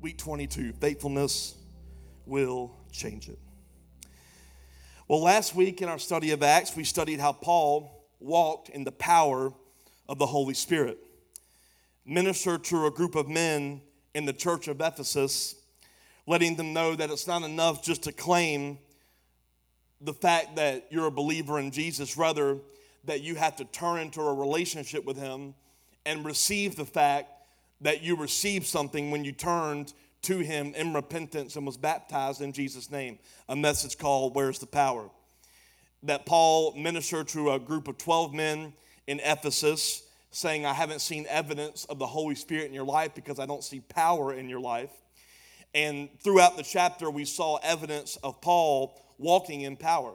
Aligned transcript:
Week 0.00 0.16
22 0.16 0.74
Faithfulness 0.74 1.56
will 2.24 2.70
change 2.92 3.28
it. 3.28 3.38
Well, 5.08 5.20
last 5.20 5.56
week 5.56 5.82
in 5.82 5.88
our 5.88 5.98
study 5.98 6.30
of 6.30 6.40
Acts, 6.42 6.76
we 6.76 6.84
studied 6.84 7.18
how 7.18 7.32
Paul 7.32 8.06
walked 8.20 8.68
in 8.68 8.84
the 8.84 8.92
power 8.92 9.52
of 10.08 10.18
the 10.18 10.26
Holy 10.26 10.54
Spirit, 10.54 10.98
ministered 12.06 12.62
to 12.64 12.86
a 12.86 12.92
group 12.92 13.16
of 13.16 13.28
men 13.28 13.80
in 14.14 14.24
the 14.24 14.32
church 14.32 14.68
of 14.68 14.80
Ephesus, 14.80 15.56
letting 16.28 16.54
them 16.54 16.72
know 16.72 16.94
that 16.94 17.10
it's 17.10 17.26
not 17.26 17.42
enough 17.42 17.82
just 17.82 18.04
to 18.04 18.12
claim 18.12 18.78
the 20.00 20.14
fact 20.14 20.54
that 20.56 20.86
you're 20.90 21.06
a 21.06 21.10
believer 21.10 21.58
in 21.58 21.72
Jesus, 21.72 22.16
rather, 22.16 22.58
that 23.04 23.22
you 23.22 23.34
have 23.34 23.56
to 23.56 23.64
turn 23.64 23.98
into 23.98 24.20
a 24.20 24.32
relationship 24.32 25.04
with 25.04 25.16
Him 25.16 25.54
and 26.06 26.24
receive 26.24 26.76
the 26.76 26.84
fact 26.84 27.32
that 27.80 28.02
you 28.02 28.16
received 28.16 28.66
something 28.66 29.10
when 29.10 29.24
you 29.24 29.32
turned 29.32 29.92
to 30.22 30.38
Him 30.38 30.74
in 30.74 30.92
repentance 30.92 31.56
and 31.56 31.64
was 31.64 31.76
baptized 31.76 32.40
in 32.40 32.52
Jesus' 32.52 32.90
name. 32.90 33.18
A 33.48 33.56
message 33.56 33.98
called 33.98 34.34
Where's 34.34 34.58
the 34.58 34.66
Power? 34.66 35.08
That 36.02 36.26
Paul 36.26 36.74
ministered 36.76 37.28
to 37.28 37.52
a 37.52 37.58
group 37.58 37.88
of 37.88 37.98
12 37.98 38.34
men 38.34 38.72
in 39.06 39.20
Ephesus, 39.20 40.02
saying, 40.30 40.66
I 40.66 40.74
haven't 40.74 41.00
seen 41.00 41.26
evidence 41.28 41.84
of 41.86 41.98
the 41.98 42.06
Holy 42.06 42.34
Spirit 42.34 42.66
in 42.66 42.74
your 42.74 42.84
life 42.84 43.14
because 43.14 43.38
I 43.38 43.46
don't 43.46 43.64
see 43.64 43.80
power 43.80 44.32
in 44.32 44.48
your 44.48 44.60
life. 44.60 44.90
And 45.74 46.08
throughout 46.20 46.56
the 46.56 46.62
chapter, 46.62 47.10
we 47.10 47.24
saw 47.24 47.56
evidence 47.62 48.16
of 48.22 48.40
Paul 48.40 49.00
walking 49.18 49.62
in 49.62 49.76
power. 49.76 50.12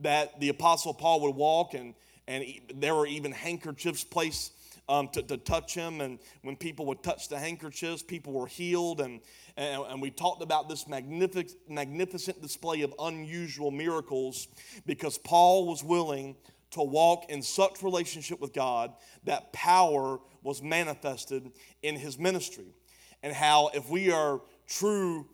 That 0.00 0.40
the 0.40 0.48
Apostle 0.48 0.94
Paul 0.94 1.20
would 1.22 1.34
walk, 1.34 1.74
and, 1.74 1.94
and 2.26 2.44
there 2.74 2.94
were 2.94 3.06
even 3.06 3.32
handkerchiefs 3.32 4.04
placed 4.04 4.52
um, 4.90 5.08
to, 5.10 5.22
to 5.22 5.36
touch 5.36 5.74
him. 5.74 6.00
And 6.00 6.18
when 6.42 6.56
people 6.56 6.84
would 6.86 7.02
touch 7.02 7.28
the 7.28 7.38
handkerchiefs, 7.38 8.02
people 8.02 8.32
were 8.32 8.48
healed. 8.48 9.00
And, 9.00 9.20
and, 9.56 9.82
and 9.82 10.02
we 10.02 10.10
talked 10.10 10.42
about 10.42 10.68
this 10.68 10.88
magnific- 10.88 11.52
magnificent 11.68 12.42
display 12.42 12.82
of 12.82 12.92
unusual 12.98 13.70
miracles 13.70 14.48
because 14.84 15.16
Paul 15.16 15.66
was 15.66 15.84
willing 15.84 16.36
to 16.72 16.82
walk 16.82 17.30
in 17.30 17.42
such 17.42 17.82
relationship 17.82 18.40
with 18.40 18.52
God 18.52 18.92
that 19.24 19.52
power 19.52 20.18
was 20.42 20.62
manifested 20.62 21.50
in 21.82 21.96
his 21.96 22.18
ministry. 22.18 22.74
And 23.22 23.32
how, 23.32 23.70
if 23.74 23.88
we 23.88 24.10
are 24.10 24.40
true 24.66 25.28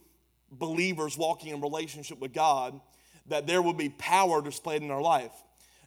believers 0.50 1.16
walking 1.16 1.54
in 1.54 1.60
relationship 1.60 2.20
with 2.20 2.32
God, 2.32 2.80
that 3.26 3.46
there 3.46 3.62
will 3.62 3.74
be 3.74 3.88
power 3.88 4.42
displayed 4.42 4.82
in 4.82 4.90
our 4.90 5.02
life. 5.02 5.32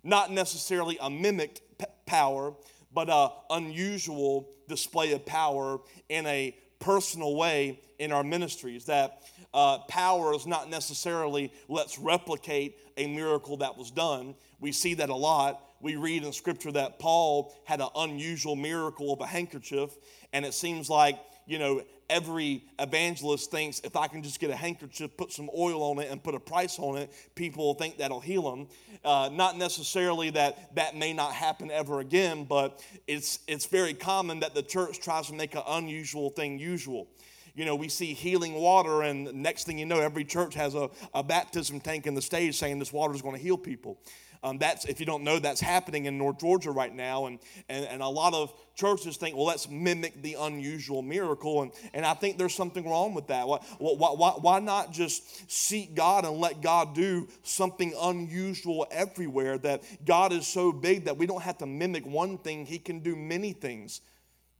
Not 0.03 0.31
necessarily 0.31 0.97
a 1.01 1.09
mimicked 1.09 1.61
power, 2.05 2.53
but 2.93 3.09
an 3.09 3.29
unusual 3.49 4.49
display 4.67 5.13
of 5.13 5.25
power 5.25 5.79
in 6.09 6.25
a 6.25 6.55
personal 6.79 7.35
way 7.35 7.79
in 7.99 8.11
our 8.11 8.23
ministries. 8.23 8.85
That 8.85 9.21
uh, 9.53 9.79
power 9.89 10.33
is 10.33 10.47
not 10.47 10.69
necessarily 10.69 11.51
let's 11.67 11.99
replicate 11.99 12.77
a 12.97 13.07
miracle 13.07 13.57
that 13.57 13.77
was 13.77 13.91
done. 13.91 14.35
We 14.59 14.71
see 14.71 14.93
that 14.95 15.09
a 15.09 15.15
lot. 15.15 15.61
We 15.81 15.95
read 15.95 16.23
in 16.23 16.33
scripture 16.33 16.71
that 16.73 16.99
Paul 16.99 17.53
had 17.65 17.79
an 17.79 17.89
unusual 17.95 18.55
miracle 18.55 19.13
of 19.13 19.21
a 19.21 19.27
handkerchief, 19.27 19.91
and 20.33 20.45
it 20.45 20.53
seems 20.53 20.89
like, 20.89 21.17
you 21.49 21.57
know, 21.57 21.81
every 22.11 22.63
evangelist 22.77 23.49
thinks 23.49 23.79
if 23.79 23.95
I 23.95 24.07
can 24.07 24.21
just 24.21 24.39
get 24.39 24.51
a 24.51 24.55
handkerchief, 24.55 25.17
put 25.17 25.31
some 25.31 25.49
oil 25.57 25.81
on 25.81 25.97
it, 25.97 26.11
and 26.11 26.23
put 26.23 26.35
a 26.35 26.39
price 26.39 26.77
on 26.77 26.95
it, 26.95 27.11
people 27.33 27.65
will 27.65 27.73
think 27.73 27.97
that'll 27.97 28.19
heal 28.19 28.51
them. 28.51 28.67
Uh, 29.03 29.31
not 29.33 29.57
necessarily 29.57 30.29
that 30.29 30.75
that 30.75 30.95
may 30.95 31.11
not 31.11 31.33
happen 31.33 31.71
ever 31.71 32.01
again, 32.01 32.43
but 32.43 32.83
it's, 33.07 33.39
it's 33.47 33.65
very 33.65 33.95
common 33.95 34.39
that 34.41 34.53
the 34.53 34.61
church 34.61 34.99
tries 34.99 35.25
to 35.27 35.33
make 35.33 35.55
an 35.55 35.63
unusual 35.67 36.29
thing 36.29 36.59
usual. 36.59 37.07
You 37.55 37.65
know, 37.65 37.75
we 37.75 37.89
see 37.89 38.13
healing 38.13 38.53
water, 38.53 39.01
and 39.01 39.33
next 39.33 39.65
thing 39.65 39.79
you 39.79 39.87
know, 39.87 39.99
every 39.99 40.23
church 40.23 40.53
has 40.53 40.75
a, 40.75 40.89
a 41.15 41.23
baptism 41.23 41.79
tank 41.79 42.05
in 42.05 42.13
the 42.13 42.21
stage 42.21 42.57
saying 42.59 42.77
this 42.77 42.93
water 42.93 43.15
is 43.15 43.23
going 43.23 43.35
to 43.35 43.41
heal 43.41 43.57
people. 43.57 43.99
Um, 44.41 44.57
that's 44.57 44.85
if 44.85 45.01
you 45.01 45.05
don't 45.05 45.23
know, 45.23 45.37
that's 45.37 45.59
happening 45.59 46.05
in 46.05 46.17
North 46.17 46.39
Georgia 46.39 46.71
right 46.71 46.93
now, 46.93 47.25
and, 47.25 47.39
and 47.67 47.85
and 47.85 48.01
a 48.01 48.07
lot 48.07 48.33
of 48.33 48.53
churches 48.73 49.17
think, 49.17 49.35
well, 49.35 49.45
let's 49.45 49.69
mimic 49.69 50.21
the 50.21 50.37
unusual 50.39 51.01
miracle, 51.01 51.61
and 51.61 51.71
and 51.93 52.05
I 52.05 52.13
think 52.13 52.37
there's 52.37 52.55
something 52.55 52.87
wrong 52.87 53.13
with 53.13 53.27
that. 53.27 53.47
Why 53.47 53.57
why 53.79 54.11
why, 54.11 54.31
why 54.31 54.59
not 54.59 54.93
just 54.93 55.51
seek 55.51 55.93
God 55.93 56.23
and 56.23 56.37
let 56.37 56.61
God 56.61 56.95
do 56.95 57.27
something 57.43 57.93
unusual 58.01 58.87
everywhere? 58.91 59.57
That 59.57 59.83
God 60.05 60.31
is 60.31 60.47
so 60.47 60.71
big 60.71 61.05
that 61.05 61.17
we 61.17 61.25
don't 61.25 61.43
have 61.43 61.57
to 61.57 61.65
mimic 61.65 62.05
one 62.05 62.37
thing; 62.37 62.65
He 62.65 62.79
can 62.79 62.99
do 62.99 63.17
many 63.17 63.51
things. 63.51 63.99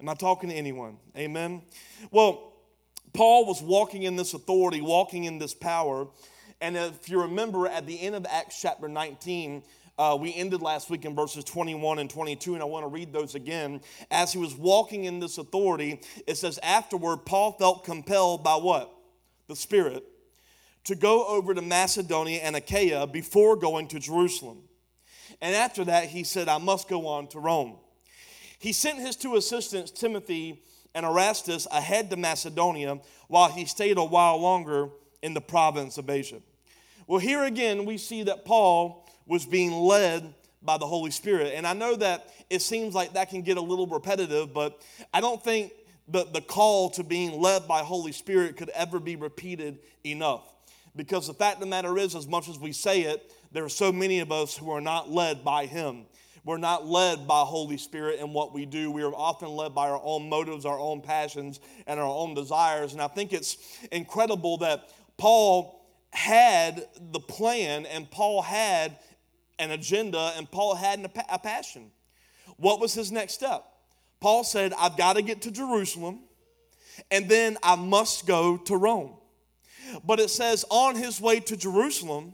Am 0.01 0.09
I 0.09 0.13
talking 0.13 0.50
to 0.50 0.56
anyone? 0.56 0.97
Amen. 1.18 1.62
Well, 2.12 2.53
Paul 3.13 3.45
was 3.45 3.62
walking 3.62 4.03
in 4.03 4.18
this 4.18 4.34
authority, 4.34 4.81
walking 4.81 5.23
in 5.23 5.39
this 5.39 5.53
power. 5.53 6.07
And 6.62 6.75
if 6.75 7.09
you 7.09 7.22
remember 7.22 7.68
at 7.68 7.86
the 7.86 8.00
end 8.00 8.16
of 8.16 8.25
Acts 8.30 8.62
chapter 8.62 8.88
19, 8.88 9.64
uh, 9.97 10.18
we 10.20 10.34
ended 10.34 10.62
last 10.62 10.90
week 10.90 11.06
in 11.06 11.16
verses 11.16 11.44
21 11.44 12.00
and 12.00 12.09
22, 12.09 12.53
and 12.53 12.62
I 12.64 12.66
want 12.66 12.84
to 12.84 12.90
read 12.90 13.12
those 13.12 13.36
again. 13.36 13.81
As 14.12 14.31
he 14.31 14.40
was 14.40 14.56
walking 14.56 15.06
in 15.06 15.19
this 15.19 15.38
authority, 15.38 16.02
it 16.28 16.36
says, 16.36 16.59
Afterward, 16.64 17.25
Paul 17.25 17.53
felt 17.53 17.84
compelled 17.84 18.44
by 18.44 18.56
what? 18.56 18.94
The 19.48 19.56
Spirit 19.56 20.03
to 20.86 20.96
go 20.96 21.25
over 21.28 21.53
to 21.53 21.62
Macedonia 21.62 22.40
and 22.40 22.56
Achaia 22.56 23.06
before 23.06 23.56
going 23.56 23.88
to 23.90 24.00
Jerusalem. 24.00 24.64
And 25.42 25.56
after 25.56 25.86
that, 25.86 26.06
he 26.06 26.24
said, 26.24 26.50
I 26.50 26.58
must 26.58 26.88
go 26.88 27.08
on 27.08 27.28
to 27.28 27.40
Rome. 27.40 27.78
He 28.58 28.74
sent 28.74 29.00
his 29.00 29.16
two 29.16 29.36
assistants, 29.36 29.92
Timothy 29.92 30.64
and 30.96 31.06
Erastus, 31.06 31.68
ahead 31.72 32.09
to 32.09 32.18
Macedonia 32.18 33.00
while 33.28 33.52
he 33.52 33.66
stayed 33.66 33.98
a 33.98 34.03
while 34.03 34.42
longer 34.42 34.90
in 35.22 35.34
the 35.34 35.42
province 35.42 35.98
of 35.98 36.09
Asia. 36.09 36.42
Well, 37.09 37.18
here 37.18 37.44
again, 37.44 37.86
we 37.86 37.97
see 37.97 38.22
that 38.22 38.46
Paul 38.46 39.03
was 39.25 39.44
being 39.44 39.72
led 39.72 40.31
by 40.62 40.78
the 40.78 40.86
Holy 40.86 41.09
Spirit. 41.09 41.53
And 41.56 41.66
I 41.66 41.74
know 41.74 41.96
that 41.96 42.31
it 42.52 42.62
seems 42.62 42.94
like 42.94 43.14
that 43.14 43.31
can 43.31 43.42
get 43.42 43.58
a 43.58 43.62
little 43.62 43.88
repetitive, 43.88 44.53
but 44.53 44.80
I 45.12 45.19
don't 45.19 45.44
think 45.44 45.74
that 46.09 46.34
the 46.34 46.42
call 46.42 46.92
to 46.92 47.03
being 47.03 47.42
led 47.42 47.68
by 47.68 47.80
Holy 47.80 48.12
Spirit 48.12 48.58
could 48.58 48.69
ever 48.69 49.00
be 49.00 49.16
repeated 49.16 49.80
enough. 50.03 50.53
Because 50.96 51.25
the 51.25 51.34
fact 51.34 51.56
of 51.56 51.62
the 51.62 51.66
matter 51.66 51.98
is, 51.98 52.16
as 52.16 52.28
much 52.28 52.48
as 52.48 52.59
we 52.59 52.72
say 52.72 53.02
it, 53.02 53.34
there 53.52 53.64
are 53.64 53.69
so 53.69 53.92
many 53.92 54.19
of 54.19 54.31
us 54.31 54.56
who 54.56 54.69
are 54.69 54.80
not 54.80 55.09
led 55.09 55.44
by 55.44 55.66
Him. 55.66 56.06
We're 56.46 56.58
not 56.58 56.86
led 56.86 57.28
by 57.28 57.42
Holy 57.42 57.78
Spirit 57.78 58.19
in 58.19 58.34
what 58.34 58.53
we 58.53 58.68
do. 58.68 58.92
We 58.92 59.02
are 59.02 59.16
often 59.16 59.50
led 59.50 59.74
by 59.74 59.90
our 59.90 60.00
own 60.03 60.30
motives, 60.30 60.64
our 60.64 60.80
own 60.80 61.02
passions, 61.02 61.59
and 61.88 62.00
our 62.00 62.06
own 62.06 62.36
desires. 62.36 62.94
And 62.94 63.02
I 63.02 63.08
think 63.08 63.34
it's 63.34 63.58
incredible 63.92 64.58
that 64.58 64.90
Paul 65.18 65.78
had 66.12 66.88
the 67.12 67.20
plan 67.20 67.86
and 67.86 68.09
Paul 68.09 68.42
had 68.42 68.97
an 69.58 69.72
agenda 69.72 70.34
and 70.38 70.50
Paul 70.50 70.75
had 70.75 71.09
a 71.30 71.40
passion. 71.40 71.92
What 72.58 72.80
was 72.80 72.94
his 72.94 73.12
next 73.12 73.34
step? 73.34 73.64
Paul 74.19 74.44
said, 74.44 74.74
I've 74.78 74.98
got 74.98 75.16
to 75.16 75.22
get 75.22 75.44
to 75.44 75.52
Jerusalem 75.52 76.19
and 77.12 77.30
then 77.30 77.58
I 77.64 77.75
must 77.75 78.25
go 78.28 78.58
to 78.58 78.75
Rome. 78.75 79.14
But 80.03 80.19
it 80.19 80.30
says, 80.30 80.66
on 80.69 80.96
his 80.96 81.19
way 81.19 81.40
to 81.42 81.58
Jerusalem, 81.58 82.34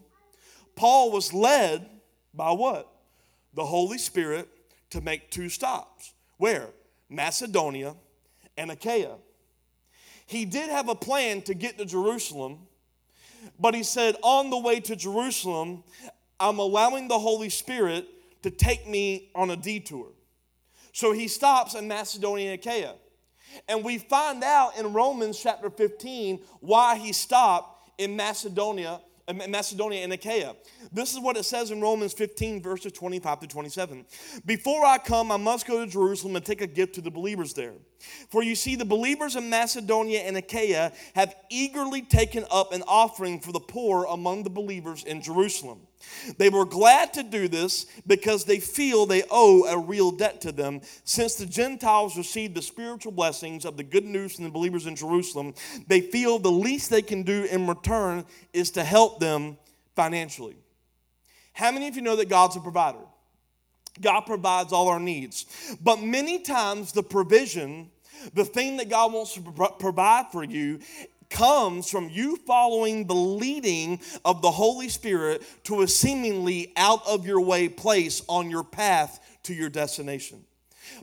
Paul 0.76 1.12
was 1.12 1.34
led 1.34 1.88
by 2.34 2.52
what? 2.52 2.90
The 3.54 3.66
Holy 3.66 3.98
Spirit 3.98 4.50
to 4.90 5.02
make 5.02 5.32
two 5.32 5.50
stops. 5.50 6.14
Where? 6.38 6.68
Macedonia 7.10 7.96
and 8.58 8.72
Achaia. 8.72 9.16
He 10.26 10.46
did 10.46 10.70
have 10.70 10.90
a 10.90 10.96
plan 10.96 11.42
to 11.44 11.54
get 11.54 11.78
to 11.78 11.86
Jerusalem 11.86 12.60
but 13.60 13.76
he 13.76 13.84
said, 13.84 14.16
on 14.22 14.50
the 14.50 14.58
way 14.58 14.80
to 14.82 14.96
Jerusalem, 14.96 15.84
I'm 16.40 16.60
allowing 16.60 17.08
the 17.08 17.20
Holy 17.20 17.50
Spirit 17.50 18.08
to 18.44 18.52
take 18.52 18.88
me 18.88 19.30
on 19.36 19.52
a 19.52 19.56
detour. 19.56 20.08
So 20.92 21.12
he 21.12 21.28
stops 21.28 21.76
in 21.76 21.88
Macedonia 21.88 22.52
and 22.52 22.60
Achaia. 22.60 22.94
And 23.68 23.84
we 23.84 23.98
find 23.98 24.44
out 24.44 24.78
in 24.78 24.94
Romans 24.94 25.40
chapter 25.42 25.70
15 25.70 26.40
why 26.60 26.98
he 26.98 27.14
stopped 27.14 27.90
in 27.98 28.16
Macedonia 28.16 29.00
Macedonia 29.34 30.04
and 30.04 30.14
Achaia. 30.14 30.56
This 30.92 31.14
is 31.14 31.20
what 31.20 31.36
it 31.36 31.46
says 31.46 31.72
in 31.72 31.82
Romans 31.82 32.14
15, 32.14 32.62
verses 32.62 32.92
25 32.92 33.40
to 33.42 33.48
27. 33.48 34.06
Before 34.46 34.86
I 34.86 35.00
come, 35.00 35.32
I 35.32 35.38
must 35.38 35.66
go 35.66 35.84
to 35.84 35.92
Jerusalem 35.92 36.36
and 36.36 36.46
take 36.46 36.62
a 36.62 36.68
gift 36.68 36.96
to 36.96 37.02
the 37.02 37.10
believers 37.10 37.54
there. 37.54 37.74
For 38.30 38.44
you 38.44 38.56
see, 38.56 38.76
the 38.76 38.86
believers 38.86 39.36
in 39.36 39.50
Macedonia 39.50 40.20
and 40.20 40.38
Achaia 40.38 40.92
have 41.16 41.36
eagerly 41.50 42.04
taken 42.04 42.46
up 42.52 42.72
an 42.72 42.84
offering 42.88 43.40
for 43.40 43.52
the 43.52 43.60
poor 43.60 44.06
among 44.06 44.44
the 44.44 44.52
believers 44.52 45.04
in 45.04 45.22
Jerusalem. 45.22 45.80
They 46.38 46.50
were 46.50 46.66
glad 46.66 47.14
to 47.14 47.24
do 47.24 47.48
this 47.48 47.86
because 48.08 48.46
they 48.46 48.60
feel 48.60 49.06
they 49.06 49.24
owe 49.30 49.66
a 49.66 49.78
real 49.78 50.12
debt 50.12 50.42
to 50.42 50.52
them. 50.52 50.82
Since 51.04 51.36
the 51.36 51.46
Gentiles 51.46 52.18
received 52.18 52.56
the 52.56 52.62
spiritual 52.62 53.12
blessings 53.12 53.66
of 53.66 53.78
the 53.78 53.84
good 53.84 54.06
news 54.06 54.36
from 54.36 54.46
the 54.46 54.52
believers 54.52 54.88
in 54.88 54.96
Jerusalem, 54.96 55.54
they 55.88 56.02
feel 56.02 56.40
the 56.40 56.52
least 56.52 56.90
they 56.90 57.02
can 57.02 57.24
do 57.24 57.44
in 57.46 57.68
return 57.68 58.26
is 58.54 58.72
to 58.72 58.84
help 58.84 59.20
them 59.20 59.58
financially. 59.96 60.56
How 61.54 61.72
many 61.72 61.88
of 61.88 61.96
you 61.96 62.02
know 62.02 62.16
that 62.16 62.30
God's 62.30 62.56
a 62.56 62.60
provider? 62.60 63.00
God 64.02 64.22
provides 64.22 64.74
all 64.74 64.90
our 64.90 65.00
needs. 65.00 65.46
But 65.82 66.02
many 66.02 66.40
times 66.40 66.92
the 66.92 67.04
provision 67.04 67.92
The 68.34 68.46
thing 68.46 68.78
that 68.78 68.90
God 68.90 69.14
wants 69.14 69.34
to 69.34 69.42
provide 69.80 70.32
for 70.32 70.44
you 70.44 70.80
comes 71.30 71.90
from 71.90 72.10
you 72.10 72.38
following 72.46 73.08
the 73.08 73.16
leading 73.16 74.00
of 74.24 74.42
the 74.42 74.52
Holy 74.52 74.90
Spirit 74.90 75.44
to 75.64 75.82
a 75.82 75.88
seemingly 75.88 76.74
out 76.78 77.06
of 77.08 77.26
your 77.26 77.42
way 77.42 77.70
place 77.70 78.22
on 78.28 78.50
your 78.50 78.64
path 78.64 79.20
to 79.44 79.54
your 79.54 79.70
destination. 79.70 80.44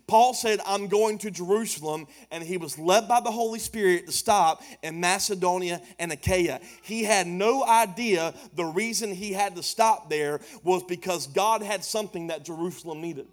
Paul 0.07 0.35
said, 0.35 0.61
I'm 0.67 0.89
going 0.89 1.19
to 1.19 1.31
Jerusalem, 1.31 2.07
and 2.31 2.43
he 2.43 2.57
was 2.57 2.79
led 2.79 3.09
by 3.09 3.21
the 3.21 3.31
Holy 3.31 3.59
Spirit 3.59 4.07
to 4.07 4.13
stop 4.13 4.63
in 4.83 5.01
Macedonia 5.01 5.81
and 5.99 6.13
Achaia. 6.13 6.61
He 6.83 7.05
had 7.05 7.27
no 7.27 7.65
idea 7.65 8.35
the 8.55 8.65
reason 8.65 9.15
he 9.15 9.33
had 9.33 9.57
to 9.57 9.63
stop 9.63 10.09
there 10.09 10.41
was 10.63 10.83
because 10.85 11.27
God 11.27 11.63
had 11.63 11.85
something 11.85 12.29
that 12.29 12.45
Jerusalem 12.45 13.01
needed. 13.01 13.27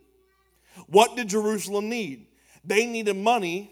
What 0.87 1.15
did 1.15 1.29
Jerusalem 1.29 1.89
need? 1.89 2.27
They 2.63 2.85
needed 2.85 3.15
money, 3.15 3.71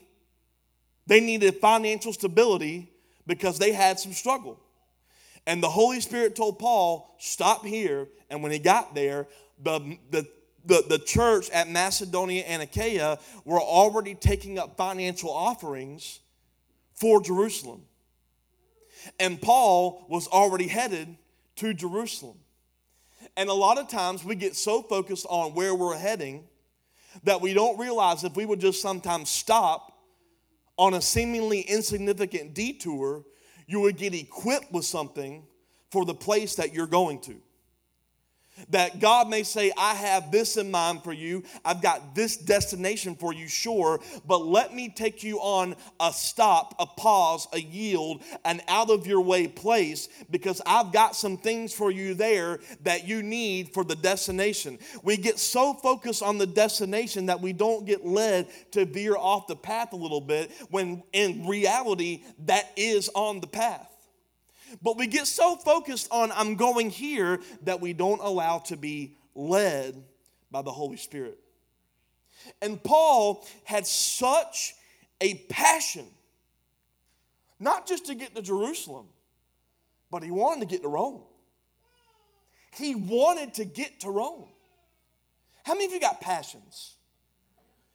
they 1.06 1.20
needed 1.20 1.56
financial 1.56 2.14
stability 2.14 2.92
because 3.28 3.60
they 3.60 3.74
had 3.74 4.00
some 4.00 4.14
struggle. 4.14 4.60
And 5.46 5.62
the 5.62 5.70
Holy 5.70 6.02
Spirit 6.02 6.36
told 6.36 6.58
Paul, 6.58 7.16
Stop 7.20 7.66
here. 7.66 8.08
And 8.30 8.42
when 8.42 8.52
he 8.52 8.60
got 8.60 8.96
there, 8.96 9.28
the, 9.64 9.98
the 10.10 10.28
the, 10.68 10.84
the 10.88 11.00
church 11.00 11.50
at 11.50 11.70
Macedonia 11.70 12.44
and 12.44 12.62
Achaia 12.62 13.20
were 13.46 13.60
already 13.60 14.14
taking 14.16 14.60
up 14.60 14.78
financial 14.78 15.32
offerings 15.32 16.20
for 16.94 17.22
Jerusalem. 17.22 17.84
And 19.20 19.42
Paul 19.42 20.06
was 20.10 20.28
already 20.28 20.68
headed 20.68 21.16
to 21.58 21.74
Jerusalem. 21.74 22.38
And 23.36 23.50
a 23.50 23.54
lot 23.54 23.78
of 23.78 23.88
times 23.88 24.24
we 24.24 24.36
get 24.36 24.56
so 24.56 24.82
focused 24.82 25.26
on 25.30 25.54
where 25.54 25.74
we're 25.74 25.98
heading 25.98 26.44
that 27.24 27.42
we 27.42 27.54
don't 27.54 27.80
realize 27.80 28.24
if 28.24 28.36
we 28.36 28.46
would 28.46 28.60
just 28.60 28.82
sometimes 28.82 29.30
stop 29.30 29.97
on 30.78 30.94
a 30.94 31.02
seemingly 31.02 31.62
insignificant 31.62 32.54
detour, 32.54 33.24
you 33.66 33.82
would 33.82 33.98
get 33.98 34.14
equipped 34.14 34.72
with 34.72 34.86
something 34.86 35.44
for 35.92 36.06
the 36.06 36.14
place 36.14 36.56
that 36.56 36.74
you're 36.74 36.88
going 36.88 37.20
to. 37.22 37.36
That 38.70 39.00
God 39.00 39.30
may 39.30 39.44
say, 39.44 39.72
I 39.78 39.94
have 39.94 40.32
this 40.32 40.58
in 40.58 40.72
mind 40.72 41.04
for 41.04 41.14
you. 41.14 41.44
I've 41.64 41.82
got 41.82 42.16
this 42.16 42.38
destination 42.38 43.16
for 43.16 43.34
you, 43.34 43.48
sure, 43.48 44.00
but 44.26 44.46
let 44.46 44.74
me 44.74 44.90
take 44.90 45.24
you 45.24 45.40
on 45.40 45.76
a 46.00 46.12
stop, 46.12 46.76
a 46.80 46.86
pause, 46.86 47.48
a 47.54 47.60
yield, 47.60 48.24
an 48.46 48.62
out 48.68 48.90
of 48.90 49.08
your 49.08 49.22
way 49.22 49.48
place 49.48 50.10
because 50.30 50.62
I've 50.66 50.92
got 50.92 51.16
some 51.16 51.38
things 51.38 51.74
for 51.74 51.92
you 51.92 52.14
there 52.14 52.60
that 52.84 53.08
you 53.08 53.24
need 53.24 53.74
for 53.74 53.84
the 53.84 53.96
destination. 53.96 54.80
We 55.04 55.18
get 55.18 55.40
so 55.40 55.74
focused 55.74 56.24
on 56.24 56.38
the 56.38 56.48
destination 56.48 57.28
that 57.28 57.42
we 57.42 57.54
don't 57.54 57.86
get 57.86 58.06
led 58.06 58.48
to 58.72 58.86
veer 58.86 59.16
off 59.16 59.48
the 59.48 59.56
path 59.56 59.94
a 59.94 59.98
little 59.98 60.22
bit 60.22 60.52
when 60.70 61.04
in 61.14 61.48
reality, 61.48 62.24
that 62.46 62.72
is 62.76 63.10
on 63.16 63.40
the 63.40 63.48
path. 63.48 63.97
But 64.82 64.98
we 64.98 65.08
get 65.08 65.28
so 65.28 65.56
focused 65.56 66.08
on 66.12 66.32
I'm 66.32 66.56
going 66.56 66.90
here 66.90 67.40
that 67.64 67.82
we 67.82 67.94
don't 67.94 68.22
allow 68.22 68.60
to 68.60 68.78
be 68.78 69.18
led 69.36 70.04
by 70.52 70.62
the 70.62 70.72
Holy 70.72 70.98
Spirit. 70.98 71.38
And 72.62 72.82
Paul 72.84 73.46
had 73.64 73.88
such 73.88 74.76
a 75.22 75.36
passion, 75.50 76.06
not 77.60 77.88
just 77.88 78.08
to 78.08 78.16
get 78.16 78.36
to 78.36 78.42
Jerusalem, 78.42 79.08
but 80.12 80.24
he 80.24 80.32
wanted 80.32 80.62
to 80.62 80.66
get 80.68 80.84
to 80.84 80.88
Rome. 80.88 81.22
He 82.74 82.96
wanted 82.96 83.56
to 83.56 83.66
get 83.66 84.02
to 84.02 84.10
Rome. 84.10 84.46
How 85.64 85.74
many 85.74 85.86
of 85.86 85.92
you 85.92 86.00
got 86.00 86.22
passions? 86.22 86.96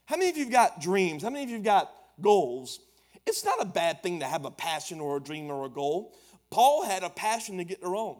How 0.06 0.16
many 0.16 0.30
of 0.30 0.36
you 0.36 0.50
got 0.50 0.80
dreams? 0.80 1.22
How 1.22 1.30
many 1.30 1.44
of 1.44 1.50
you 1.50 1.60
got 1.60 1.90
goals? 2.20 2.80
It's 3.26 3.44
not 3.44 3.62
a 3.62 3.64
bad 3.64 4.02
thing 4.02 4.20
to 4.20 4.26
have 4.26 4.44
a 4.44 4.50
passion 4.50 5.00
or 5.00 5.16
a 5.16 5.20
dream 5.20 5.50
or 5.50 5.64
a 5.64 5.68
goal. 5.68 6.14
Paul 6.52 6.84
had 6.84 7.02
a 7.02 7.08
passion 7.10 7.56
to 7.58 7.64
get 7.64 7.80
to 7.80 7.88
Rome. 7.88 8.18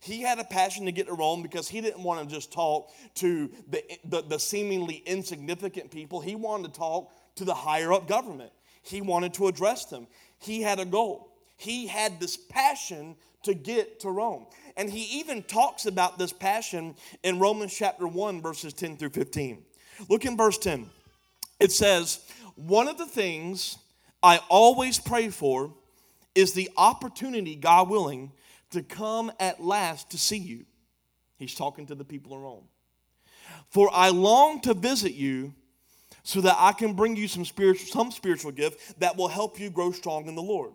He 0.00 0.22
had 0.22 0.38
a 0.38 0.44
passion 0.44 0.86
to 0.86 0.92
get 0.92 1.08
to 1.08 1.12
Rome 1.12 1.42
because 1.42 1.68
he 1.68 1.82
didn't 1.82 2.02
want 2.02 2.26
to 2.26 2.34
just 2.34 2.50
talk 2.50 2.90
to 3.16 3.50
the, 3.68 3.84
the, 4.06 4.22
the, 4.22 4.38
seemingly 4.38 5.02
insignificant 5.04 5.90
people. 5.90 6.22
He 6.22 6.34
wanted 6.34 6.72
to 6.72 6.80
talk 6.80 7.12
to 7.36 7.44
the 7.44 7.52
higher 7.52 7.92
up 7.92 8.08
government. 8.08 8.50
He 8.82 9.02
wanted 9.02 9.34
to 9.34 9.46
address 9.46 9.84
them. 9.84 10.06
He 10.38 10.62
had 10.62 10.80
a 10.80 10.86
goal. 10.86 11.36
He 11.58 11.86
had 11.86 12.18
this 12.18 12.38
passion 12.38 13.14
to 13.42 13.52
get 13.52 14.00
to 14.00 14.10
Rome. 14.10 14.46
And 14.78 14.88
he 14.88 15.20
even 15.20 15.42
talks 15.42 15.84
about 15.84 16.18
this 16.18 16.32
passion 16.32 16.94
in 17.22 17.38
Romans 17.38 17.74
chapter 17.76 18.08
1, 18.08 18.40
verses 18.40 18.72
10 18.72 18.96
through 18.96 19.10
15. 19.10 19.62
Look 20.08 20.24
in 20.24 20.34
verse 20.34 20.56
10. 20.56 20.88
It 21.58 21.72
says, 21.72 22.20
One 22.54 22.88
of 22.88 22.96
the 22.96 23.04
things 23.04 23.76
I 24.22 24.40
always 24.48 24.98
pray 24.98 25.28
for 25.28 25.74
is 26.34 26.52
the 26.52 26.70
opportunity, 26.76 27.56
God 27.56 27.88
willing, 27.88 28.32
to 28.70 28.82
come 28.82 29.32
at 29.40 29.62
last 29.62 30.10
to 30.10 30.18
see 30.18 30.38
you. 30.38 30.64
He's 31.38 31.54
talking 31.54 31.86
to 31.86 31.94
the 31.94 32.04
people 32.04 32.34
in 32.34 32.42
Rome. 32.42 32.64
For 33.70 33.90
I 33.92 34.10
long 34.10 34.60
to 34.62 34.74
visit 34.74 35.14
you 35.14 35.54
so 36.22 36.40
that 36.42 36.56
I 36.58 36.72
can 36.72 36.92
bring 36.92 37.16
you 37.16 37.26
some 37.26 37.44
spiritual, 37.44 37.86
some 37.88 38.10
spiritual 38.10 38.52
gift 38.52 39.00
that 39.00 39.16
will 39.16 39.28
help 39.28 39.58
you 39.58 39.70
grow 39.70 39.90
strong 39.92 40.28
in 40.28 40.34
the 40.34 40.42
Lord. 40.42 40.72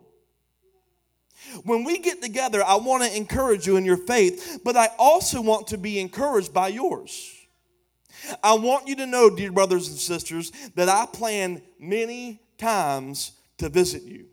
When 1.64 1.84
we 1.84 1.98
get 1.98 2.22
together, 2.22 2.62
I 2.64 2.76
want 2.76 3.04
to 3.04 3.16
encourage 3.16 3.66
you 3.66 3.76
in 3.76 3.84
your 3.84 3.96
faith, 3.96 4.60
but 4.64 4.76
I 4.76 4.88
also 4.98 5.40
want 5.40 5.68
to 5.68 5.78
be 5.78 6.00
encouraged 6.00 6.52
by 6.52 6.68
yours. 6.68 7.32
I 8.42 8.54
want 8.54 8.88
you 8.88 8.96
to 8.96 9.06
know, 9.06 9.30
dear 9.30 9.52
brothers 9.52 9.88
and 9.88 9.98
sisters, 9.98 10.50
that 10.74 10.88
I 10.88 11.06
plan 11.06 11.62
many 11.78 12.40
times 12.58 13.32
to 13.58 13.68
visit 13.68 14.02
you 14.02 14.26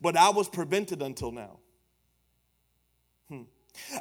but 0.00 0.16
I 0.16 0.30
was 0.30 0.48
prevented 0.48 1.02
until 1.02 1.32
now. 1.32 1.58
Hmm. 3.28 3.42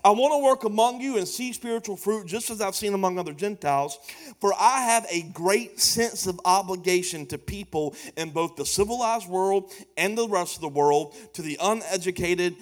I 0.04 0.12
want 0.12 0.34
to 0.34 0.44
work 0.44 0.64
among 0.64 1.02
you 1.02 1.18
and 1.18 1.28
see 1.28 1.54
spiritual 1.54 1.96
fruit 1.96 2.28
just 2.28 2.50
as 2.50 2.62
I've 2.62 2.76
seen 2.76 2.94
among 2.94 3.18
other 3.18 3.34
Gentiles, 3.34 3.98
for 4.40 4.54
I 4.54 4.82
have 4.82 5.06
a 5.10 5.24
great 5.34 5.80
sense 5.80 6.28
of 6.28 6.40
obligation 6.46 7.26
to 7.28 7.38
people 7.38 7.96
in 8.18 8.32
both 8.32 8.56
the 8.56 8.66
civilized 8.66 9.30
world 9.30 9.72
and 9.98 10.18
the 10.18 10.28
rest 10.28 10.56
of 10.56 10.62
the 10.62 10.70
world, 10.70 11.16
to 11.34 11.42
the 11.42 11.58
uneducated 11.62 12.56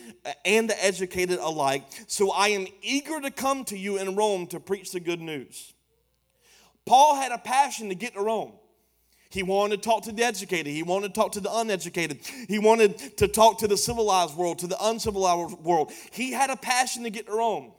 and 0.46 0.70
the 0.70 0.86
educated 0.86 1.40
alike. 1.40 1.84
So 2.08 2.32
I 2.32 2.50
am 2.50 2.68
eager 2.82 3.20
to 3.22 3.32
come 3.32 3.64
to 3.66 3.78
you 3.78 3.98
in 3.98 4.16
Rome 4.16 4.48
to 4.48 4.60
preach 4.60 4.92
the 4.92 5.00
good 5.00 5.22
news. 5.22 5.74
Paul 6.86 7.16
had 7.16 7.32
a 7.32 7.38
passion 7.38 7.90
to 7.90 7.96
get 7.96 8.14
to 8.14 8.22
Rome. 8.22 8.54
He 9.30 9.44
wanted 9.44 9.84
to 9.84 9.90
talk 9.90 10.04
to 10.04 10.12
the 10.12 10.24
educated. 10.24 10.74
He 10.74 10.82
wanted 10.82 11.14
to 11.14 11.20
talk 11.20 11.34
to 11.34 11.40
the 11.40 11.56
uneducated. 11.56 12.20
He 12.48 12.58
wanted 12.58 13.18
to 13.18 13.28
talk 13.28 13.60
to 13.60 13.68
the 13.68 13.78
civilized 13.78 14.36
world, 14.36 14.60
to 14.60 14.68
the 14.68 14.78
uncivilized 14.82 15.60
world. 15.60 15.92
He 16.12 16.32
had 16.32 16.50
a 16.50 16.56
passion 16.56 17.04
to 17.04 17.12
get 17.12 17.28
to 17.28 17.34
Rome. 17.34 17.72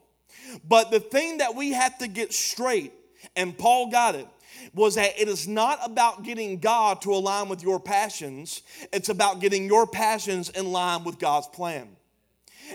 But 0.66 0.92
the 0.92 1.00
thing 1.00 1.38
that 1.38 1.56
we 1.56 1.72
have 1.72 1.98
to 1.98 2.06
get 2.06 2.32
straight, 2.32 2.92
and 3.34 3.56
Paul 3.58 3.90
got 3.90 4.14
it, 4.14 4.28
was 4.74 4.94
that 4.94 5.18
it 5.20 5.26
is 5.26 5.48
not 5.48 5.80
about 5.84 6.22
getting 6.22 6.58
God 6.58 7.02
to 7.02 7.12
align 7.12 7.48
with 7.48 7.62
your 7.62 7.80
passions, 7.80 8.62
it's 8.92 9.08
about 9.08 9.40
getting 9.40 9.66
your 9.66 9.86
passions 9.86 10.50
in 10.50 10.70
line 10.70 11.02
with 11.02 11.18
God's 11.18 11.48
plan. 11.48 11.88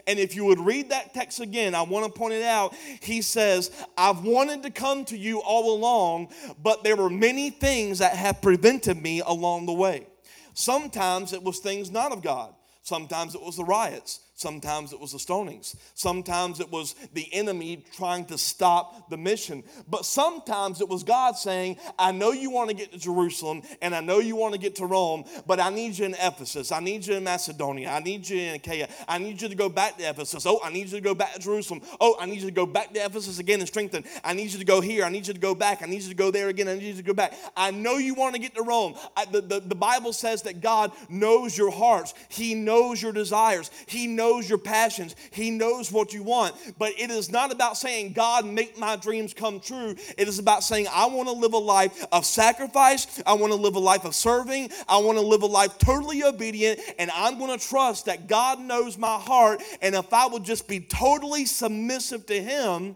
And 0.07 0.19
if 0.19 0.35
you 0.35 0.45
would 0.45 0.59
read 0.59 0.89
that 0.89 1.13
text 1.13 1.39
again, 1.39 1.75
I 1.75 1.81
want 1.81 2.05
to 2.05 2.11
point 2.11 2.33
it 2.33 2.43
out. 2.43 2.75
He 3.01 3.21
says, 3.21 3.71
I've 3.97 4.23
wanted 4.23 4.63
to 4.63 4.71
come 4.71 5.05
to 5.05 5.17
you 5.17 5.39
all 5.39 5.75
along, 5.75 6.29
but 6.61 6.83
there 6.83 6.95
were 6.95 7.09
many 7.09 7.49
things 7.49 7.99
that 7.99 8.13
have 8.13 8.41
prevented 8.41 9.01
me 9.01 9.21
along 9.25 9.65
the 9.65 9.73
way. 9.73 10.07
Sometimes 10.53 11.33
it 11.33 11.43
was 11.43 11.59
things 11.59 11.91
not 11.91 12.11
of 12.11 12.21
God, 12.21 12.53
sometimes 12.81 13.35
it 13.35 13.41
was 13.41 13.57
the 13.57 13.65
riots. 13.65 14.21
Sometimes 14.45 14.93
it 14.93 14.99
was 14.99 15.11
the 15.11 15.17
stonings. 15.17 15.75
Sometimes 15.95 16.59
it 16.59 16.71
was 16.71 16.93
the 17.13 17.27
enemy 17.33 17.83
trying 17.95 18.25
to 18.25 18.37
stop 18.37 19.09
the 19.09 19.17
mission. 19.17 19.63
But 19.87 20.05
sometimes 20.05 20.81
it 20.81 20.87
was 20.87 21.03
God 21.03 21.35
saying, 21.35 21.77
I 21.97 22.11
know 22.11 22.31
you 22.31 22.51
want 22.51 22.69
to 22.69 22.75
get 22.75 22.91
to 22.91 22.99
Jerusalem 22.99 23.63
and 23.81 23.95
I 23.95 24.01
know 24.01 24.19
you 24.19 24.35
want 24.35 24.53
to 24.53 24.59
get 24.59 24.75
to 24.75 24.85
Rome, 24.85 25.25
but 25.47 25.59
I 25.59 25.71
need 25.71 25.97
you 25.97 26.05
in 26.05 26.13
Ephesus. 26.13 26.71
I 26.71 26.79
need 26.79 27.07
you 27.07 27.15
in 27.15 27.23
Macedonia. 27.23 27.89
I 27.89 28.01
need 28.01 28.29
you 28.29 28.37
in 28.37 28.53
Achaia. 28.53 28.87
I 29.07 29.17
need 29.17 29.41
you 29.41 29.49
to 29.49 29.55
go 29.55 29.67
back 29.67 29.97
to 29.97 30.03
Ephesus. 30.07 30.45
Oh, 30.45 30.59
I 30.63 30.71
need 30.71 30.89
you 30.89 30.97
to 30.99 31.01
go 31.01 31.15
back 31.15 31.33
to 31.33 31.39
Jerusalem. 31.39 31.81
Oh, 31.99 32.15
I 32.19 32.27
need 32.27 32.41
you 32.41 32.45
to 32.45 32.51
go 32.51 32.67
back 32.67 32.93
to 32.93 33.03
Ephesus 33.03 33.39
again 33.39 33.61
and 33.61 33.67
strengthen. 33.67 34.03
I 34.23 34.33
need 34.33 34.51
you 34.51 34.59
to 34.59 34.65
go 34.65 34.79
here. 34.79 35.05
I 35.05 35.09
need 35.09 35.25
you 35.25 35.33
to 35.33 35.39
go 35.39 35.55
back. 35.55 35.81
I 35.81 35.87
need 35.87 36.03
you 36.03 36.09
to 36.09 36.13
go 36.13 36.29
there 36.29 36.49
again. 36.49 36.67
I 36.67 36.75
need 36.75 36.83
you 36.83 36.93
to 36.93 37.01
go 37.01 37.15
back. 37.15 37.33
I 37.57 37.71
know 37.71 37.97
you 37.97 38.13
want 38.13 38.35
to 38.35 38.39
get 38.39 38.53
to 38.53 38.61
Rome. 38.61 38.93
I, 39.17 39.25
the, 39.25 39.41
the, 39.41 39.59
the 39.61 39.73
Bible 39.73 40.13
says 40.13 40.43
that 40.43 40.61
God 40.61 40.91
knows 41.09 41.57
your 41.57 41.71
hearts, 41.71 42.13
He 42.29 42.53
knows 42.53 43.01
your 43.01 43.11
desires, 43.11 43.71
He 43.87 44.05
knows 44.05 44.34
knows 44.35 44.49
your 44.49 44.57
passions, 44.57 45.15
He 45.31 45.51
knows 45.51 45.91
what 45.91 46.13
you 46.13 46.23
want. 46.23 46.55
But 46.77 46.93
it 46.97 47.09
is 47.09 47.31
not 47.31 47.51
about 47.51 47.77
saying, 47.77 48.13
God, 48.13 48.45
make 48.45 48.77
my 48.77 48.95
dreams 48.95 49.33
come 49.33 49.59
true. 49.59 49.95
It 50.17 50.27
is 50.27 50.39
about 50.39 50.63
saying, 50.63 50.87
I 50.91 51.05
want 51.07 51.27
to 51.29 51.33
live 51.33 51.53
a 51.53 51.57
life 51.57 52.05
of 52.11 52.25
sacrifice. 52.25 53.21
I 53.25 53.33
want 53.33 53.53
to 53.53 53.59
live 53.59 53.75
a 53.75 53.79
life 53.79 54.05
of 54.05 54.15
serving. 54.15 54.71
I 54.87 54.97
want 54.97 55.17
to 55.17 55.23
live 55.23 55.41
a 55.41 55.47
life 55.47 55.77
totally 55.77 56.23
obedient. 56.23 56.79
And 56.99 57.09
I'm 57.11 57.37
going 57.37 57.57
to 57.57 57.67
trust 57.67 58.05
that 58.05 58.27
God 58.27 58.59
knows 58.59 58.97
my 58.97 59.17
heart. 59.17 59.61
And 59.81 59.95
if 59.95 60.13
I 60.13 60.27
would 60.27 60.43
just 60.43 60.67
be 60.67 60.79
totally 60.81 61.45
submissive 61.45 62.25
to 62.27 62.41
Him, 62.41 62.95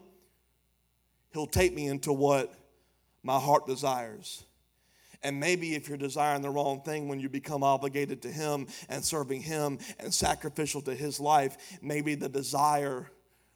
He'll 1.31 1.47
take 1.47 1.73
me 1.73 1.87
into 1.87 2.11
what 2.11 2.53
my 3.23 3.39
heart 3.39 3.65
desires. 3.67 4.43
And 5.21 5.39
maybe 5.39 5.75
if 5.75 5.89
you're 5.89 5.97
desiring 5.97 6.41
the 6.41 6.49
wrong 6.49 6.81
thing 6.81 7.07
when 7.07 7.19
you 7.19 7.29
become 7.29 7.63
obligated 7.63 8.21
to 8.21 8.31
Him 8.31 8.67
and 8.87 9.03
serving 9.03 9.41
Him 9.41 9.79
and 9.99 10.13
sacrificial 10.13 10.81
to 10.83 10.95
His 10.95 11.19
life, 11.19 11.77
maybe 11.81 12.15
the 12.15 12.29
desire 12.29 13.11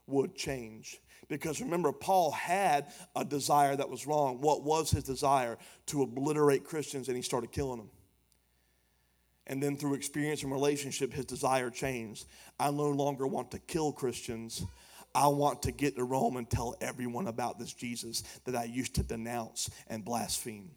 would 0.07 0.35
change. 0.35 0.99
Because 1.29 1.61
remember, 1.61 1.91
Paul 1.91 2.31
had 2.31 2.87
a 3.15 3.23
desire 3.23 3.75
that 3.75 3.89
was 3.89 4.05
wrong. 4.05 4.41
What 4.41 4.63
was 4.63 4.91
his 4.91 5.03
desire? 5.03 5.57
To 5.87 6.03
obliterate 6.03 6.63
Christians, 6.63 7.07
and 7.07 7.15
he 7.15 7.23
started 7.23 7.51
killing 7.51 7.77
them. 7.77 7.89
And 9.47 9.61
then 9.61 9.75
through 9.75 9.95
experience 9.95 10.43
and 10.43 10.51
relationship, 10.51 11.11
his 11.13 11.25
desire 11.25 11.69
changed. 11.69 12.27
I 12.59 12.71
no 12.71 12.89
longer 12.89 13.27
want 13.27 13.51
to 13.51 13.59
kill 13.59 13.91
Christians. 13.91 14.65
I 15.15 15.27
want 15.27 15.63
to 15.63 15.71
get 15.71 15.95
to 15.95 16.03
Rome 16.03 16.37
and 16.37 16.49
tell 16.49 16.75
everyone 16.81 17.27
about 17.27 17.59
this 17.59 17.73
Jesus 17.73 18.23
that 18.45 18.55
I 18.55 18.65
used 18.65 18.95
to 18.95 19.03
denounce 19.03 19.69
and 19.87 20.03
blaspheme. 20.03 20.71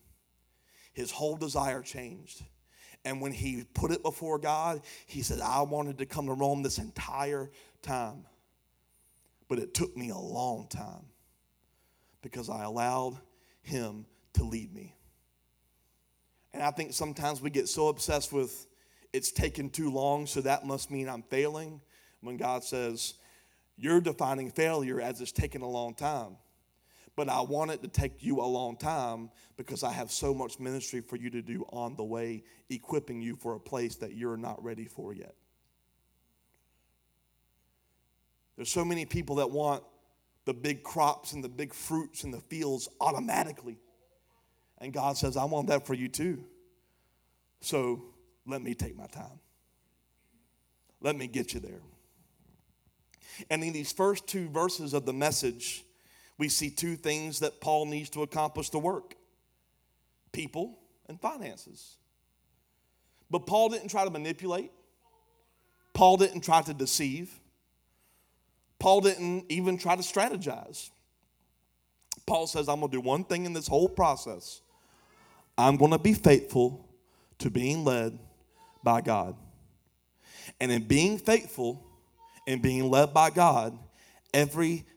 His 0.97 1.11
whole 1.11 1.37
desire 1.37 1.83
changed. 1.83 2.43
And 3.05 3.21
when 3.21 3.31
he 3.31 3.65
put 3.75 3.91
it 3.91 4.03
before 4.03 4.39
God, 4.39 4.81
he 5.05 5.21
said, 5.21 5.41
I 5.41 5.61
wanted 5.61 5.99
to 5.99 6.07
come 6.07 6.27
to 6.27 6.33
Rome 6.33 6.63
this 6.63 6.79
entire 6.79 7.51
time. 7.83 8.25
But 9.47 9.59
it 9.59 9.75
took 9.75 9.95
me 9.95 10.09
a 10.09 10.17
long 10.17 10.69
time 10.69 11.05
because 12.23 12.49
I 12.49 12.65
allowed 12.65 13.19
him 13.61 14.07
to 14.33 14.45
lead 14.45 14.75
me. 14.75 14.97
And 16.55 16.63
I 16.63 16.71
think 16.71 16.95
sometimes 16.95 17.43
we 17.43 17.51
get 17.51 17.69
so 17.69 17.89
obsessed 17.89 18.33
with 18.33 18.67
it's 19.13 19.31
taken 19.31 19.69
too 19.69 19.91
long, 19.91 20.27
so 20.27 20.41
that 20.41 20.65
must 20.65 20.91
mean 20.91 21.11
I'm 21.11 21.23
failing. 21.25 21.83
When 22.23 22.39
God 22.39 22.65
says, 22.65 23.15
You're 23.77 24.01
defining 24.01 24.51
failure 24.51 24.99
as 24.99 25.21
it's 25.21 25.31
taken 25.31 25.61
a 25.61 25.69
long 25.69 25.93
time. 25.93 26.39
But 27.17 27.31
I 27.31 27.41
want 27.41 27.71
it 27.71 27.83
to 27.83 27.89
take 27.89 28.23
you 28.23 28.41
a 28.41 28.47
long 28.47 28.77
time 28.77 29.31
because 29.57 29.83
I 29.83 29.91
have 29.91 30.13
so 30.13 30.35
much 30.35 30.61
ministry 30.61 31.01
for 31.01 31.17
you 31.17 31.31
to 31.31 31.41
do 31.41 31.65
on 31.71 31.97
the 31.97 32.05
way, 32.05 32.45
equipping 32.69 33.23
you 33.23 33.37
for 33.37 33.55
a 33.55 33.61
place 33.61 33.97
that 33.97 34.15
you're 34.15 34.37
not 34.37 34.63
ready 34.63 34.85
for 34.85 35.15
yet. 35.15 35.35
There's 38.57 38.71
so 38.71 38.85
many 38.85 39.07
people 39.07 39.37
that 39.37 39.51
want 39.51 39.83
the 40.45 40.55
big 40.55 40.83
crops 40.83 41.33
and 41.33 41.43
the 41.43 41.49
big 41.49 41.73
fruits 41.73 42.23
and 42.23 42.33
the 42.33 42.41
fields 42.41 42.89
automatically. 43.01 43.79
And 44.79 44.93
God 44.93 45.17
says, 45.17 45.39
I 45.39 45.45
want 45.45 45.69
that 45.69 45.87
for 45.87 45.95
you 45.95 46.09
too. 46.09 46.45
So 47.61 48.05
let 48.47 48.63
me 48.63 48.75
take 48.75 48.95
my 48.95 49.07
time. 49.07 49.41
Let 51.01 51.17
me 51.17 51.27
get 51.27 51.55
you 51.55 51.61
there. 51.61 51.81
And 53.51 53.65
in 53.65 53.73
these 53.73 53.93
first 53.93 54.27
two 54.27 54.49
verses 54.49 54.95
of 54.95 55.07
the 55.07 55.13
message, 55.13 55.86
we 56.39 56.49
see 56.49 56.71
two 56.71 56.97
things 56.97 57.41
that 57.41 57.61
Paul 57.61 57.87
needs 57.87 58.11
to 58.11 58.23
accomplish 58.23 58.71
the 58.71 58.79
work 58.79 59.15
people 60.33 60.79
and 61.09 61.21
finances. 61.21 61.97
But 63.31 63.47
Paul 63.47 63.71
didn't 63.71 63.89
try 63.89 64.05
to 64.05 64.11
manipulate, 64.11 64.71
Paul 65.95 66.19
didn't 66.19 66.43
try 66.43 66.63
to 66.63 66.75
deceive. 66.75 67.41
Paul 68.79 69.01
didn't 69.01 69.47
even 69.49 69.79
try 69.79 69.97
to 69.97 70.03
strategize. 70.03 70.91
Paul 72.27 72.47
says, 72.47 72.69
I'm 72.69 72.81
going 72.81 72.91
to 72.91 72.97
do 72.99 73.01
one 73.01 73.25
thing 73.25 73.47
in 73.47 73.55
this 73.55 73.67
whole 73.67 73.89
process 73.89 74.61
I'm 75.59 75.77
going 75.77 75.93
to 75.93 75.99
be 75.99 76.13
faithful 76.13 76.87
to 77.39 77.51
being 77.51 77.85
led 77.85 78.19
by 78.83 79.01
God. 79.01 79.37
And 80.61 80.71
in 80.71 80.83
being 80.83 81.19
faithful 81.19 81.83
and 82.47 82.61
being 82.61 82.91
led 82.91 83.15
by 83.15 83.31
God, 83.31 83.79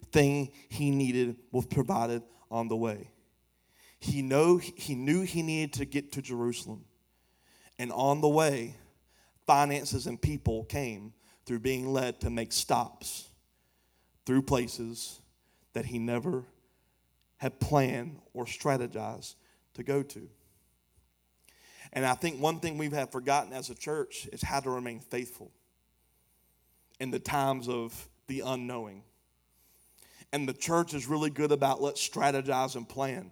everything 0.10 0.52
he 0.70 0.92
needed 0.92 1.36
was 1.52 1.66
provided 1.66 2.24
on 2.50 2.68
the 2.68 2.76
way. 2.76 3.12
He, 4.00 4.22
know, 4.22 4.58
he 4.58 4.96
knew 4.96 5.22
he 5.24 5.42
needed 5.42 5.74
to 5.74 5.86
get 5.86 6.14
to 6.14 6.22
Jerusalem. 6.22 6.86
And 7.78 7.92
on 7.92 8.22
the 8.22 8.30
way, 8.30 8.76
finances 9.46 10.08
and 10.08 10.22
people 10.22 10.64
came 10.66 11.14
through 11.46 11.60
being 11.60 11.88
led 11.88 12.22
to 12.22 12.30
make 12.30 12.52
stops 12.52 13.30
through 14.26 14.44
places 14.44 15.22
that 15.74 15.86
he 15.86 16.00
never 16.00 16.44
had 17.38 17.60
planned 17.60 18.20
or 18.34 18.46
strategized 18.46 19.36
to 19.74 19.84
go 19.84 20.04
to. 20.04 20.30
And 21.94 22.06
I 22.06 22.14
think 22.14 22.40
one 22.40 22.60
thing 22.60 22.78
we 22.78 22.90
have 22.90 23.12
forgotten 23.12 23.54
as 23.54 23.70
a 23.70 23.76
church 23.76 24.28
is 24.32 24.42
how 24.42 24.60
to 24.60 24.70
remain 24.70 25.00
faithful 25.00 25.52
in 27.00 27.12
the 27.12 27.20
times 27.20 27.68
of 27.68 28.08
the 28.28 28.42
unknowing. 28.42 29.04
And 30.32 30.48
the 30.48 30.54
church 30.54 30.94
is 30.94 31.08
really 31.08 31.30
good 31.30 31.52
about 31.52 31.82
let's 31.82 32.08
strategize 32.08 32.76
and 32.76 32.88
plan. 32.88 33.32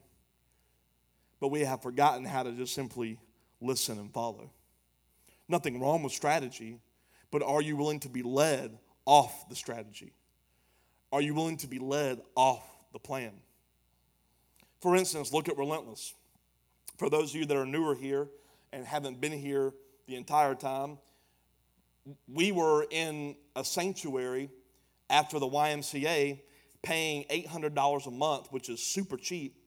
But 1.40 1.50
we 1.50 1.62
have 1.62 1.84
forgotten 1.84 2.26
how 2.26 2.44
to 2.44 2.52
just 2.52 2.74
simply 2.74 3.20
listen 3.62 4.00
and 4.00 4.12
follow. 4.12 4.52
Nothing 5.48 5.80
wrong 5.80 6.04
with 6.04 6.14
strategy, 6.14 6.80
but 7.32 7.44
are 7.44 7.62
you 7.62 7.76
willing 7.76 8.00
to 8.02 8.10
be 8.10 8.24
led 8.24 8.78
off 9.06 9.48
the 9.50 9.56
strategy? 9.56 10.14
Are 11.12 11.22
you 11.22 11.34
willing 11.34 11.58
to 11.58 11.68
be 11.68 11.80
led 11.80 12.20
off 12.36 12.64
the 12.92 13.00
plan? 13.00 13.32
For 14.82 14.96
instance, 14.96 15.32
look 15.32 15.48
at 15.48 15.58
Relentless. 15.58 16.14
For 16.98 17.10
those 17.10 17.32
of 17.32 17.40
you 17.40 17.46
that 17.46 17.58
are 17.58 17.66
newer 17.66 17.96
here 17.96 18.28
and 18.74 18.86
haven't 18.86 19.22
been 19.22 19.32
here 19.32 19.74
the 20.08 20.16
entire 20.16 20.56
time, 20.56 20.98
we 22.28 22.52
were 22.52 22.86
in 22.90 23.36
a 23.56 23.64
sanctuary 23.64 24.50
after 25.10 25.40
the 25.40 25.48
YMCA 25.48 26.40
paying 26.88 27.26
$800 27.26 28.08
a 28.08 28.12
month, 28.12 28.48
which 28.50 28.70
is 28.70 28.82
super 28.82 29.18
cheap, 29.18 29.58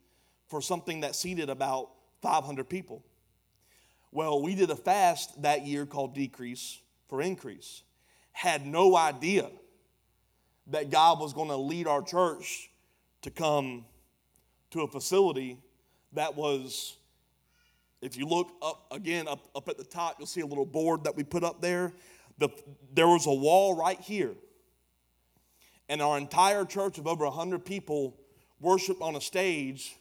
for 0.49 0.63
something 0.63 1.03
that 1.03 1.15
seated 1.15 1.51
about 1.51 1.91
500 2.23 2.67
people. 2.67 3.05
Well, 4.11 4.41
we 4.41 4.55
did 4.55 4.71
a 4.71 4.77
fast 4.77 5.43
that 5.43 5.67
year 5.67 5.85
called 5.85 6.15
Decrease 6.15 6.79
for 7.09 7.21
Increase. 7.21 7.83
Had 8.33 8.67
no 8.67 8.97
idea 8.97 9.51
that 10.69 10.89
God 10.89 11.21
was 11.21 11.35
going 11.35 11.49
to 11.49 11.57
lead 11.57 11.87
our 11.87 12.01
church 12.01 12.71
to 13.21 13.31
come 13.31 13.85
to 14.71 14.81
a 14.81 14.89
facility 14.89 15.59
that 16.15 16.35
was, 16.35 16.97
if 18.01 18.17
you 18.17 18.27
look 18.27 18.51
up 18.63 18.87
again, 18.91 19.29
up, 19.29 19.47
up 19.55 19.69
at 19.69 19.77
the 19.77 19.85
top, 19.85 20.17
you'll 20.19 20.27
see 20.27 20.41
a 20.41 20.47
little 20.47 20.65
board 20.65 21.05
that 21.05 21.15
we 21.15 21.23
put 21.23 21.45
up 21.45 21.61
there. 21.61 21.93
The, 22.39 22.49
there 22.95 23.09
was 23.09 23.27
a 23.27 23.35
wall 23.35 23.77
right 23.77 24.01
here. 24.01 24.33
And 25.91 26.01
our 26.01 26.17
entire 26.17 26.65
church 26.65 26.99
of 26.99 27.09
over 27.09 27.25
100 27.25 27.65
people 27.65 28.17
worshiped 28.61 29.03
on 29.03 29.17
a 29.17 29.21
stage 29.21 29.97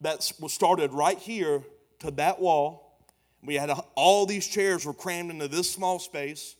that 0.00 0.32
was 0.40 0.52
started 0.52 0.92
right 0.92 1.18
here 1.18 1.62
to 2.00 2.10
that 2.10 2.40
wall. 2.40 2.98
We 3.44 3.54
had 3.54 3.70
a, 3.70 3.76
all 3.94 4.26
these 4.26 4.44
chairs 4.44 4.84
were 4.84 4.92
crammed 4.92 5.30
into 5.30 5.46
this 5.46 5.70
small 5.70 6.00
space. 6.00 6.56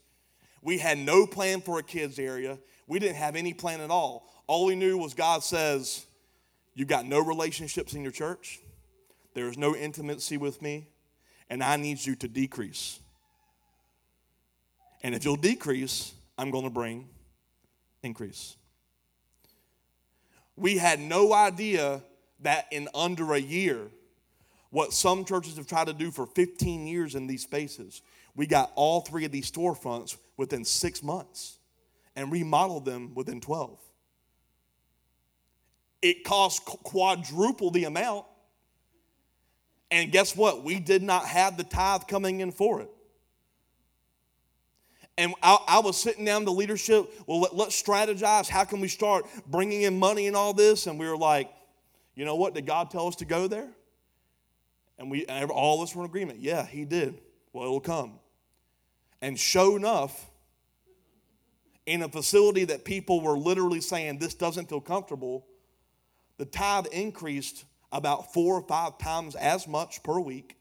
We 0.63 0.79
had 0.79 0.99
no 0.99 1.27
plan 1.27 1.61
for 1.61 1.81
a 1.81 1.83
kids 1.83 2.21
area. 2.21 2.59
We 2.87 3.01
didn't 3.01 3.17
have 3.17 3.35
any 3.35 3.53
plan 3.53 3.81
at 3.81 3.91
all. 3.91 4.33
All 4.47 4.67
we 4.67 4.77
knew 4.77 4.97
was 4.97 5.13
God 5.13 5.43
says, 5.43 6.07
You've 6.75 6.87
got 6.87 7.07
no 7.07 7.19
relationships 7.19 7.95
in 7.95 8.03
your 8.05 8.13
church, 8.13 8.61
there 9.35 9.49
is 9.49 9.59
no 9.59 9.75
intimacy 9.75 10.37
with 10.37 10.63
me, 10.63 10.87
and 11.51 11.61
I 11.61 11.75
need 11.77 12.07
you 12.07 12.15
to 12.17 12.29
decrease. 12.29 13.01
And 15.03 15.13
if 15.13 15.25
you'll 15.25 15.35
decrease, 15.35 16.13
I'm 16.39 16.53
going 16.53 16.65
to 16.65 16.71
bring 16.71 17.09
increase. 18.07 18.57
We 20.57 20.79
had 20.79 21.01
no 21.01 21.35
idea 21.35 22.03
that 22.41 22.67
in 22.71 22.89
under 22.95 23.35
a 23.35 23.39
year, 23.39 23.89
what 24.71 24.93
some 24.93 25.25
churches 25.25 25.57
have 25.57 25.67
tried 25.67 25.87
to 25.89 25.93
do 25.93 26.11
for 26.11 26.27
15 26.27 26.87
years 26.87 27.15
in 27.15 27.27
these 27.27 27.43
spaces, 27.43 28.03
we 28.35 28.47
got 28.47 28.73
all 28.75 29.01
three 29.01 29.25
of 29.25 29.33
these 29.33 29.51
storefronts 29.51 30.17
within 30.37 30.65
six 30.65 31.03
months 31.03 31.59
and 32.15 32.33
remodeled 32.33 32.85
them 32.85 33.15
within 33.15 33.41
12. 33.41 33.79
It 36.03 36.25
cost 36.25 36.65
quadruple 36.65 37.71
the 37.71 37.85
amount. 37.85 38.27
And 39.91 40.13
guess 40.13 40.37
what? 40.37 40.65
We 40.65 40.79
did 40.79 41.03
not 41.03 41.27
have 41.27 41.57
the 41.57 41.65
tithe 41.65 42.03
coming 42.09 42.41
in 42.41 42.53
for 42.53 42.81
it. 42.81 42.91
And 45.19 45.35
I, 45.43 45.59
I 45.67 45.79
was 45.81 45.97
sitting 45.97 46.25
down 46.25 46.45
the 46.45 46.53
leadership, 46.53 47.11
well, 47.27 47.41
let, 47.41 47.57
let's 47.57 47.81
strategize. 47.81 48.49
How 48.49 48.65
can 48.65 48.81
we 48.81 48.89
start 48.89 49.25
bringing 49.47 49.83
in 49.83 49.99
money 49.99 50.27
and 50.27 50.37
all 50.37 50.53
this? 50.53 50.87
And 50.87 50.99
we 50.99 51.09
were 51.09 51.17
like, 51.17 51.51
you 52.15 52.25
know 52.25 52.37
what? 52.37 52.55
Did 52.55 52.67
God 52.67 52.91
tell 52.91 53.07
us 53.07 53.17
to 53.17 53.25
go 53.25 53.49
there? 53.49 53.69
And 54.99 55.11
we 55.11 55.27
all 55.27 55.83
of 55.83 55.89
us 55.89 55.95
were 55.95 56.05
in 56.05 56.11
agreement. 56.11 56.41
Yeah, 56.41 56.67
He 56.67 56.85
did. 56.85 57.21
Well, 57.53 57.65
it'll 57.65 57.81
come. 57.81 58.19
And 59.23 59.39
sure 59.39 59.77
enough, 59.77 60.31
in 61.87 62.03
a 62.03 62.09
facility 62.09 62.65
that 62.65 62.85
people 62.85 63.21
were 63.21 63.39
literally 63.39 63.81
saying, 63.81 64.19
this 64.19 64.35
doesn't 64.35 64.69
feel 64.69 64.81
comfortable, 64.81 65.47
the 66.37 66.45
tithe 66.45 66.87
increased 66.87 67.65
about 67.93 68.35
four 68.35 68.57
or 68.57 68.63
five 68.63 68.99
times 68.99 69.35
as 69.37 69.67
much 69.67 70.03
per 70.03 70.19
week. 70.19 70.56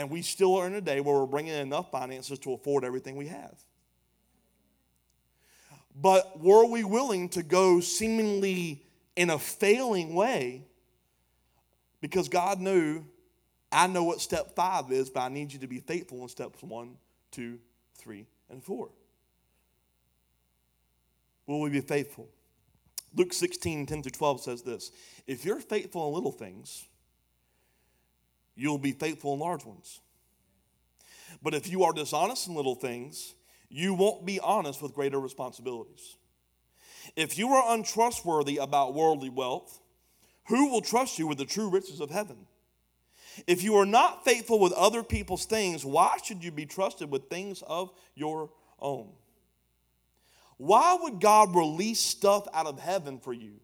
And 0.00 0.08
we 0.08 0.22
still 0.22 0.56
are 0.56 0.66
in 0.66 0.74
a 0.74 0.80
day 0.80 1.00
where 1.00 1.14
we're 1.14 1.26
bringing 1.26 1.52
in 1.52 1.60
enough 1.60 1.90
finances 1.90 2.38
to 2.38 2.54
afford 2.54 2.84
everything 2.84 3.16
we 3.16 3.26
have. 3.26 3.54
But 5.94 6.40
were 6.40 6.64
we 6.64 6.84
willing 6.84 7.28
to 7.30 7.42
go 7.42 7.80
seemingly 7.80 8.82
in 9.14 9.28
a 9.28 9.38
failing 9.38 10.14
way 10.14 10.64
Because 12.00 12.30
God 12.30 12.60
knew, 12.60 13.04
I 13.70 13.88
know 13.88 14.04
what 14.04 14.22
step 14.22 14.54
five 14.56 14.90
is, 14.90 15.10
but 15.10 15.20
I 15.20 15.28
need 15.28 15.52
you 15.52 15.58
to 15.58 15.66
be 15.66 15.80
faithful 15.80 16.22
in 16.22 16.28
steps 16.30 16.62
one, 16.62 16.96
two, 17.30 17.58
three, 17.98 18.26
and 18.48 18.64
four. 18.64 18.88
Will 21.46 21.60
we 21.60 21.68
be 21.68 21.82
faithful? 21.82 22.26
Luke 23.14 23.34
16, 23.34 23.84
10 23.84 24.02
through 24.02 24.12
12 24.12 24.40
says 24.40 24.62
this 24.62 24.92
If 25.26 25.44
you're 25.44 25.60
faithful 25.60 26.08
in 26.08 26.14
little 26.14 26.32
things, 26.32 26.86
you'll 28.60 28.78
be 28.78 28.92
faithful 28.92 29.32
in 29.32 29.40
large 29.40 29.64
ones. 29.64 30.00
But 31.42 31.54
if 31.54 31.68
you 31.68 31.84
are 31.84 31.92
dishonest 31.92 32.46
in 32.46 32.54
little 32.54 32.74
things, 32.74 33.34
you 33.70 33.94
won't 33.94 34.26
be 34.26 34.38
honest 34.38 34.82
with 34.82 34.92
greater 34.92 35.18
responsibilities. 35.18 36.16
If 37.16 37.38
you 37.38 37.48
are 37.50 37.74
untrustworthy 37.74 38.58
about 38.58 38.94
worldly 38.94 39.30
wealth, 39.30 39.80
who 40.48 40.70
will 40.70 40.82
trust 40.82 41.18
you 41.18 41.26
with 41.26 41.38
the 41.38 41.46
true 41.46 41.70
riches 41.70 42.00
of 42.00 42.10
heaven? 42.10 42.36
If 43.46 43.62
you 43.62 43.76
are 43.76 43.86
not 43.86 44.24
faithful 44.24 44.58
with 44.58 44.72
other 44.72 45.02
people's 45.02 45.46
things, 45.46 45.84
why 45.84 46.18
should 46.22 46.44
you 46.44 46.50
be 46.50 46.66
trusted 46.66 47.10
with 47.10 47.30
things 47.30 47.62
of 47.66 47.90
your 48.14 48.50
own? 48.78 49.08
Why 50.58 50.98
would 51.00 51.20
God 51.20 51.54
release 51.54 52.00
stuff 52.00 52.46
out 52.52 52.66
of 52.66 52.78
heaven 52.78 53.18
for 53.18 53.32
you 53.32 53.60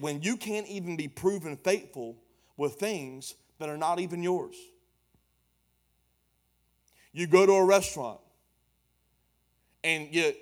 when 0.00 0.22
you 0.22 0.38
can't 0.38 0.66
even 0.68 0.96
be 0.96 1.08
proven 1.08 1.58
faithful 1.58 2.16
with 2.56 2.74
things 2.74 3.34
that 3.62 3.68
are 3.68 3.78
not 3.78 4.00
even 4.00 4.24
yours? 4.24 4.56
You 7.12 7.28
go 7.28 7.46
to 7.46 7.52
a 7.52 7.64
restaurant 7.64 8.18
and 9.84 10.12
you, 10.12 10.32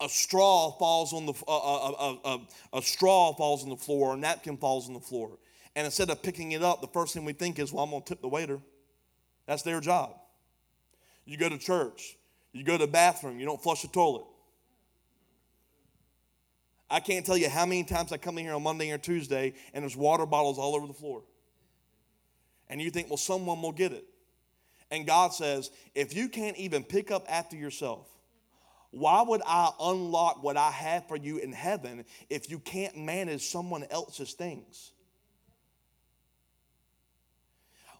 a 0.00 0.08
straw 0.08 0.72
falls 0.72 1.12
on 1.12 1.26
the 1.26 1.34
uh, 1.46 1.92
uh, 1.92 2.16
uh, 2.24 2.38
a 2.72 2.82
straw 2.82 3.32
falls 3.34 3.62
on 3.62 3.68
the 3.68 3.76
floor, 3.76 4.14
a 4.14 4.16
napkin 4.16 4.56
falls 4.56 4.88
on 4.88 4.94
the 4.94 5.00
floor, 5.00 5.38
and 5.76 5.84
instead 5.84 6.10
of 6.10 6.22
picking 6.24 6.52
it 6.52 6.62
up, 6.62 6.80
the 6.80 6.88
first 6.88 7.14
thing 7.14 7.24
we 7.24 7.32
think 7.32 7.60
is, 7.60 7.72
"Well, 7.72 7.84
I'm 7.84 7.90
going 7.90 8.02
to 8.02 8.08
tip 8.08 8.20
the 8.20 8.28
waiter." 8.28 8.58
That's 9.46 9.62
their 9.62 9.80
job. 9.80 10.16
You 11.24 11.36
go 11.36 11.48
to 11.48 11.58
church, 11.58 12.16
you 12.52 12.64
go 12.64 12.72
to 12.78 12.86
the 12.86 12.90
bathroom, 12.90 13.38
you 13.38 13.46
don't 13.46 13.62
flush 13.62 13.82
the 13.82 13.88
toilet. 13.88 14.24
I 16.90 17.00
can't 17.00 17.24
tell 17.24 17.36
you 17.36 17.48
how 17.48 17.66
many 17.66 17.84
times 17.84 18.12
I 18.12 18.16
come 18.16 18.38
in 18.38 18.44
here 18.44 18.54
on 18.54 18.62
Monday 18.62 18.90
or 18.90 18.98
Tuesday 18.98 19.52
and 19.74 19.82
there's 19.82 19.96
water 19.96 20.24
bottles 20.24 20.58
all 20.58 20.74
over 20.74 20.86
the 20.86 20.94
floor. 20.94 21.22
And 22.70 22.80
you 22.80 22.90
think, 22.90 23.08
well, 23.08 23.16
someone 23.16 23.62
will 23.62 23.72
get 23.72 23.92
it. 23.92 24.04
And 24.90 25.06
God 25.06 25.32
says, 25.32 25.70
if 25.94 26.14
you 26.14 26.28
can't 26.28 26.56
even 26.56 26.82
pick 26.82 27.10
up 27.10 27.26
after 27.28 27.56
yourself, 27.56 28.08
why 28.90 29.22
would 29.22 29.42
I 29.46 29.70
unlock 29.80 30.42
what 30.42 30.56
I 30.56 30.70
have 30.70 31.06
for 31.08 31.16
you 31.16 31.38
in 31.38 31.52
heaven 31.52 32.04
if 32.30 32.50
you 32.50 32.58
can't 32.58 32.96
manage 32.96 33.46
someone 33.46 33.84
else's 33.90 34.32
things? 34.32 34.92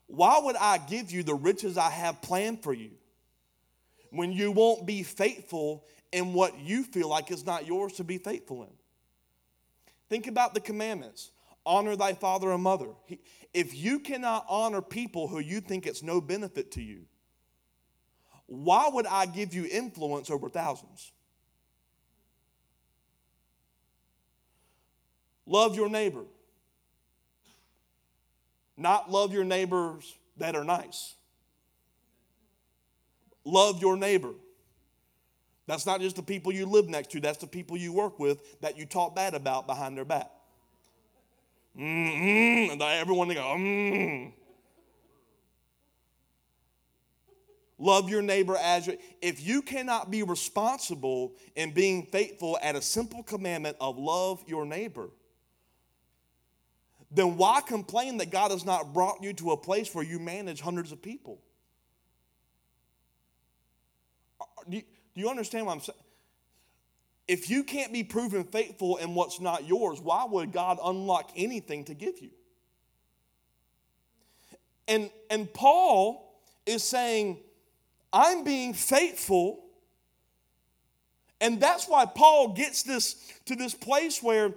Why 0.06 0.40
would 0.42 0.56
I 0.56 0.78
give 0.78 1.10
you 1.10 1.22
the 1.22 1.34
riches 1.34 1.76
I 1.76 1.90
have 1.90 2.22
planned 2.22 2.62
for 2.62 2.72
you 2.72 2.92
when 4.10 4.32
you 4.32 4.50
won't 4.50 4.87
be 4.87 5.02
faithful 5.02 5.84
in 6.10 6.32
what 6.32 6.58
you 6.58 6.82
feel 6.82 7.10
like 7.10 7.30
is 7.30 7.44
not 7.44 7.66
yours 7.66 7.92
to 7.94 8.04
be 8.04 8.16
faithful 8.16 8.62
in? 8.62 8.70
Think 10.08 10.26
about 10.26 10.54
the 10.54 10.60
commandments 10.60 11.30
honor 11.66 11.94
thy 11.96 12.14
father 12.14 12.50
and 12.50 12.62
mother. 12.62 12.88
If 13.55 13.75
you 13.75 14.00
cannot 14.00 14.45
honor 14.49 14.83
people 14.83 15.28
who 15.28 15.38
you 15.38 15.61
think 15.61 15.87
it's 15.87 16.02
no 16.02 16.21
benefit 16.21 16.73
to 16.73 16.83
you, 16.83 17.07
why 18.47 18.88
would 18.93 19.07
I 19.07 19.26
give 19.26 19.55
you 19.55 19.67
influence 19.71 20.31
over 20.31 20.49
thousands? 20.49 21.12
Love 25.47 25.76
your 25.76 25.88
neighbor. 25.88 26.25
Not 28.76 29.11
love 29.11 29.33
your 29.33 29.45
neighbors 29.45 30.17
that 30.37 30.55
are 30.55 30.64
nice. 30.64 31.14
Love 33.45 33.81
your 33.81 33.97
neighbor. 33.97 34.35
That's 35.67 35.85
not 35.85 36.00
just 36.00 36.17
the 36.17 36.23
people 36.23 36.52
you 36.52 36.65
live 36.65 36.89
next 36.89 37.11
to, 37.11 37.21
that's 37.21 37.39
the 37.39 37.47
people 37.47 37.76
you 37.76 37.93
work 37.93 38.19
with 38.19 38.61
that 38.61 38.78
you 38.78 38.87
talk 38.87 39.15
bad 39.15 39.34
about 39.34 39.67
behind 39.67 39.97
their 39.97 40.04
back. 40.04 40.30
Mm-hmm. 41.78 42.73
And 42.73 42.82
everyone 42.82 43.28
they 43.28 43.34
go, 43.34 43.43
mm. 43.43 44.32
Love 47.78 48.10
your 48.10 48.23
neighbor 48.23 48.56
as 48.56 48.88
your. 48.88 48.97
If 49.23 49.47
you 49.47 49.62
cannot 49.62 50.10
be 50.10 50.25
responsible 50.25 51.34
in 51.54 51.73
being 51.73 52.06
faithful 52.06 52.58
at 52.60 52.75
a 52.75 52.82
simple 52.82 53.23
commandment 53.23 53.76
of 53.80 53.97
love 53.97 54.43
your 54.49 54.67
neighbor, 54.67 55.10
then 57.12 57.36
why 57.36 57.60
complain 57.60 58.17
that 58.19 58.30
God 58.30 58.50
has 58.50 58.64
not 58.64 58.93
brought 58.93 59.23
you 59.23 59.32
to 59.34 59.52
a 59.52 59.56
place 59.56 59.95
where 59.95 60.04
you 60.04 60.19
manage 60.19 60.60
hundreds 60.60 60.91
of 60.91 61.00
people? 61.00 61.41
Do 64.69 64.76
you, 64.76 64.82
do 65.14 65.21
you 65.21 65.30
understand 65.30 65.67
what 65.67 65.75
I'm 65.75 65.80
saying? 65.80 65.99
If 67.28 67.50
you 67.50 67.62
can't 67.62 67.93
be 67.93 68.02
proven 68.02 68.45
faithful 68.45 68.97
in 68.97 69.14
what's 69.14 69.38
not 69.38 69.67
yours, 69.67 70.00
why 70.00 70.25
would 70.25 70.50
God 70.50 70.78
unlock 70.82 71.30
anything 71.36 71.84
to 71.84 71.95
give 71.95 72.21
you? 72.21 72.30
And, 74.88 75.10
and 75.30 75.52
Paul 75.52 76.41
is 76.64 76.82
saying, 76.82 77.38
I'm 78.12 78.43
being 78.45 78.73
faithful. 78.73 79.60
And 81.41 81.60
that's 81.60 81.86
why 81.86 82.06
Paul 82.06 82.54
gets 82.54 82.82
this 82.82 83.32
to 83.45 83.54
this 83.54 83.75
place 83.75 84.23
where 84.23 84.54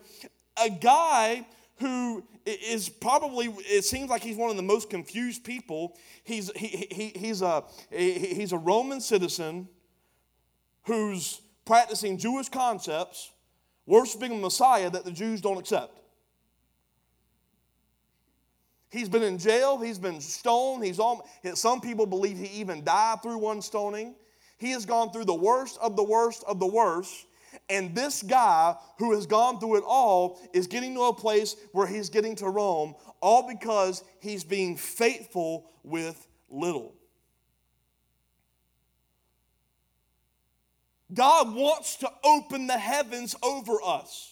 a 0.61 0.69
guy 0.69 1.45
who 1.79 2.23
is 2.45 2.89
probably 2.89 3.47
it 3.59 3.83
seems 3.83 4.09
like 4.09 4.23
he's 4.23 4.35
one 4.35 4.49
of 4.49 4.55
the 4.55 4.63
most 4.63 4.89
confused 4.89 5.43
people 5.43 5.95
he's 6.23 6.51
he, 6.55 6.87
he, 6.91 7.07
he's 7.15 7.41
a 7.41 7.63
he's 7.91 8.51
a 8.51 8.57
roman 8.57 8.99
citizen 8.99 9.67
who's 10.83 11.41
practicing 11.65 12.17
jewish 12.17 12.49
concepts 12.49 13.31
worshiping 13.85 14.31
a 14.31 14.35
messiah 14.35 14.89
that 14.89 15.05
the 15.05 15.11
jews 15.11 15.41
don't 15.41 15.57
accept 15.57 16.01
He's 18.91 19.07
been 19.07 19.23
in 19.23 19.37
jail, 19.37 19.79
he's 19.79 19.97
been 19.97 20.19
stoned, 20.19 20.83
he's 20.83 20.99
all, 20.99 21.27
some 21.53 21.79
people 21.79 22.05
believe 22.05 22.37
he 22.37 22.59
even 22.59 22.83
died 22.83 23.23
through 23.23 23.37
one 23.37 23.61
stoning. 23.61 24.15
He 24.57 24.71
has 24.71 24.85
gone 24.85 25.11
through 25.11 25.25
the 25.25 25.33
worst 25.33 25.79
of 25.81 25.95
the 25.95 26.03
worst 26.03 26.43
of 26.45 26.59
the 26.59 26.67
worst. 26.67 27.25
And 27.69 27.95
this 27.95 28.21
guy 28.21 28.75
who 28.97 29.15
has 29.15 29.25
gone 29.25 29.59
through 29.59 29.77
it 29.77 29.83
all 29.87 30.41
is 30.53 30.67
getting 30.67 30.93
to 30.95 31.03
a 31.03 31.13
place 31.13 31.55
where 31.71 31.87
he's 31.87 32.09
getting 32.09 32.35
to 32.35 32.49
Rome, 32.49 32.95
all 33.21 33.47
because 33.47 34.03
he's 34.19 34.43
being 34.43 34.75
faithful 34.75 35.71
with 35.83 36.27
little. 36.49 36.93
God 41.13 41.53
wants 41.53 41.97
to 41.97 42.11
open 42.23 42.67
the 42.67 42.77
heavens 42.77 43.35
over 43.43 43.77
us. 43.83 44.31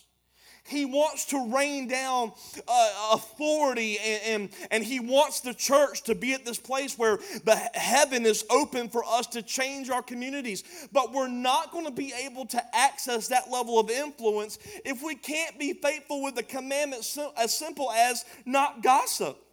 He 0.69 0.85
wants 0.85 1.25
to 1.25 1.51
rain 1.51 1.87
down 1.87 2.31
uh, 2.67 3.09
authority 3.13 3.97
and, 3.97 4.21
and, 4.23 4.49
and, 4.69 4.83
He 4.83 4.99
wants 4.99 5.39
the 5.39 5.53
church 5.53 6.03
to 6.03 6.13
be 6.13 6.33
at 6.33 6.45
this 6.45 6.59
place 6.59 6.97
where 6.97 7.17
the 7.43 7.55
heaven 7.55 8.23
is 8.25 8.45
open 8.51 8.87
for 8.87 9.03
us 9.03 9.25
to 9.27 9.41
change 9.41 9.89
our 9.89 10.03
communities. 10.03 10.63
But 10.91 11.11
we're 11.11 11.27
not 11.27 11.71
going 11.71 11.85
to 11.85 11.91
be 11.91 12.13
able 12.23 12.45
to 12.47 12.75
access 12.75 13.29
that 13.29 13.49
level 13.49 13.79
of 13.79 13.89
influence 13.89 14.59
if 14.85 15.01
we 15.01 15.15
can't 15.15 15.57
be 15.57 15.73
faithful 15.73 16.23
with 16.23 16.35
the 16.35 16.43
commandment 16.43 17.03
as 17.35 17.57
simple 17.57 17.91
as 17.91 18.25
not 18.45 18.83
gossip. 18.83 19.43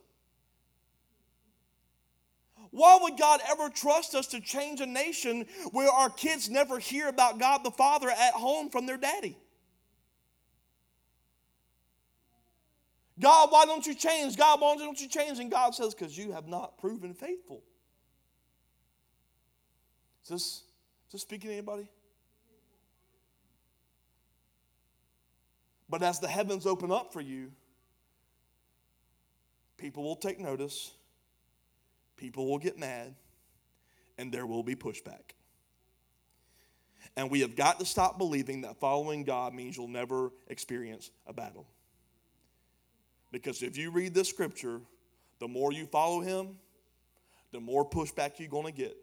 Why 2.70 2.98
would 3.00 3.16
God 3.18 3.40
ever 3.48 3.68
trust 3.68 4.14
us 4.14 4.26
to 4.28 4.40
change 4.40 4.80
a 4.80 4.86
nation 4.86 5.46
where 5.72 5.90
our 5.90 6.10
kids 6.10 6.48
never 6.50 6.78
hear 6.78 7.08
about 7.08 7.38
God 7.38 7.64
the 7.64 7.70
Father 7.70 8.10
at 8.10 8.34
home 8.34 8.70
from 8.70 8.86
their 8.86 8.96
daddy? 8.96 9.36
God, 13.18 13.50
why 13.50 13.64
don't 13.64 13.86
you 13.86 13.94
change? 13.94 14.36
God, 14.36 14.60
why 14.60 14.76
don't 14.76 15.00
you 15.00 15.08
change? 15.08 15.38
And 15.38 15.50
God 15.50 15.74
says, 15.74 15.94
because 15.94 16.16
you 16.16 16.32
have 16.32 16.46
not 16.46 16.76
proven 16.78 17.14
faithful. 17.14 17.62
Is 20.24 20.28
this, 20.28 20.42
is 20.42 21.12
this 21.12 21.22
speaking 21.22 21.48
to 21.48 21.54
anybody? 21.54 21.88
But 25.88 26.02
as 26.02 26.18
the 26.18 26.28
heavens 26.28 26.66
open 26.66 26.90
up 26.90 27.12
for 27.12 27.20
you, 27.20 27.52
people 29.78 30.02
will 30.02 30.16
take 30.16 30.40
notice, 30.40 30.90
people 32.16 32.46
will 32.46 32.58
get 32.58 32.78
mad, 32.78 33.14
and 34.18 34.32
there 34.32 34.46
will 34.46 34.62
be 34.62 34.74
pushback. 34.74 35.34
And 37.16 37.30
we 37.30 37.40
have 37.40 37.56
got 37.56 37.78
to 37.80 37.86
stop 37.86 38.18
believing 38.18 38.62
that 38.62 38.78
following 38.78 39.24
God 39.24 39.54
means 39.54 39.76
you'll 39.76 39.88
never 39.88 40.30
experience 40.48 41.10
a 41.26 41.32
battle. 41.32 41.66
Because 43.32 43.62
if 43.62 43.76
you 43.76 43.90
read 43.90 44.14
this 44.14 44.28
scripture, 44.28 44.80
the 45.40 45.48
more 45.48 45.72
you 45.72 45.86
follow 45.86 46.20
him, 46.20 46.56
the 47.52 47.60
more 47.60 47.88
pushback 47.88 48.38
you're 48.38 48.48
going 48.48 48.66
to 48.66 48.72
get. 48.72 48.96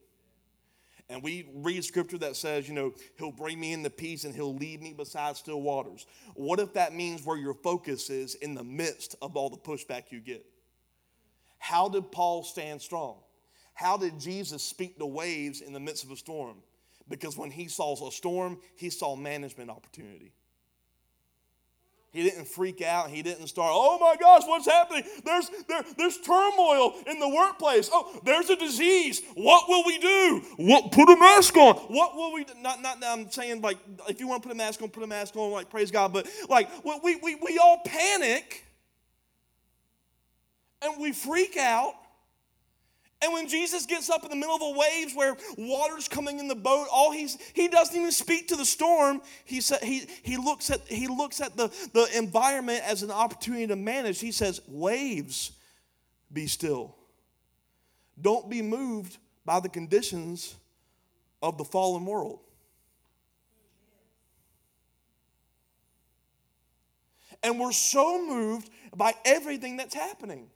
And 1.10 1.22
we 1.22 1.50
read 1.54 1.84
scripture 1.84 2.18
that 2.20 2.36
says, 2.36 2.68
you 2.68 2.74
know, 2.74 2.94
he'll 3.18 3.32
bring 3.32 3.60
me 3.60 3.74
into 3.74 3.90
peace 3.90 4.24
and 4.24 4.34
he'll 4.34 4.56
lead 4.56 4.82
me 4.82 4.94
beside 4.94 5.36
still 5.36 5.62
waters. 5.62 6.06
What 6.34 6.60
if 6.60 6.74
that 6.74 6.94
means 6.94 7.26
where 7.26 7.38
your 7.38 7.54
focus 7.54 8.10
is 8.10 8.36
in 8.36 8.56
the 8.56 8.64
midst 8.64 9.16
of 9.22 9.36
all 9.36 9.50
the 9.50 9.58
pushback 9.58 10.12
you 10.12 10.20
get? 10.20 10.46
How 11.64 11.88
did 11.88 12.12
Paul 12.12 12.44
stand 12.44 12.82
strong? 12.82 13.16
How 13.74 13.96
did 13.96 14.20
Jesus 14.20 14.62
speak 14.62 15.00
to 15.00 15.06
waves 15.06 15.62
in 15.62 15.72
the 15.72 15.80
midst 15.80 16.04
of 16.04 16.12
a 16.12 16.18
storm? 16.18 16.58
Because 17.08 17.38
when 17.38 17.52
he 17.52 17.70
saw 17.70 18.06
a 18.06 18.12
storm, 18.12 18.58
he 18.76 18.90
saw 18.90 19.16
management 19.16 19.70
opportunity. 19.70 20.34
He 22.12 22.22
didn't 22.22 22.50
freak 22.50 22.82
out. 22.82 23.12
He 23.12 23.22
didn't 23.22 23.48
start, 23.48 23.72
oh 23.74 23.98
my 23.98 24.18
gosh, 24.20 24.42
what's 24.46 24.66
happening? 24.66 25.06
There's, 25.24 25.50
there, 25.70 25.86
there's 25.98 26.18
turmoil 26.18 26.96
in 27.08 27.18
the 27.20 27.30
workplace. 27.30 27.90
Oh, 27.94 28.20
there's 28.26 28.50
a 28.50 28.58
disease. 28.58 29.22
What 29.36 29.70
will 29.70 29.86
we 29.86 30.00
do? 30.00 30.42
What, 30.58 30.92
put 30.92 31.08
a 31.08 31.16
mask 31.18 31.56
on. 31.56 31.76
What 31.76 32.18
will 32.18 32.34
we 32.34 32.44
do? 32.44 32.56
Not, 32.62 32.82
not, 32.82 32.98
I'm 33.06 33.32
saying, 33.32 33.62
like, 33.62 33.78
if 34.10 34.20
you 34.20 34.28
want 34.28 34.44
to 34.44 34.50
put 34.50 34.54
a 34.54 34.58
mask 34.58 34.82
on, 34.82 34.90
put 34.90 35.04
a 35.04 35.08
mask 35.08 35.34
on, 35.38 35.50
like, 35.54 35.70
praise 35.70 35.92
God. 35.92 36.12
But, 36.12 36.28
like, 36.50 36.70
we, 36.84 37.16
we, 37.16 37.36
we 37.36 37.58
all 37.58 37.80
panic 37.86 38.66
and 40.84 41.02
we 41.02 41.12
freak 41.12 41.58
out 41.58 41.94
and 43.24 43.32
when 43.32 43.48
Jesus 43.48 43.86
gets 43.86 44.10
up 44.10 44.26
in 44.26 44.30
the 44.30 44.36
middle 44.36 44.56
of 44.56 44.60
the 44.60 44.78
waves 44.78 45.14
where 45.16 45.38
water's 45.58 46.10
coming 46.10 46.40
in 46.40 46.50
the 46.50 46.56
boat, 46.56 46.88
all 46.92 47.14
he's 47.14 47.38
he 47.54 47.70
doesn't 47.70 47.96
even 47.96 48.12
speak 48.12 48.50
to 48.50 48.58
the 48.58 48.66
storm. 48.66 49.22
He 49.46 49.62
said 49.62 49.82
he 49.82 50.08
he 50.24 50.36
looks 50.36 50.70
at 50.70 50.82
he 50.82 51.08
looks 51.08 51.40
at 51.40 51.56
the, 51.56 51.70
the 51.94 52.10
environment 52.18 52.82
as 52.86 53.02
an 53.02 53.12
opportunity 53.12 53.66
to 53.68 53.78
manage. 53.78 54.20
He 54.20 54.34
says, 54.34 54.60
Waves, 54.68 55.54
be 56.34 56.48
still. 56.48 56.98
Don't 58.20 58.50
be 58.50 58.62
moved 58.62 59.18
by 59.46 59.62
the 59.62 59.70
conditions 59.70 60.56
of 61.42 61.58
the 61.58 61.64
fallen 61.64 62.06
world. 62.06 62.42
And 67.42 67.58
we're 67.58 67.72
so 67.72 68.26
moved 68.26 68.70
by 68.94 69.14
everything 69.24 69.78
that's 69.78 69.96
happening. 69.96 70.50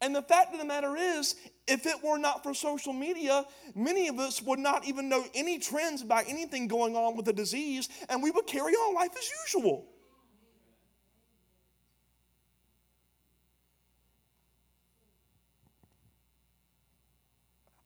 And 0.00 0.14
the 0.14 0.22
fact 0.22 0.52
of 0.52 0.58
the 0.58 0.66
matter 0.66 0.94
is, 0.96 1.36
if 1.66 1.86
it 1.86 2.02
were 2.02 2.18
not 2.18 2.42
for 2.42 2.52
social 2.54 2.92
media, 2.92 3.44
many 3.74 4.08
of 4.08 4.18
us 4.18 4.42
would 4.42 4.58
not 4.58 4.86
even 4.86 5.08
know 5.08 5.24
any 5.34 5.58
trends 5.58 6.02
about 6.02 6.24
anything 6.28 6.68
going 6.68 6.94
on 6.96 7.16
with 7.16 7.24
the 7.24 7.32
disease, 7.32 7.88
and 8.08 8.22
we 8.22 8.30
would 8.30 8.46
carry 8.46 8.72
on 8.74 8.94
life 8.94 9.12
as 9.16 9.30
usual. 9.46 9.86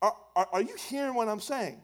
Are, 0.02 0.16
are, 0.34 0.48
are 0.52 0.62
you 0.62 0.76
hearing 0.88 1.14
what 1.14 1.28
I'm 1.28 1.40
saying? 1.40 1.80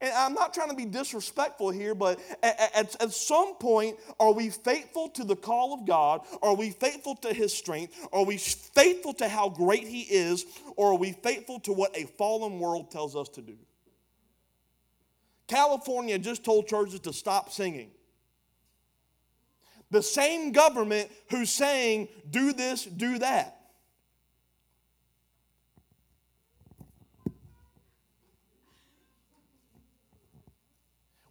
And 0.00 0.12
I'm 0.12 0.34
not 0.34 0.52
trying 0.52 0.68
to 0.68 0.76
be 0.76 0.84
disrespectful 0.84 1.70
here, 1.70 1.94
but 1.94 2.20
at, 2.42 2.94
at, 3.00 3.12
some 3.12 3.54
point, 3.54 3.96
are 4.20 4.32
we 4.32 4.50
faithful 4.50 5.08
to 5.10 5.24
the 5.24 5.36
call 5.36 5.72
of 5.72 5.86
God? 5.86 6.20
Are 6.42 6.54
we 6.54 6.70
faithful 6.70 7.16
to 7.16 7.32
His 7.32 7.54
strength? 7.54 7.96
Are 8.12 8.24
we 8.24 8.36
faithful 8.36 9.14
to 9.14 9.28
how 9.28 9.48
great 9.48 9.86
He 9.86 10.02
is? 10.02 10.44
Or 10.76 10.92
are 10.92 10.98
we 10.98 11.12
faithful 11.12 11.60
to 11.60 11.72
what 11.72 11.96
a 11.96 12.04
fallen 12.04 12.58
world 12.58 12.90
tells 12.90 13.16
us 13.16 13.30
to 13.30 13.42
do? 13.42 13.56
California 15.46 16.18
just 16.18 16.44
told 16.44 16.66
churches 16.68 17.00
to 17.00 17.12
stop 17.12 17.50
singing. 17.50 17.90
The 19.90 20.02
same 20.02 20.52
government 20.52 21.10
who's 21.30 21.50
saying, 21.50 22.08
do 22.28 22.52
this, 22.52 22.84
do 22.84 23.18
that. 23.20 23.56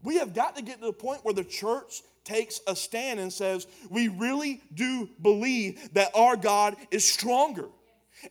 We 0.06 0.18
have 0.18 0.34
got 0.36 0.56
to 0.56 0.62
get 0.62 0.80
to 0.80 0.86
the 0.86 0.94
point 0.94 1.26
where 1.26 1.34
the 1.34 1.44
church 1.44 2.04
takes 2.24 2.62
a 2.68 2.76
stand 2.76 3.20
and 3.20 3.34
says, 3.34 3.66
We 3.90 4.08
really 4.08 4.62
do 4.74 5.10
believe 5.22 5.94
that 5.94 6.12
our 6.16 6.38
God 6.38 6.76
is 6.92 7.12
stronger. 7.12 7.66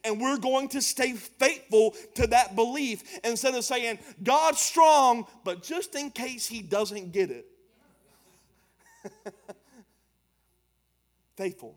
And 0.05 0.21
we're 0.21 0.39
going 0.39 0.69
to 0.69 0.81
stay 0.81 1.13
faithful 1.13 1.95
to 2.15 2.27
that 2.29 2.57
belief 2.57 3.03
instead 3.25 3.55
of 3.55 3.65
saying, 3.65 3.99
God's 4.23 4.61
strong, 4.61 5.27
but 5.45 5.63
just 5.63 5.95
in 5.95 6.11
case 6.11 6.47
he 6.47 6.63
doesn't 6.63 7.13
get 7.13 7.31
it. 7.31 7.47
faithful. 11.37 11.77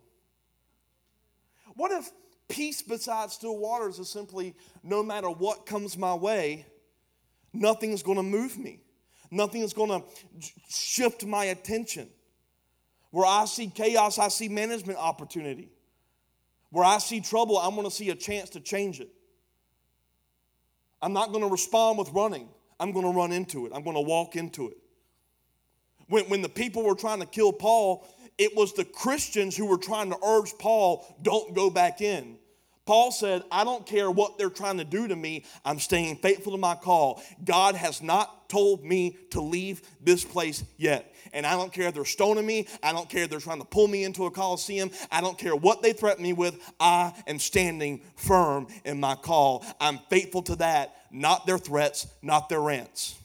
What 1.76 1.92
if 1.92 2.10
peace 2.48 2.82
beside 2.82 3.32
still 3.32 3.58
waters 3.58 4.00
is 4.00 4.10
simply 4.10 4.56
no 4.84 5.04
matter 5.04 5.30
what 5.30 5.66
comes 5.66 5.98
my 5.98 6.14
way, 6.14 6.66
nothing's 7.52 8.04
going 8.04 8.18
to 8.18 8.24
move 8.24 8.58
me? 8.58 8.80
Nothing 9.32 9.62
is 9.62 9.74
going 9.74 9.90
to 9.90 10.08
shift 10.70 11.26
my 11.26 11.46
attention. 11.46 12.10
Where 13.12 13.26
I 13.26 13.46
see 13.46 13.68
chaos, 13.68 14.20
I 14.20 14.28
see 14.28 14.50
management 14.50 15.00
opportunity. 15.00 15.70
Where 16.70 16.86
I 16.86 16.98
see 16.98 17.22
trouble, 17.22 17.58
I'm 17.58 17.76
going 17.76 17.88
to 17.88 17.92
see 17.92 18.10
a 18.10 18.16
chance 18.16 18.50
to 18.52 18.60
change 18.60 19.00
it. 19.00 19.10
I'm 21.02 21.14
not 21.14 21.32
going 21.32 21.44
to 21.44 21.50
respond 21.50 21.98
with 21.98 22.10
running. 22.12 22.50
I'm 22.80 22.92
going 22.92 23.06
to 23.06 23.12
run 23.12 23.32
into 23.32 23.66
it. 23.66 23.72
I'm 23.74 23.84
going 23.84 23.96
to 23.96 24.02
walk 24.02 24.36
into 24.36 24.70
it. 24.70 24.78
When, 26.08 26.26
when 26.26 26.42
the 26.42 26.50
people 26.50 26.84
were 26.84 26.96
trying 26.96 27.20
to 27.20 27.26
kill 27.26 27.52
Paul, 27.52 28.08
it 28.38 28.56
was 28.56 28.74
the 28.74 28.86
Christians 28.86 29.56
who 29.58 29.66
were 29.66 29.78
trying 29.78 30.10
to 30.12 30.18
urge 30.24 30.54
Paul, 30.60 31.06
don't 31.22 31.56
go 31.56 31.70
back 31.70 32.02
in. 32.02 32.38
Paul 32.88 33.12
said, 33.12 33.44
I 33.52 33.66
don't 33.66 33.86
care 33.86 34.10
what 34.10 34.38
they're 34.38 34.50
trying 34.50 34.78
to 34.78 34.86
do 34.86 35.10
to 35.10 35.16
me, 35.16 35.44
I'm 35.66 35.78
staying 35.78 36.16
faithful 36.16 36.54
to 36.54 36.58
my 36.58 36.74
call. 36.74 37.22
God 37.44 37.76
has 37.76 38.02
not 38.02 38.50
told 38.50 38.84
me 38.84 39.18
to 39.32 39.42
leave 39.42 39.82
this 40.02 40.24
place 40.24 40.64
yet. 40.78 41.14
And 41.34 41.46
I 41.46 41.58
don't 41.58 41.72
care 41.72 41.90
if 41.90 41.94
they're 41.94 42.06
stoning 42.06 42.46
me, 42.46 42.66
I 42.82 42.94
don't 42.94 43.10
care 43.10 43.24
if 43.24 43.30
they're 43.30 43.42
trying 43.42 43.60
to 43.60 43.68
pull 43.68 43.90
me 43.90 44.06
into 44.06 44.26
a 44.26 44.32
coliseum, 44.32 44.90
I 45.12 45.20
don't 45.20 45.38
care 45.38 45.54
what 45.54 45.82
they 45.82 45.92
threaten 45.92 46.24
me 46.24 46.32
with. 46.32 46.58
I 46.80 47.14
am 47.28 47.40
standing 47.40 48.02
firm 48.16 48.68
in 48.86 49.02
my 49.02 49.16
call. 49.16 49.66
I'm 49.82 50.00
faithful 50.10 50.44
to 50.44 50.56
that, 50.56 50.96
not 51.12 51.46
their 51.46 51.58
threats, 51.58 52.08
not 52.22 52.48
their 52.48 52.62
rants. 52.62 53.16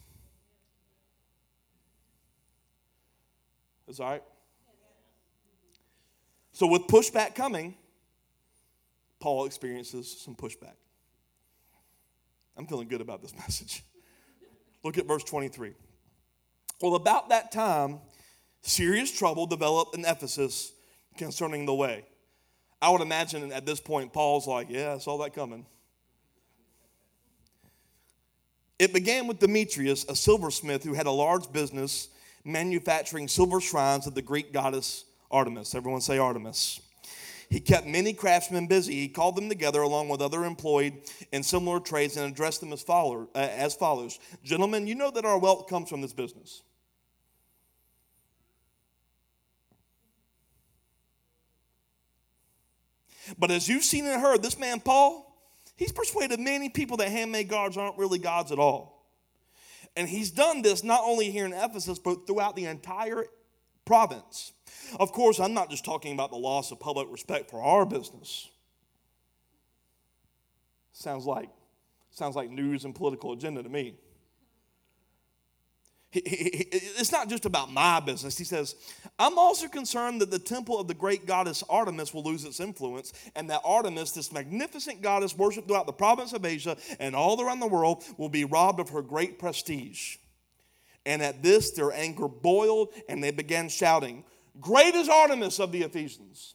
That's 3.87 4.01
all 4.01 4.11
right. 4.11 4.22
So, 6.51 6.66
with 6.66 6.83
pushback 6.83 7.37
coming, 7.37 7.77
Paul 9.23 9.47
experiences 9.47 10.21
some 10.21 10.35
pushback. 10.35 10.75
I'm 12.57 12.67
feeling 12.67 12.89
good 12.89 13.01
about 13.01 13.23
this 13.23 13.33
message. 13.39 13.85
Look 14.83 14.99
at 14.99 15.07
verse 15.07 15.23
23. 15.23 15.75
Well, 16.83 16.97
about 16.97 17.29
that 17.29 17.53
time, 17.53 18.01
serious 18.63 19.17
trouble 19.17 19.47
developed 19.47 19.97
in 19.97 20.05
Ephesus 20.05 20.73
concerning 21.17 21.67
the 21.67 21.75
way. 21.75 22.05
I 22.83 22.91
would 22.91 23.01
imagine 23.01 23.53
at 23.53 23.65
this 23.65 23.81
point, 23.81 24.13
Paul's 24.13 24.49
like, 24.49 24.67
Yeah, 24.69 24.95
I 24.95 24.99
saw 24.99 25.17
that 25.19 25.33
coming. 25.33 25.65
It 28.81 28.93
began 28.93 29.29
with 29.29 29.39
Demetrius, 29.39 30.05
a 30.09 30.17
silversmith 30.17 30.83
who 30.83 30.95
had 30.95 31.07
a 31.07 31.13
large 31.13 31.53
business 31.53 32.09
manufacturing 32.45 33.29
silver 33.29 33.61
shrines 33.61 34.09
of 34.09 34.17
the 34.17 34.23
Greek 34.23 34.53
goddess 34.53 35.05
Artemis. 35.31 35.77
Everyone 35.77 36.01
say 36.01 36.19
Artemis. 36.19 36.81
He 37.53 37.61
kept 37.61 37.87
many 37.87 38.15
craftsmen 38.15 38.67
busy. 38.67 38.95
He 38.95 39.09
called 39.09 39.37
them 39.37 39.51
together 39.51 39.83
along 39.83 40.09
with 40.09 40.23
other 40.23 40.47
employed 40.47 41.03
in 41.33 41.43
similar 41.43 41.81
trades 41.81 42.17
and 42.17 42.33
addressed 42.33 42.61
them 42.61 42.73
as, 42.73 42.81
follower, 42.81 43.29
uh, 43.35 43.41
as 43.41 43.75
follows 43.75 44.19
Gentlemen, 44.43 44.87
you 44.87 44.95
know 44.95 45.11
that 45.11 45.27
our 45.27 45.38
wealth 45.38 45.69
comes 45.69 45.91
from 45.91 46.01
this 46.01 46.15
business. 46.15 46.62
But 53.37 53.51
as 53.51 53.69
you've 53.69 53.85
seen 53.85 54.07
and 54.07 54.19
heard, 54.19 54.43
this 54.43 54.59
man 54.59 54.81
Paul, 54.81 55.37
he's 55.77 55.93
persuaded 55.93 56.41
many 56.41 56.71
people 56.71 56.97
that 56.97 57.11
handmade 57.11 57.51
gods 57.51 57.77
aren't 57.77 57.99
really 57.99 58.19
gods 58.19 58.51
at 58.51 58.59
all. 58.59 59.07
And 59.95 60.09
he's 60.09 60.31
done 60.31 60.62
this 60.62 60.83
not 60.83 61.03
only 61.05 61.31
here 61.31 61.45
in 61.45 61.53
Ephesus, 61.53 61.99
but 61.99 62.27
throughout 62.27 62.57
the 62.57 62.65
entire 62.65 63.27
province. 63.92 64.55
Of 64.98 65.12
course, 65.12 65.38
I'm 65.38 65.52
not 65.52 65.68
just 65.68 65.85
talking 65.85 66.14
about 66.14 66.31
the 66.31 66.38
loss 66.38 66.72
of 66.72 66.81
public 66.81 67.09
respect 67.11 67.50
for 67.50 67.61
our 67.61 67.85
business. 67.85 68.48
Sounds 70.92 71.26
like, 71.26 71.50
sounds 72.11 72.35
like 72.35 72.48
news 72.48 72.87
and 72.87 72.94
political 72.94 73.35
agenda 73.35 73.62
to 73.62 73.68
me. 73.68 73.96
it's 76.14 77.12
not 77.12 77.28
just 77.28 77.44
about 77.44 77.70
my 77.70 78.00
business. 78.00 78.38
He 78.38 78.44
says, 78.44 78.76
I'm 79.18 79.37
also 79.37 79.68
concerned 79.68 80.22
that 80.22 80.31
the 80.31 80.38
temple 80.38 80.81
of 80.81 80.88
the 80.88 80.94
great 80.94 81.26
goddess 81.26 81.62
Artemis 81.68 82.14
will 82.14 82.22
lose 82.22 82.46
its 82.46 82.61
influence, 82.61 83.12
and 83.37 83.50
that 83.50 83.61
Artemis, 83.62 84.12
this 84.12 84.33
magnificent 84.33 85.02
goddess 85.02 85.37
worshipped 85.37 85.68
throughout 85.68 85.85
the 85.85 85.92
province 85.92 86.33
of 86.33 86.46
Asia 86.46 86.78
and 86.98 87.14
all 87.14 87.42
around 87.42 87.61
the 87.61 87.66
world, 87.66 88.05
will 88.16 88.31
be 88.31 88.46
robbed 88.46 88.81
of 88.81 88.88
her 88.88 89.02
great 89.02 89.38
prestige. 89.38 90.16
And 91.05 91.23
at 91.23 91.43
this, 91.43 91.73
their 91.73 91.93
anger 91.93 92.29
boiled, 92.29 92.91
and 93.09 93.23
they 93.23 93.31
began 93.31 93.69
shouting, 93.69 94.25
Great 94.61 94.95
is 94.95 95.09
Artemis 95.09 95.59
of 95.59 95.73
the 95.73 95.83
Ephesians. 95.83 96.55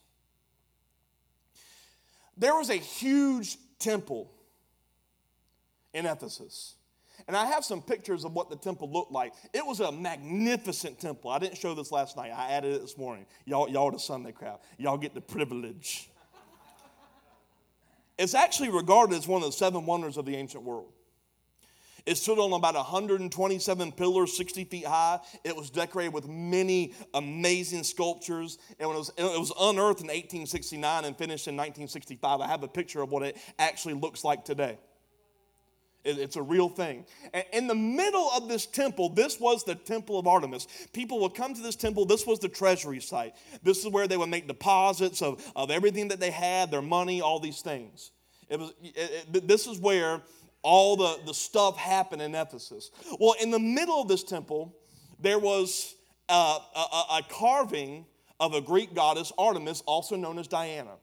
There 2.37 2.55
was 2.55 2.69
a 2.69 2.75
huge 2.75 3.57
temple 3.79 4.31
in 5.93 6.05
Ephesus. 6.05 6.75
And 7.27 7.35
I 7.35 7.47
have 7.47 7.65
some 7.65 7.81
pictures 7.81 8.23
of 8.23 8.33
what 8.33 8.49
the 8.49 8.55
temple 8.55 8.91
looked 8.91 9.11
like. 9.11 9.33
It 9.53 9.65
was 9.65 9.79
a 9.79 9.91
magnificent 9.91 10.99
temple. 10.99 11.31
I 11.31 11.39
didn't 11.39 11.57
show 11.57 11.73
this 11.73 11.91
last 11.91 12.15
night. 12.15 12.31
I 12.31 12.51
added 12.51 12.75
it 12.75 12.81
this 12.81 12.97
morning. 12.97 13.25
Y'all, 13.45 13.67
y'all 13.67 13.91
the 13.91 13.99
Sunday 13.99 14.31
crowd. 14.31 14.59
Y'all 14.77 14.97
get 14.97 15.15
the 15.15 15.21
privilege. 15.21 16.09
It's 18.17 18.33
actually 18.33 18.69
regarded 18.69 19.15
as 19.15 19.27
one 19.27 19.41
of 19.41 19.47
the 19.47 19.51
seven 19.51 19.85
wonders 19.85 20.17
of 20.17 20.25
the 20.25 20.35
ancient 20.35 20.63
world. 20.63 20.91
It 22.07 22.17
stood 22.17 22.39
on 22.39 22.53
about 22.53 22.73
127 22.73 23.91
pillars, 23.91 24.37
60 24.37 24.63
feet 24.63 24.85
high. 24.85 25.19
It 25.43 25.53
was 25.53 25.69
decorated 25.69 26.13
with 26.13 26.25
many 26.25 26.93
amazing 27.13 27.83
sculptures. 27.83 28.57
And 28.79 28.89
it 28.89 28.95
was, 28.95 29.11
it 29.17 29.23
was 29.23 29.51
unearthed 29.59 29.99
in 29.99 30.07
1869 30.07 31.03
and 31.03 31.17
finished 31.17 31.49
in 31.49 31.55
1965. 31.57 32.39
I 32.39 32.47
have 32.47 32.63
a 32.63 32.67
picture 32.69 33.01
of 33.01 33.11
what 33.11 33.23
it 33.23 33.37
actually 33.59 33.95
looks 33.95 34.23
like 34.23 34.45
today. 34.45 34.77
It's 36.05 36.37
a 36.37 36.41
real 36.41 36.69
thing. 36.69 37.05
In 37.51 37.67
the 37.67 37.75
middle 37.75 38.29
of 38.37 38.47
this 38.47 38.65
temple, 38.65 39.09
this 39.09 39.37
was 39.37 39.65
the 39.65 39.75
temple 39.75 40.17
of 40.17 40.27
Artemis. 40.27 40.65
People 40.93 41.19
would 41.19 41.35
come 41.35 41.53
to 41.53 41.61
this 41.61 41.75
temple. 41.75 42.05
This 42.05 42.25
was 42.25 42.39
the 42.39 42.47
treasury 42.47 43.01
site. 43.01 43.33
This 43.63 43.79
is 43.79 43.91
where 43.91 44.07
they 44.07 44.15
would 44.15 44.29
make 44.29 44.47
deposits 44.47 45.21
of, 45.21 45.45
of 45.57 45.71
everything 45.71 46.07
that 46.07 46.21
they 46.21 46.31
had, 46.31 46.71
their 46.71 46.81
money, 46.81 47.19
all 47.19 47.41
these 47.41 47.59
things. 47.59 48.11
It 48.47 48.59
was, 48.59 48.73
it, 48.81 49.27
it, 49.33 49.47
this 49.49 49.67
is 49.67 49.77
where 49.77 50.21
all 50.67 50.97
the, 50.97 51.17
the 51.25 51.33
stuff 51.33 51.77
happened 51.77 52.21
in 52.21 52.35
Ephesus. 52.35 52.91
Well, 53.19 53.35
in 53.41 53.51
the 53.51 53.59
middle 53.59 54.01
of 54.01 54.09
this 54.09 54.23
temple, 54.23 54.75
there 55.17 55.39
was 55.39 55.95
uh, 56.27 56.59
a, 56.75 56.79
a, 56.79 57.05
a 57.19 57.21
carving 57.29 58.05
of 58.37 58.53
a 58.53 58.59
Greek 58.59 58.93
goddess, 58.93 59.31
Artemis, 59.37 59.81
also 59.85 60.17
known 60.17 60.37
as 60.37 60.47
Diana. 60.47 60.95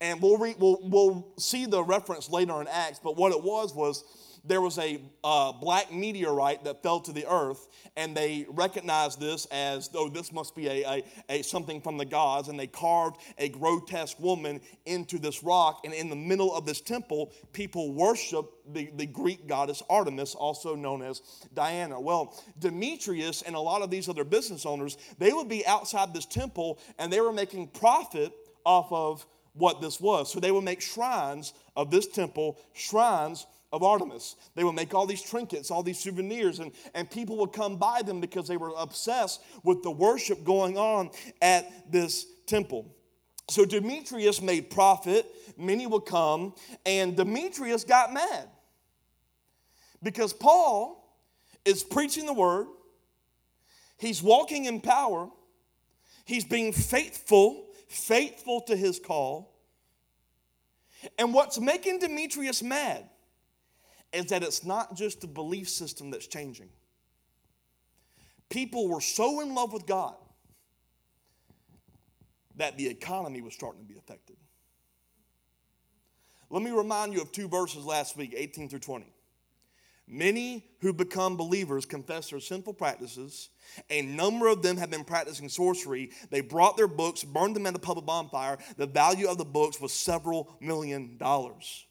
And 0.00 0.20
we'll, 0.20 0.36
we'll, 0.36 0.80
we'll 0.82 1.28
see 1.38 1.64
the 1.64 1.82
reference 1.82 2.28
later 2.28 2.60
in 2.60 2.66
Acts, 2.66 2.98
but 3.02 3.16
what 3.16 3.30
it 3.30 3.40
was 3.40 3.72
was 3.72 4.02
there 4.44 4.60
was 4.60 4.78
a 4.78 5.00
uh, 5.22 5.52
black 5.52 5.92
meteorite 5.92 6.64
that 6.64 6.82
fell 6.82 7.00
to 7.00 7.12
the 7.12 7.26
earth, 7.30 7.68
and 7.96 8.16
they 8.16 8.46
recognized 8.48 9.20
this 9.20 9.46
as 9.46 9.88
though 9.88 10.08
this 10.08 10.32
must 10.32 10.56
be 10.56 10.66
a, 10.68 10.84
a, 10.84 11.04
a, 11.28 11.42
something 11.42 11.80
from 11.80 11.96
the 11.96 12.04
gods, 12.04 12.48
and 12.48 12.58
they 12.58 12.66
carved 12.66 13.18
a 13.38 13.48
grotesque 13.48 14.18
woman 14.18 14.60
into 14.84 15.18
this 15.18 15.42
rock. 15.42 15.82
And 15.84 15.94
in 15.94 16.08
the 16.08 16.16
middle 16.16 16.54
of 16.54 16.66
this 16.66 16.80
temple, 16.80 17.32
people 17.52 17.92
worship 17.92 18.50
the, 18.72 18.90
the 18.96 19.06
Greek 19.06 19.46
goddess 19.46 19.82
Artemis, 19.88 20.34
also 20.34 20.74
known 20.74 21.02
as 21.02 21.22
Diana. 21.54 22.00
Well, 22.00 22.34
Demetrius 22.58 23.42
and 23.42 23.54
a 23.54 23.60
lot 23.60 23.82
of 23.82 23.90
these 23.90 24.08
other 24.08 24.24
business 24.24 24.66
owners, 24.66 24.96
they 25.18 25.32
would 25.32 25.48
be 25.48 25.64
outside 25.66 26.12
this 26.12 26.26
temple, 26.26 26.78
and 26.98 27.12
they 27.12 27.20
were 27.20 27.32
making 27.32 27.68
profit 27.68 28.32
off 28.64 28.90
of 28.90 29.26
what 29.54 29.80
this 29.80 30.00
was. 30.00 30.32
So 30.32 30.40
they 30.40 30.50
would 30.50 30.64
make 30.64 30.80
shrines 30.80 31.52
of 31.76 31.90
this 31.90 32.06
temple, 32.06 32.58
shrines 32.72 33.46
of 33.72 33.82
Artemis. 33.82 34.36
They 34.54 34.64
would 34.64 34.74
make 34.74 34.94
all 34.94 35.06
these 35.06 35.22
trinkets, 35.22 35.70
all 35.70 35.82
these 35.82 35.98
souvenirs, 35.98 36.58
and, 36.58 36.72
and 36.94 37.10
people 37.10 37.38
would 37.38 37.52
come 37.52 37.76
by 37.76 38.02
them 38.02 38.20
because 38.20 38.46
they 38.46 38.56
were 38.56 38.72
obsessed 38.76 39.42
with 39.64 39.82
the 39.82 39.90
worship 39.90 40.44
going 40.44 40.76
on 40.76 41.10
at 41.40 41.90
this 41.90 42.26
temple. 42.46 42.94
So 43.48 43.64
Demetrius 43.64 44.40
made 44.40 44.70
profit, 44.70 45.26
many 45.56 45.86
would 45.86 46.06
come, 46.06 46.54
and 46.86 47.16
Demetrius 47.16 47.84
got 47.84 48.12
mad 48.12 48.48
because 50.02 50.32
Paul 50.32 50.98
is 51.64 51.82
preaching 51.82 52.26
the 52.26 52.32
word, 52.32 52.66
he's 53.98 54.22
walking 54.22 54.66
in 54.66 54.80
power, 54.80 55.28
he's 56.24 56.44
being 56.44 56.72
faithful 56.72 57.66
faithful 57.92 58.62
to 58.62 58.76
his 58.76 58.98
call. 58.98 59.52
And 61.18 61.34
what's 61.34 61.60
making 61.60 61.98
Demetrius 61.98 62.62
mad 62.62 63.08
is 64.12 64.26
that 64.26 64.42
it's 64.42 64.64
not 64.64 64.96
just 64.96 65.20
the 65.20 65.26
belief 65.26 65.68
system 65.68 66.10
that's 66.10 66.26
changing. 66.26 66.68
People 68.50 68.88
were 68.88 69.00
so 69.00 69.40
in 69.40 69.54
love 69.54 69.72
with 69.72 69.86
God 69.86 70.14
that 72.56 72.76
the 72.76 72.86
economy 72.86 73.40
was 73.40 73.54
starting 73.54 73.82
to 73.82 73.88
be 73.88 73.98
affected. 73.98 74.36
Let 76.50 76.62
me 76.62 76.70
remind 76.70 77.14
you 77.14 77.22
of 77.22 77.32
two 77.32 77.48
verses 77.48 77.86
last 77.86 78.16
week, 78.16 78.34
18 78.36 78.68
through 78.68 78.80
20. 78.80 79.06
Many 80.06 80.66
who 80.80 80.92
become 80.92 81.38
believers 81.38 81.86
confess 81.86 82.28
their 82.28 82.40
sinful 82.40 82.74
practices. 82.74 83.48
A 83.88 84.02
number 84.02 84.48
of 84.48 84.60
them 84.60 84.76
have 84.76 84.90
been 84.90 85.04
practicing 85.04 85.48
sorcery. 85.48 86.10
They 86.28 86.42
brought 86.42 86.76
their 86.76 86.88
books, 86.88 87.24
burned 87.24 87.56
them 87.56 87.64
at 87.66 87.74
a 87.74 87.78
public 87.78 88.04
bonfire. 88.04 88.58
The 88.76 88.86
value 88.86 89.28
of 89.28 89.38
the 89.38 89.46
books 89.46 89.80
was 89.80 89.92
several 89.92 90.54
million 90.60 91.16
dollars. 91.16 91.86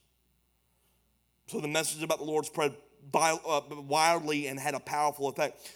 So 1.52 1.60
the 1.60 1.68
message 1.68 2.02
about 2.02 2.20
the 2.20 2.24
Lord 2.24 2.46
spread 2.46 2.74
uh, 3.14 3.62
wildly 3.86 4.48
and 4.48 4.58
had 4.58 4.74
a 4.74 4.80
powerful 4.80 5.28
effect. 5.28 5.70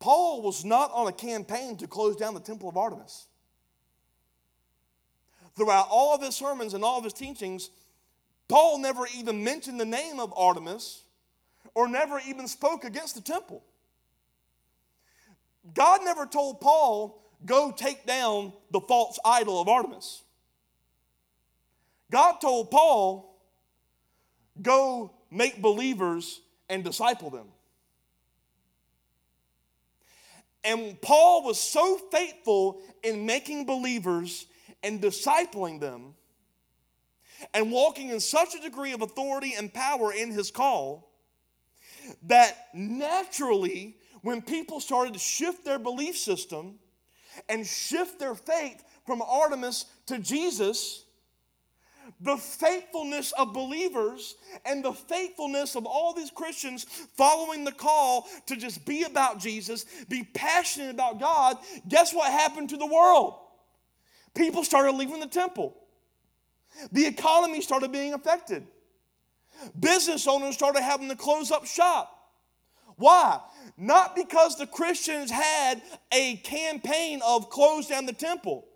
Paul 0.00 0.40
was 0.40 0.64
not 0.64 0.90
on 0.94 1.08
a 1.08 1.12
campaign 1.12 1.76
to 1.76 1.86
close 1.86 2.16
down 2.16 2.32
the 2.32 2.40
temple 2.40 2.70
of 2.70 2.78
Artemis. 2.78 3.26
Throughout 5.56 5.88
all 5.90 6.14
of 6.14 6.22
his 6.22 6.34
sermons 6.34 6.72
and 6.72 6.82
all 6.82 6.96
of 6.96 7.04
his 7.04 7.12
teachings, 7.12 7.68
Paul 8.48 8.78
never 8.78 9.02
even 9.14 9.44
mentioned 9.44 9.78
the 9.78 9.84
name 9.84 10.18
of 10.18 10.32
Artemis 10.34 11.02
or 11.74 11.86
never 11.86 12.18
even 12.26 12.48
spoke 12.48 12.84
against 12.84 13.16
the 13.16 13.20
temple. 13.20 13.62
God 15.74 16.00
never 16.02 16.24
told 16.24 16.62
Paul, 16.62 17.22
go 17.44 17.70
take 17.70 18.06
down 18.06 18.54
the 18.70 18.80
false 18.80 19.18
idol 19.22 19.60
of 19.60 19.68
Artemis. 19.68 20.22
God 22.10 22.38
told 22.40 22.70
Paul, 22.70 23.33
go 24.60 25.12
make 25.30 25.60
believers 25.60 26.40
and 26.68 26.84
disciple 26.84 27.30
them. 27.30 27.46
And 30.62 31.00
Paul 31.02 31.44
was 31.44 31.60
so 31.60 31.98
faithful 32.10 32.80
in 33.02 33.26
making 33.26 33.66
believers 33.66 34.46
and 34.82 35.00
discipling 35.00 35.78
them 35.80 36.14
and 37.52 37.70
walking 37.70 38.08
in 38.08 38.20
such 38.20 38.54
a 38.54 38.60
degree 38.60 38.92
of 38.92 39.02
authority 39.02 39.54
and 39.56 39.72
power 39.72 40.12
in 40.12 40.30
his 40.30 40.50
call 40.50 41.10
that 42.22 42.68
naturally, 42.72 43.96
when 44.22 44.40
people 44.40 44.80
started 44.80 45.12
to 45.12 45.18
shift 45.18 45.64
their 45.64 45.78
belief 45.78 46.16
system 46.16 46.78
and 47.48 47.66
shift 47.66 48.18
their 48.18 48.34
faith 48.34 48.82
from 49.04 49.20
Artemis 49.20 49.86
to 50.06 50.18
Jesus, 50.18 51.03
the 52.20 52.36
faithfulness 52.36 53.32
of 53.32 53.52
believers 53.52 54.36
and 54.64 54.84
the 54.84 54.92
faithfulness 54.92 55.74
of 55.74 55.86
all 55.86 56.12
these 56.14 56.30
Christians 56.30 56.84
following 57.16 57.64
the 57.64 57.72
call 57.72 58.28
to 58.46 58.56
just 58.56 58.84
be 58.86 59.02
about 59.02 59.38
Jesus, 59.38 59.84
be 60.08 60.24
passionate 60.34 60.90
about 60.90 61.20
God, 61.20 61.58
guess 61.88 62.14
what 62.14 62.30
happened 62.32 62.70
to 62.70 62.76
the 62.76 62.86
world? 62.86 63.34
People 64.34 64.64
started 64.64 64.92
leaving 64.92 65.20
the 65.20 65.26
temple. 65.26 65.76
The 66.92 67.06
economy 67.06 67.60
started 67.60 67.92
being 67.92 68.14
affected. 68.14 68.66
Business 69.78 70.26
owners 70.26 70.54
started 70.54 70.82
having 70.82 71.08
to 71.08 71.16
close 71.16 71.50
up 71.50 71.66
shop. 71.66 72.10
Why? 72.96 73.40
Not 73.76 74.14
because 74.14 74.56
the 74.56 74.66
Christians 74.66 75.30
had 75.30 75.82
a 76.12 76.36
campaign 76.36 77.20
of 77.26 77.50
close 77.50 77.88
down 77.88 78.06
the 78.06 78.12
temple. 78.12 78.66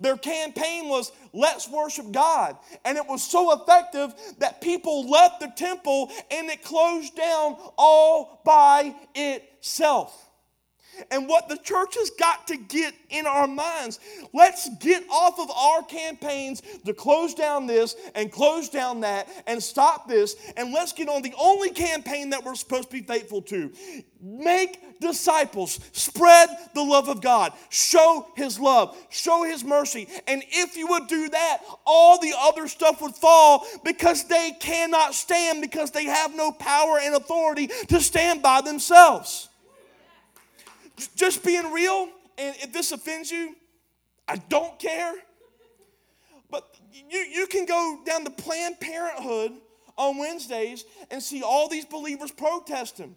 Their 0.00 0.16
campaign 0.16 0.88
was 0.88 1.12
let's 1.32 1.68
worship 1.68 2.10
God. 2.12 2.56
And 2.84 2.96
it 2.96 3.06
was 3.06 3.22
so 3.22 3.60
effective 3.60 4.14
that 4.38 4.60
people 4.60 5.08
left 5.08 5.40
the 5.40 5.52
temple 5.56 6.10
and 6.30 6.48
it 6.48 6.62
closed 6.62 7.16
down 7.16 7.56
all 7.76 8.40
by 8.44 8.94
itself 9.14 10.25
and 11.10 11.28
what 11.28 11.48
the 11.48 11.56
church 11.58 11.94
has 11.94 12.10
got 12.10 12.46
to 12.48 12.56
get 12.56 12.94
in 13.10 13.26
our 13.26 13.46
minds. 13.46 14.00
Let's 14.32 14.68
get 14.78 15.04
off 15.10 15.38
of 15.38 15.50
our 15.50 15.82
campaigns 15.82 16.62
to 16.84 16.94
close 16.94 17.34
down 17.34 17.66
this 17.66 17.96
and 18.14 18.30
close 18.30 18.68
down 18.68 19.00
that 19.00 19.28
and 19.46 19.62
stop 19.62 20.08
this, 20.08 20.36
and 20.56 20.72
let's 20.72 20.92
get 20.92 21.08
on 21.08 21.22
the 21.22 21.34
only 21.38 21.70
campaign 21.70 22.30
that 22.30 22.44
we're 22.44 22.54
supposed 22.54 22.90
to 22.90 22.96
be 22.96 23.02
faithful 23.02 23.42
to. 23.42 23.72
Make 24.20 24.98
disciples, 25.00 25.78
spread 25.92 26.48
the 26.74 26.82
love 26.82 27.08
of 27.08 27.20
God, 27.20 27.52
show 27.68 28.26
His 28.34 28.58
love, 28.58 28.96
show 29.10 29.44
His 29.44 29.62
mercy. 29.62 30.08
And 30.26 30.42
if 30.48 30.76
you 30.76 30.88
would 30.88 31.06
do 31.06 31.28
that, 31.28 31.58
all 31.84 32.18
the 32.18 32.32
other 32.36 32.66
stuff 32.66 33.00
would 33.02 33.14
fall 33.14 33.66
because 33.84 34.24
they 34.24 34.52
cannot 34.58 35.14
stand 35.14 35.60
because 35.60 35.90
they 35.90 36.04
have 36.04 36.34
no 36.34 36.50
power 36.50 36.98
and 37.00 37.14
authority 37.14 37.68
to 37.88 38.00
stand 38.00 38.42
by 38.42 38.62
themselves. 38.62 39.48
Just 41.14 41.44
being 41.44 41.72
real, 41.72 42.08
and 42.38 42.56
if 42.56 42.72
this 42.72 42.92
offends 42.92 43.30
you, 43.30 43.54
I 44.28 44.36
don't 44.36 44.78
care. 44.78 45.14
But 46.50 46.64
you, 46.92 47.18
you 47.18 47.46
can 47.46 47.66
go 47.66 48.00
down 48.06 48.24
to 48.24 48.30
Planned 48.30 48.80
Parenthood 48.80 49.52
on 49.98 50.18
Wednesdays 50.18 50.84
and 51.10 51.22
see 51.22 51.42
all 51.42 51.68
these 51.68 51.84
believers 51.84 52.30
protesting. 52.30 53.14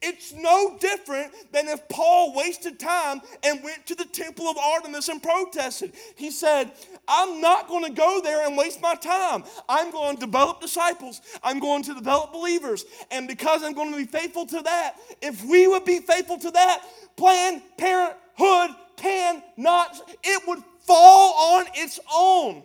It's 0.00 0.32
no 0.32 0.76
different 0.78 1.32
than 1.52 1.66
if 1.66 1.88
Paul 1.88 2.34
wasted 2.34 2.78
time 2.78 3.20
and 3.42 3.62
went 3.64 3.84
to 3.86 3.96
the 3.96 4.04
temple 4.04 4.46
of 4.46 4.56
Artemis 4.56 5.08
and 5.08 5.20
protested. 5.20 5.92
He 6.14 6.30
said, 6.30 6.70
I'm 7.08 7.40
not 7.40 7.68
going 7.68 7.84
to 7.84 7.90
go 7.90 8.20
there 8.22 8.46
and 8.46 8.56
waste 8.56 8.80
my 8.80 8.94
time. 8.94 9.42
I'm 9.68 9.90
going 9.90 10.16
to 10.16 10.26
develop 10.26 10.60
disciples, 10.60 11.20
I'm 11.42 11.58
going 11.58 11.82
to 11.84 11.94
develop 11.94 12.32
believers. 12.32 12.84
And 13.10 13.26
because 13.26 13.64
I'm 13.64 13.72
going 13.72 13.90
to 13.90 13.96
be 13.96 14.06
faithful 14.06 14.46
to 14.46 14.62
that, 14.62 14.96
if 15.20 15.44
we 15.44 15.66
would 15.66 15.84
be 15.84 15.98
faithful 15.98 16.38
to 16.38 16.50
that, 16.52 16.82
Planned 17.16 17.62
Parenthood 17.76 18.76
cannot, 18.96 20.00
it 20.22 20.42
would 20.46 20.62
fall 20.80 21.56
on 21.56 21.66
its 21.74 21.98
own. 22.14 22.62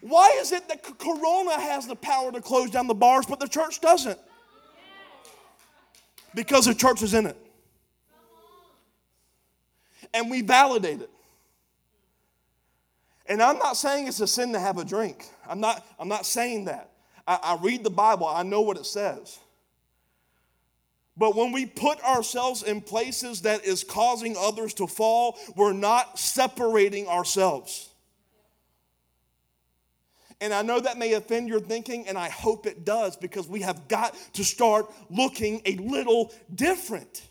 Why 0.00 0.38
is 0.40 0.52
it 0.52 0.68
that 0.68 0.82
Corona 0.98 1.60
has 1.60 1.86
the 1.86 1.96
power 1.96 2.30
to 2.32 2.40
close 2.40 2.70
down 2.70 2.86
the 2.86 2.94
bars, 2.94 3.26
but 3.26 3.40
the 3.40 3.48
church 3.48 3.80
doesn't? 3.80 4.18
Because 6.34 6.66
the 6.66 6.74
church 6.74 7.02
is 7.02 7.14
in 7.14 7.26
it. 7.26 7.36
And 10.14 10.30
we 10.30 10.42
validate 10.42 11.00
it. 11.00 11.10
And 13.26 13.42
I'm 13.42 13.58
not 13.58 13.76
saying 13.76 14.06
it's 14.06 14.20
a 14.20 14.26
sin 14.26 14.52
to 14.52 14.58
have 14.58 14.78
a 14.78 14.84
drink. 14.84 15.26
I'm 15.46 15.60
not, 15.60 15.86
I'm 15.98 16.08
not 16.08 16.24
saying 16.24 16.66
that. 16.66 16.90
I, 17.26 17.38
I 17.42 17.58
read 17.60 17.84
the 17.84 17.90
Bible, 17.90 18.26
I 18.26 18.42
know 18.42 18.62
what 18.62 18.78
it 18.78 18.86
says. 18.86 19.38
But 21.16 21.34
when 21.34 21.50
we 21.50 21.66
put 21.66 22.00
ourselves 22.02 22.62
in 22.62 22.80
places 22.80 23.42
that 23.42 23.64
is 23.64 23.82
causing 23.82 24.36
others 24.38 24.72
to 24.74 24.86
fall, 24.86 25.36
we're 25.56 25.72
not 25.72 26.18
separating 26.18 27.08
ourselves. 27.08 27.87
And 30.40 30.54
I 30.54 30.62
know 30.62 30.78
that 30.78 30.98
may 30.98 31.14
offend 31.14 31.48
your 31.48 31.60
thinking, 31.60 32.06
and 32.06 32.16
I 32.16 32.28
hope 32.28 32.66
it 32.66 32.84
does 32.84 33.16
because 33.16 33.48
we 33.48 33.62
have 33.62 33.88
got 33.88 34.14
to 34.34 34.44
start 34.44 34.86
looking 35.10 35.62
a 35.64 35.76
little 35.76 36.32
different. 36.54 37.22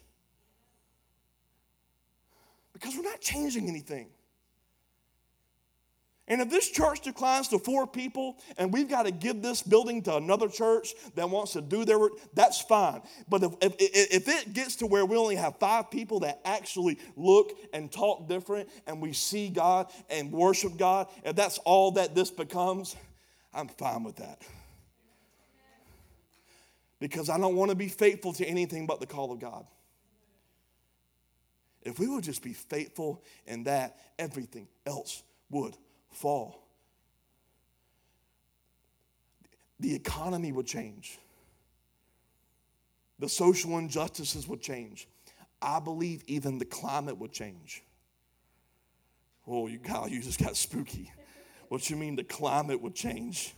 Because 2.74 2.96
we're 2.96 3.04
not 3.04 3.22
changing 3.22 3.70
anything. 3.70 4.08
And 6.30 6.42
if 6.42 6.50
this 6.50 6.70
church 6.70 7.02
declines 7.02 7.48
to 7.50 7.60
four 7.60 7.88
people 7.88 8.38
and 8.58 8.74
we've 8.74 8.90
got 8.90 9.04
to 9.04 9.12
give 9.12 9.42
this 9.42 9.64
building 9.64 10.02
to 10.04 10.18
another 10.18 10.50
church 10.50 10.94
that 11.16 11.30
wants 11.30 11.54
to 11.54 11.62
do 11.62 11.86
their 11.86 11.98
work, 11.98 12.14
that's 12.34 12.60
fine. 12.60 13.02
But 13.30 13.44
if, 13.44 13.54
if, 13.62 13.76
if, 13.80 14.28
it 14.28 14.54
gets 14.54 14.76
to 14.78 14.88
where 14.88 15.06
we 15.06 15.16
only 15.16 15.38
have 15.38 15.58
five 15.58 15.90
people 15.90 16.20
that 16.22 16.42
actually 16.44 17.00
look 17.16 17.58
and 17.72 17.90
talk 17.90 18.28
different 18.28 18.68
and 18.88 19.02
we 19.02 19.14
see 19.14 19.48
God 19.48 19.90
and 20.10 20.30
worship 20.32 20.78
God, 20.78 21.08
if 21.24 21.36
that's 21.36 21.60
all 21.60 21.92
that 21.92 22.14
this 22.14 22.30
becomes, 22.30 22.98
I'm 23.54 23.70
fine 23.70 24.04
with 24.04 24.18
that. 24.18 24.42
Because 27.00 27.30
I 27.30 27.38
don't 27.38 27.56
want 27.56 27.70
to 27.70 27.76
be 27.76 27.88
faithful 27.88 28.34
to 28.34 28.46
anything 28.46 28.86
but 28.86 29.00
the 29.00 29.06
call 29.06 29.32
of 29.32 29.40
God. 29.40 29.66
If 31.84 32.00
we 32.00 32.08
would 32.08 32.26
just 32.26 32.44
be 32.44 32.52
faithful 32.52 33.24
in 33.46 33.64
that, 33.64 33.98
everything 34.20 34.68
else 34.86 35.24
would 35.50 35.78
fall. 36.18 36.68
The 39.80 39.94
economy 39.94 40.52
would 40.52 40.66
change. 40.66 41.20
The 43.20 43.30
social 43.30 43.78
injustices 43.78 44.48
would 44.48 44.62
change. 44.62 45.08
I 45.62 45.80
believe 45.80 46.24
even 46.28 46.58
the 46.58 46.66
climate 46.66 47.18
would 47.18 47.32
change. 47.32 47.84
Oh, 49.48 49.68
you 49.68 49.78
God, 49.78 50.12
you 50.12 50.22
just 50.22 50.44
got 50.44 50.58
spooky. 50.58 51.12
What 51.70 51.90
you 51.90 51.96
mean 51.96 52.16
the 52.16 52.24
climate 52.24 52.82
would 52.82 52.96
change? 52.96 53.54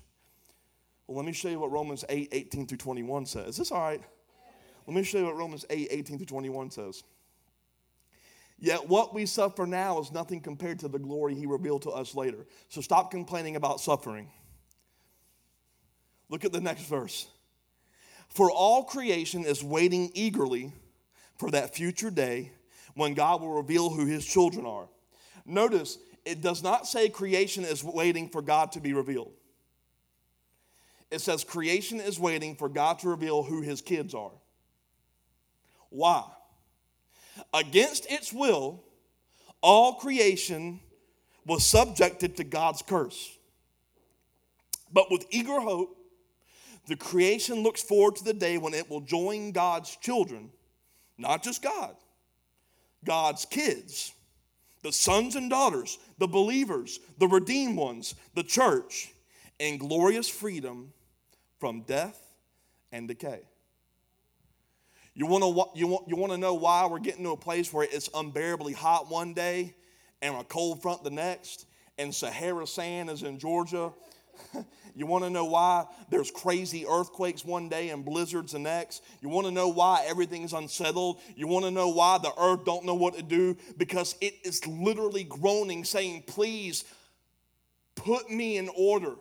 Well, 1.07 1.17
let 1.17 1.25
me 1.25 1.33
show 1.33 1.49
you 1.49 1.59
what 1.59 1.71
Romans 1.71 2.05
8, 2.07 2.29
18 2.31 2.67
through 2.67 2.77
21 2.77 3.25
says. 3.25 3.47
Is 3.49 3.57
this 3.57 3.71
all 3.71 3.81
right? 3.81 4.01
Let 4.85 4.95
me 4.95 5.03
show 5.03 5.19
you 5.19 5.25
what 5.25 5.35
Romans 5.35 5.65
8, 5.69 5.87
18 5.91 6.17
through 6.17 6.25
21 6.25 6.71
says. 6.71 7.03
Yet 8.59 8.89
what 8.89 9.13
we 9.13 9.25
suffer 9.25 9.65
now 9.65 9.99
is 9.99 10.11
nothing 10.11 10.41
compared 10.41 10.79
to 10.79 10.89
the 10.89 10.99
glory 10.99 11.33
he 11.33 11.45
revealed 11.45 11.83
to 11.83 11.91
us 11.91 12.13
later. 12.13 12.45
So 12.67 12.81
stop 12.81 13.09
complaining 13.09 13.55
about 13.55 13.79
suffering. 13.79 14.29
Look 16.29 16.43
at 16.43 16.51
the 16.51 16.61
next 16.61 16.83
verse. 16.83 17.27
For 18.27 18.51
all 18.51 18.83
creation 18.83 19.45
is 19.45 19.63
waiting 19.63 20.11
eagerly 20.13 20.73
for 21.37 21.49
that 21.51 21.73
future 21.73 22.11
day 22.11 22.51
when 22.95 23.13
God 23.13 23.41
will 23.41 23.53
reveal 23.53 23.89
who 23.89 24.05
his 24.05 24.25
children 24.25 24.65
are. 24.65 24.87
Notice, 25.45 25.97
it 26.25 26.41
does 26.41 26.61
not 26.61 26.85
say 26.85 27.09
creation 27.09 27.63
is 27.63 27.83
waiting 27.83 28.29
for 28.29 28.41
God 28.41 28.73
to 28.73 28.81
be 28.81 28.93
revealed. 28.93 29.31
It 31.09 31.21
says 31.21 31.43
creation 31.43 31.99
is 31.99 32.19
waiting 32.19 32.55
for 32.55 32.69
God 32.69 32.99
to 32.99 33.09
reveal 33.09 33.41
who 33.41 33.61
his 33.61 33.81
kids 33.81 34.13
are. 34.13 34.31
Why? 35.89 36.23
Against 37.54 38.12
its 38.12 38.32
will, 38.32 38.84
all 39.62 39.95
creation 39.95 40.80
was 41.45 41.65
subjected 41.65 42.38
to 42.38 42.43
God's 42.43 42.82
curse. 42.82 43.38
But 44.91 45.12
with 45.12 45.25
eager 45.30 45.60
hope, 45.60 45.95
the 46.88 46.95
creation 46.95 47.62
looks 47.62 47.82
forward 47.82 48.15
to 48.17 48.23
the 48.23 48.34
day 48.34 48.58
when 48.58 48.73
it 48.73 48.89
will 48.89 49.02
join 49.02 49.52
God's 49.52 49.95
children, 49.97 50.49
not 51.17 51.43
just 51.43 51.62
God, 51.62 51.95
God's 53.04 53.45
kids, 53.45 54.13
the 54.82 54.91
sons 54.91 55.36
and 55.36 55.49
daughters, 55.49 55.99
the 56.17 56.28
believers, 56.28 56.99
the 57.17 57.28
redeemed 57.28 57.78
ones, 57.78 58.15
the 58.34 58.43
church, 58.43 59.12
in 59.60 59.78
glorious 59.78 60.30
freedom 60.30 60.93
from 61.60 61.82
death 61.82 62.19
and 62.91 63.08
decay. 63.08 63.41
You 65.15 65.25
want 65.25 65.43
to 65.43 65.79
you 65.79 65.87
want, 65.87 66.07
you 66.07 66.15
want 66.15 66.31
to 66.31 66.37
know 66.37 66.53
why 66.53 66.85
we're 66.85 66.99
getting 66.99 67.23
to 67.23 67.31
a 67.31 67.37
place 67.37 67.73
where 67.73 67.87
it's 67.89 68.09
unbearably 68.13 68.73
hot 68.73 69.09
one 69.09 69.33
day 69.33 69.73
and 70.21 70.35
a 70.35 70.43
cold 70.43 70.81
front 70.81 71.03
the 71.03 71.09
next, 71.09 71.65
and 71.97 72.13
Sahara 72.13 72.67
sand 72.67 73.09
is 73.09 73.23
in 73.23 73.39
Georgia. 73.39 73.91
you 74.95 75.05
want 75.05 75.23
to 75.23 75.29
know 75.29 75.45
why 75.45 75.85
there's 76.09 76.31
crazy 76.31 76.85
earthquakes 76.87 77.43
one 77.43 77.67
day 77.67 77.89
and 77.89 78.05
blizzards 78.05 78.53
the 78.53 78.59
next. 78.59 79.03
You 79.21 79.29
want 79.29 79.47
to 79.47 79.51
know 79.51 79.67
why 79.67 80.05
everything's 80.07 80.53
unsettled. 80.53 81.19
You 81.35 81.47
want 81.47 81.65
to 81.65 81.71
know 81.71 81.89
why 81.89 82.17
the 82.19 82.31
earth 82.39 82.63
don't 82.63 82.85
know 82.85 82.95
what 82.95 83.15
to 83.15 83.23
do 83.23 83.57
because 83.77 84.15
it 84.21 84.35
is 84.43 84.65
literally 84.67 85.23
groaning, 85.23 85.83
saying, 85.83 86.23
"Please 86.27 86.85
put 87.95 88.29
me 88.29 88.57
in 88.57 88.69
order." 88.77 89.15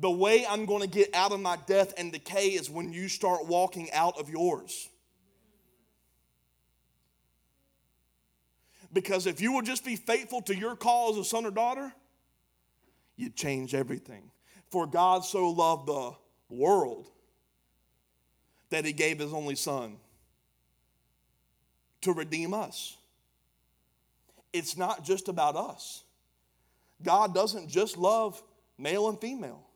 The 0.00 0.10
way 0.10 0.46
I'm 0.48 0.64
going 0.64 0.80
to 0.80 0.88
get 0.88 1.14
out 1.14 1.30
of 1.30 1.40
my 1.40 1.58
death 1.66 1.92
and 1.98 2.10
decay 2.10 2.48
is 2.48 2.70
when 2.70 2.92
you 2.92 3.06
start 3.08 3.46
walking 3.46 3.92
out 3.92 4.18
of 4.18 4.30
yours. 4.30 4.88
Because 8.92 9.26
if 9.26 9.40
you 9.40 9.52
will 9.52 9.62
just 9.62 9.84
be 9.84 9.96
faithful 9.96 10.40
to 10.42 10.56
your 10.56 10.74
call 10.74 11.10
as 11.10 11.18
a 11.18 11.24
son 11.24 11.44
or 11.44 11.50
daughter, 11.50 11.92
you'd 13.16 13.36
change 13.36 13.74
everything. 13.74 14.30
For 14.70 14.86
God 14.86 15.24
so 15.24 15.50
loved 15.50 15.86
the 15.86 16.12
world 16.48 17.08
that 18.70 18.86
he 18.86 18.92
gave 18.92 19.18
his 19.18 19.34
only 19.34 19.54
son 19.54 19.96
to 22.00 22.12
redeem 22.12 22.54
us. 22.54 22.96
It's 24.52 24.78
not 24.78 25.04
just 25.04 25.28
about 25.28 25.56
us. 25.56 26.04
God 27.02 27.34
doesn't 27.34 27.68
just 27.68 27.98
love 27.98 28.42
male 28.78 29.08
and 29.08 29.20
female. 29.20 29.66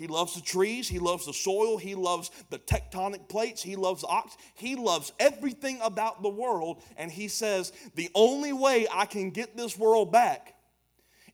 He 0.00 0.06
loves 0.06 0.34
the 0.34 0.40
trees. 0.40 0.88
He 0.88 0.98
loves 0.98 1.26
the 1.26 1.34
soil. 1.34 1.76
He 1.76 1.94
loves 1.94 2.30
the 2.48 2.58
tectonic 2.58 3.28
plates. 3.28 3.62
He 3.62 3.76
loves 3.76 4.02
ox. 4.02 4.34
He 4.54 4.74
loves 4.74 5.12
everything 5.20 5.78
about 5.82 6.22
the 6.22 6.30
world. 6.30 6.82
And 6.96 7.10
he 7.10 7.28
says, 7.28 7.70
the 7.96 8.08
only 8.14 8.54
way 8.54 8.86
I 8.90 9.04
can 9.04 9.28
get 9.28 9.58
this 9.58 9.78
world 9.78 10.10
back 10.10 10.54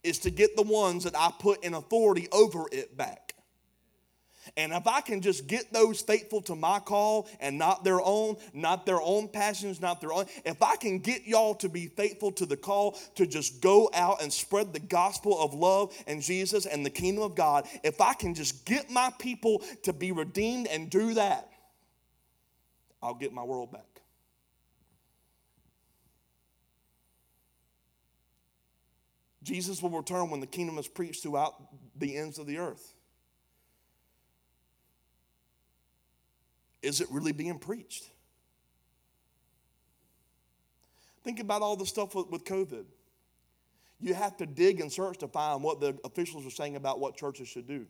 is 0.02 0.18
to 0.18 0.32
get 0.32 0.56
the 0.56 0.64
ones 0.64 1.04
that 1.04 1.16
I 1.16 1.32
put 1.38 1.62
in 1.62 1.74
authority 1.74 2.26
over 2.32 2.64
it 2.72 2.96
back. 2.96 3.25
And 4.56 4.72
if 4.72 4.86
I 4.86 5.00
can 5.00 5.20
just 5.20 5.46
get 5.46 5.72
those 5.72 6.00
faithful 6.00 6.40
to 6.42 6.54
my 6.54 6.78
call 6.78 7.28
and 7.40 7.58
not 7.58 7.84
their 7.84 8.00
own, 8.00 8.36
not 8.52 8.86
their 8.86 9.00
own 9.00 9.28
passions, 9.28 9.80
not 9.80 10.00
their 10.00 10.12
own, 10.12 10.26
if 10.44 10.62
I 10.62 10.76
can 10.76 10.98
get 10.98 11.26
y'all 11.26 11.54
to 11.56 11.68
be 11.68 11.88
faithful 11.88 12.32
to 12.32 12.46
the 12.46 12.56
call 12.56 12.92
to 13.16 13.26
just 13.26 13.60
go 13.60 13.90
out 13.94 14.22
and 14.22 14.32
spread 14.32 14.72
the 14.72 14.80
gospel 14.80 15.40
of 15.40 15.54
love 15.54 15.96
and 16.06 16.22
Jesus 16.22 16.66
and 16.66 16.84
the 16.84 16.90
kingdom 16.90 17.24
of 17.24 17.34
God, 17.34 17.66
if 17.82 18.00
I 18.00 18.14
can 18.14 18.34
just 18.34 18.64
get 18.64 18.90
my 18.90 19.12
people 19.18 19.62
to 19.82 19.92
be 19.92 20.12
redeemed 20.12 20.66
and 20.68 20.90
do 20.90 21.14
that, 21.14 21.48
I'll 23.02 23.14
get 23.14 23.32
my 23.32 23.44
world 23.44 23.72
back. 23.72 23.82
Jesus 29.46 29.80
will 29.80 29.90
return 29.90 30.28
when 30.28 30.40
the 30.40 30.46
kingdom 30.46 30.76
is 30.76 30.88
preached 30.88 31.22
throughout 31.22 31.54
the 31.96 32.16
ends 32.16 32.40
of 32.40 32.48
the 32.48 32.58
earth. 32.58 32.95
Is 36.86 37.00
it 37.00 37.08
really 37.10 37.32
being 37.32 37.58
preached? 37.58 38.04
Think 41.24 41.40
about 41.40 41.60
all 41.60 41.74
the 41.74 41.86
stuff 41.86 42.14
with, 42.14 42.28
with 42.28 42.44
COVID. 42.44 42.84
You 43.98 44.14
have 44.14 44.36
to 44.36 44.46
dig 44.46 44.80
and 44.80 44.92
search 44.92 45.18
to 45.18 45.28
find 45.28 45.62
what 45.62 45.80
the 45.80 45.98
officials 46.04 46.46
are 46.46 46.50
saying 46.50 46.76
about 46.76 47.00
what 47.00 47.16
churches 47.16 47.48
should 47.48 47.66
do. 47.66 47.86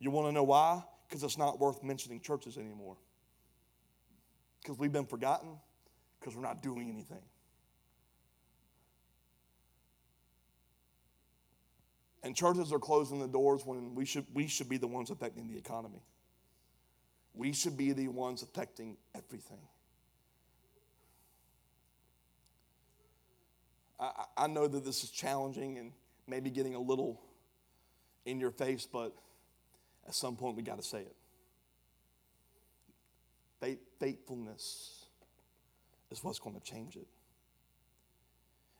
You 0.00 0.10
want 0.10 0.26
to 0.26 0.32
know 0.32 0.42
why? 0.42 0.82
Because 1.08 1.22
it's 1.22 1.38
not 1.38 1.60
worth 1.60 1.84
mentioning 1.84 2.20
churches 2.20 2.56
anymore. 2.56 2.96
Because 4.60 4.78
we've 4.78 4.92
been 4.92 5.06
forgotten, 5.06 5.56
because 6.18 6.34
we're 6.34 6.42
not 6.42 6.62
doing 6.62 6.90
anything. 6.90 7.22
And 12.22 12.34
churches 12.34 12.72
are 12.72 12.78
closing 12.78 13.20
the 13.20 13.28
doors 13.28 13.64
when 13.64 13.94
we 13.94 14.04
should, 14.04 14.26
we 14.34 14.46
should 14.46 14.68
be 14.68 14.76
the 14.76 14.88
ones 14.88 15.10
affecting 15.10 15.46
the 15.46 15.56
economy. 15.56 16.02
We 17.34 17.52
should 17.52 17.76
be 17.76 17.92
the 17.92 18.08
ones 18.08 18.42
affecting 18.42 18.96
everything. 19.14 19.60
I, 23.98 24.24
I 24.36 24.46
know 24.46 24.66
that 24.66 24.84
this 24.84 25.04
is 25.04 25.10
challenging 25.10 25.78
and 25.78 25.92
maybe 26.26 26.50
getting 26.50 26.74
a 26.74 26.80
little 26.80 27.20
in 28.24 28.40
your 28.40 28.50
face, 28.50 28.86
but 28.90 29.14
at 30.06 30.14
some 30.14 30.36
point 30.36 30.56
we 30.56 30.62
got 30.62 30.76
to 30.76 30.82
say 30.82 31.00
it. 31.00 31.16
Faith, 33.60 33.78
faithfulness 33.98 35.04
is 36.10 36.24
what's 36.24 36.38
going 36.38 36.58
to 36.58 36.62
change 36.62 36.96
it. 36.96 37.06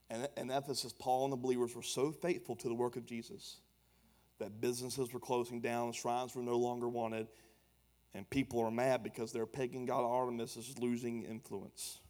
And 0.08 0.28
in 0.36 0.50
Ephesus, 0.50 0.92
Paul 0.92 1.24
and 1.24 1.32
the 1.32 1.36
believers 1.36 1.76
were 1.76 1.82
so 1.82 2.10
faithful 2.10 2.56
to 2.56 2.68
the 2.68 2.74
work 2.74 2.96
of 2.96 3.06
Jesus 3.06 3.58
that 4.38 4.60
businesses 4.60 5.12
were 5.12 5.20
closing 5.20 5.60
down, 5.60 5.92
shrines 5.92 6.34
were 6.34 6.42
no 6.42 6.56
longer 6.56 6.88
wanted, 6.88 7.28
and 8.14 8.28
people 8.28 8.60
are 8.60 8.70
mad 8.70 9.02
because 9.02 9.32
their 9.32 9.46
pagan 9.46 9.86
god 9.86 10.04
Artemis 10.04 10.56
is 10.56 10.78
losing 10.78 11.22
influence. 11.22 12.00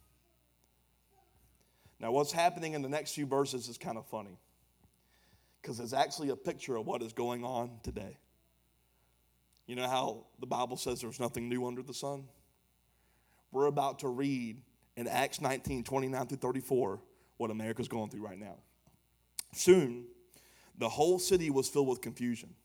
Now, 1.99 2.11
what's 2.11 2.31
happening 2.31 2.73
in 2.73 2.81
the 2.81 2.89
next 2.89 3.13
few 3.13 3.27
verses 3.27 3.67
is 3.67 3.77
kind 3.77 3.97
of 3.97 4.07
funny 4.07 4.39
because 5.61 5.79
it's 5.79 5.93
actually 5.93 6.29
a 6.29 6.35
picture 6.35 6.75
of 6.75 6.87
what 6.87 7.03
is 7.03 7.13
going 7.13 7.43
on 7.43 7.79
today. 7.83 8.17
You 9.67 9.75
know 9.75 9.87
how 9.87 10.25
the 10.39 10.47
Bible 10.47 10.77
says 10.77 11.01
there's 11.01 11.19
nothing 11.19 11.47
new 11.47 11.67
under 11.67 11.83
the 11.83 11.93
sun? 11.93 12.25
We're 13.51 13.67
about 13.67 13.99
to 13.99 14.07
read 14.07 14.61
in 14.97 15.07
Acts 15.07 15.39
19 15.39 15.83
29 15.83 16.27
through 16.27 16.37
34 16.37 16.99
what 17.37 17.51
America's 17.51 17.87
going 17.87 18.09
through 18.09 18.25
right 18.25 18.39
now. 18.39 18.57
Soon, 19.53 20.05
the 20.77 20.89
whole 20.89 21.19
city 21.19 21.49
was 21.49 21.69
filled 21.69 21.87
with 21.87 22.01
confusion. 22.01 22.55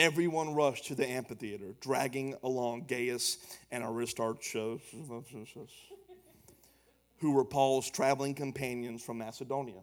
Everyone 0.00 0.54
rushed 0.54 0.86
to 0.86 0.94
the 0.94 1.06
amphitheater, 1.06 1.74
dragging 1.78 2.34
along 2.42 2.86
Gaius 2.88 3.36
and 3.70 3.84
Aristarchus, 3.84 4.80
who 7.18 7.32
were 7.32 7.44
Paul's 7.44 7.90
traveling 7.90 8.34
companions 8.34 9.02
from 9.02 9.18
Macedonia. 9.18 9.82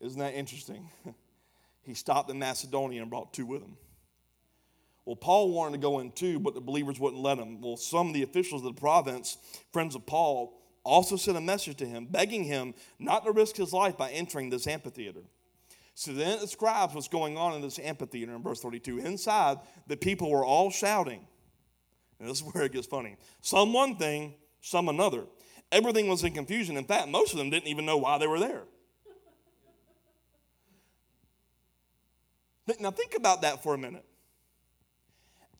Isn't 0.00 0.20
that 0.20 0.34
interesting? 0.34 0.88
he 1.82 1.92
stopped 1.92 2.30
in 2.30 2.38
Macedonia 2.38 3.02
and 3.02 3.10
brought 3.10 3.32
two 3.32 3.46
with 3.46 3.62
him. 3.62 3.76
Well, 5.04 5.16
Paul 5.16 5.50
wanted 5.50 5.72
to 5.72 5.78
go 5.78 5.98
in 5.98 6.12
too, 6.12 6.38
but 6.38 6.54
the 6.54 6.60
believers 6.60 7.00
wouldn't 7.00 7.20
let 7.20 7.38
him. 7.38 7.60
Well, 7.60 7.76
some 7.76 8.06
of 8.06 8.14
the 8.14 8.22
officials 8.22 8.64
of 8.64 8.76
the 8.76 8.80
province, 8.80 9.38
friends 9.72 9.96
of 9.96 10.06
Paul, 10.06 10.56
also 10.84 11.16
sent 11.16 11.36
a 11.36 11.40
message 11.40 11.78
to 11.78 11.86
him, 11.86 12.06
begging 12.08 12.44
him 12.44 12.74
not 13.00 13.24
to 13.24 13.32
risk 13.32 13.56
his 13.56 13.72
life 13.72 13.96
by 13.96 14.12
entering 14.12 14.50
this 14.50 14.68
amphitheater. 14.68 15.22
So 15.98 16.12
then 16.12 16.36
it 16.36 16.40
describes 16.40 16.94
what's 16.94 17.08
going 17.08 17.38
on 17.38 17.54
in 17.54 17.62
this 17.62 17.78
amphitheater 17.78 18.34
in 18.34 18.42
verse 18.42 18.60
32. 18.60 18.98
Inside, 18.98 19.56
the 19.86 19.96
people 19.96 20.30
were 20.30 20.44
all 20.44 20.70
shouting. 20.70 21.26
And 22.20 22.28
this 22.28 22.42
is 22.42 22.44
where 22.44 22.64
it 22.64 22.72
gets 22.72 22.86
funny. 22.86 23.16
Some 23.40 23.72
one 23.72 23.96
thing, 23.96 24.34
some 24.60 24.90
another. 24.90 25.24
Everything 25.72 26.06
was 26.06 26.22
in 26.22 26.32
confusion. 26.34 26.76
In 26.76 26.84
fact, 26.84 27.08
most 27.08 27.32
of 27.32 27.38
them 27.38 27.48
didn't 27.48 27.68
even 27.68 27.86
know 27.86 27.96
why 27.96 28.18
they 28.18 28.26
were 28.26 28.38
there. 28.38 28.64
Now, 32.78 32.90
think 32.90 33.14
about 33.16 33.40
that 33.42 33.62
for 33.62 33.72
a 33.72 33.78
minute. 33.78 34.04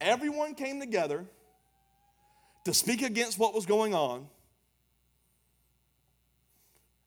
Everyone 0.01 0.55
came 0.55 0.81
together 0.81 1.25
to 2.65 2.75
speak 2.75 3.01
against 3.01 3.39
what 3.39 3.55
was 3.55 3.65
going 3.65 3.95
on 3.95 4.29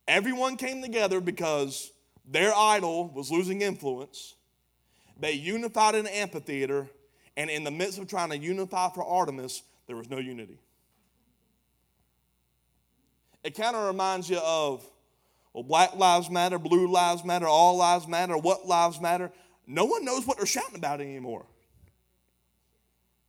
Everyone 0.10 0.58
came 0.58 0.82
together 0.82 1.22
because 1.22 1.92
their 2.30 2.54
idol 2.56 3.10
was 3.10 3.32
losing 3.32 3.62
influence. 3.62 4.36
They 5.20 5.34
unified 5.34 5.96
in 5.96 6.06
an 6.06 6.14
amphitheater, 6.14 6.88
and 7.36 7.50
in 7.50 7.64
the 7.64 7.72
midst 7.72 7.98
of 7.98 8.08
trying 8.08 8.30
to 8.30 8.38
unify 8.38 8.90
for 8.90 9.04
Artemis, 9.04 9.64
there 9.88 9.96
was 9.96 10.10
no 10.10 10.20
unity. 10.20 10.60
It 13.44 13.56
kind 13.56 13.76
of 13.76 13.88
reminds 13.88 14.30
you 14.30 14.38
of, 14.38 14.86
well, 15.54 15.64
Black 15.64 15.96
Lives 15.96 16.30
Matter, 16.30 16.60
Blue 16.60 16.88
Lives 16.88 17.26
Matter, 17.26 17.48
All 17.48 17.78
Lives 17.78 18.08
Matter, 18.08 18.38
What 18.38 18.68
Lives 18.68 19.02
Matter. 19.02 19.32
No 19.66 19.86
one 19.86 20.06
knows 20.06 20.28
what 20.28 20.38
they're 20.38 20.46
shouting 20.46 20.76
about 20.76 21.02
anymore. 21.02 21.46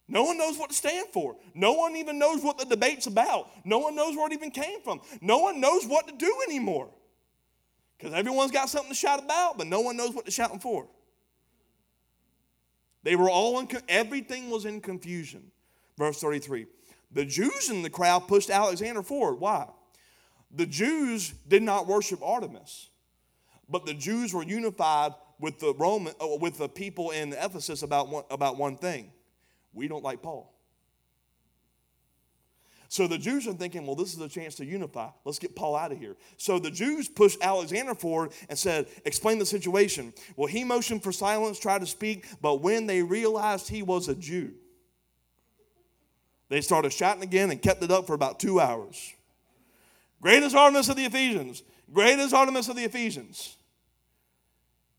No 0.08 0.24
one 0.24 0.36
knows 0.36 0.58
what 0.58 0.70
to 0.70 0.76
stand 0.76 1.08
for. 1.12 1.36
No 1.54 1.72
one 1.72 1.96
even 1.96 2.18
knows 2.18 2.42
what 2.42 2.58
the 2.58 2.64
debate's 2.64 3.06
about. 3.06 3.48
No 3.64 3.78
one 3.78 3.94
knows 3.94 4.16
where 4.16 4.26
it 4.26 4.32
even 4.32 4.50
came 4.50 4.80
from. 4.82 5.00
No 5.20 5.38
one 5.38 5.60
knows 5.60 5.86
what 5.86 6.08
to 6.08 6.14
do 6.14 6.34
anymore. 6.48 6.90
Because 8.00 8.14
everyone's 8.14 8.50
got 8.50 8.70
something 8.70 8.90
to 8.90 8.96
shout 8.96 9.22
about, 9.22 9.58
but 9.58 9.66
no 9.66 9.80
one 9.80 9.96
knows 9.96 10.14
what 10.14 10.24
to 10.24 10.30
shout 10.30 10.62
for. 10.62 10.88
They 13.02 13.14
were 13.14 13.28
all 13.28 13.58
in, 13.60 13.68
everything 13.88 14.48
was 14.48 14.64
in 14.64 14.80
confusion. 14.80 15.50
Verse 15.98 16.18
33. 16.18 16.66
The 17.12 17.26
Jews 17.26 17.68
in 17.68 17.82
the 17.82 17.90
crowd 17.90 18.26
pushed 18.26 18.48
Alexander 18.48 19.02
forward. 19.02 19.36
Why? 19.36 19.68
The 20.50 20.64
Jews 20.64 21.34
did 21.46 21.62
not 21.62 21.86
worship 21.86 22.22
Artemis, 22.22 22.88
but 23.68 23.84
the 23.84 23.94
Jews 23.94 24.32
were 24.32 24.44
unified 24.44 25.12
with 25.38 25.58
the 25.58 25.74
Roman, 25.74 26.14
uh, 26.20 26.36
with 26.40 26.56
the 26.56 26.68
people 26.68 27.10
in 27.10 27.34
Ephesus 27.34 27.82
about 27.82 28.08
one, 28.08 28.24
about 28.30 28.56
one 28.56 28.76
thing 28.76 29.12
we 29.72 29.88
don't 29.88 30.02
like 30.02 30.22
Paul. 30.22 30.52
So 32.90 33.06
the 33.06 33.18
Jews 33.18 33.46
are 33.46 33.52
thinking, 33.52 33.86
well, 33.86 33.94
this 33.94 34.14
is 34.14 34.20
a 34.20 34.28
chance 34.28 34.56
to 34.56 34.66
unify. 34.66 35.10
Let's 35.24 35.38
get 35.38 35.54
Paul 35.54 35.76
out 35.76 35.92
of 35.92 35.98
here. 35.98 36.16
So 36.38 36.58
the 36.58 36.72
Jews 36.72 37.08
pushed 37.08 37.38
Alexander 37.40 37.94
forward 37.94 38.32
and 38.48 38.58
said, 38.58 38.88
explain 39.04 39.38
the 39.38 39.46
situation. 39.46 40.12
Well, 40.34 40.48
he 40.48 40.64
motioned 40.64 41.04
for 41.04 41.12
silence, 41.12 41.60
tried 41.60 41.82
to 41.82 41.86
speak, 41.86 42.26
but 42.42 42.62
when 42.62 42.88
they 42.88 43.04
realized 43.04 43.68
he 43.68 43.82
was 43.82 44.08
a 44.08 44.14
Jew, 44.16 44.54
they 46.48 46.60
started 46.60 46.92
shouting 46.92 47.22
again 47.22 47.52
and 47.52 47.62
kept 47.62 47.80
it 47.84 47.92
up 47.92 48.08
for 48.08 48.14
about 48.14 48.40
two 48.40 48.58
hours. 48.58 49.14
Greatest 50.20 50.56
Artemis 50.56 50.88
of 50.88 50.96
the 50.96 51.04
Ephesians. 51.04 51.62
Greatest 51.92 52.34
Artemis 52.34 52.68
of 52.68 52.74
the 52.74 52.82
Ephesians. 52.82 53.56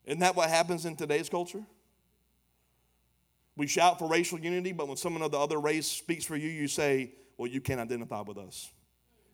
Isn't 0.05 0.21
that 0.21 0.37
what 0.37 0.49
happens 0.49 0.85
in 0.85 0.95
today's 0.95 1.27
culture? 1.27 1.63
We 3.57 3.67
shout 3.67 3.99
for 3.99 4.07
racial 4.07 4.39
unity, 4.39 4.71
but 4.71 4.87
when 4.87 4.95
someone 4.95 5.23
of 5.23 5.31
the 5.31 5.39
other 5.39 5.59
race 5.59 5.87
speaks 5.87 6.23
for 6.23 6.37
you, 6.37 6.47
you 6.47 6.69
say, 6.69 7.11
Well, 7.41 7.49
you 7.49 7.59
can't 7.59 7.79
identify 7.79 8.21
with 8.21 8.37
us. 8.37 8.69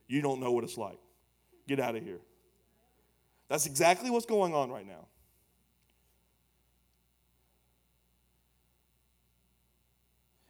You 0.08 0.22
don't 0.22 0.40
know 0.40 0.54
what 0.54 0.64
it's 0.64 0.78
like. 0.78 0.98
Get 1.68 1.82
out 1.82 1.98
of 1.98 2.04
here. 2.04 2.22
That's 3.50 3.66
exactly 3.66 4.10
what's 4.10 4.26
going 4.26 4.54
on 4.54 4.72
right 4.72 4.88
now. 4.88 5.08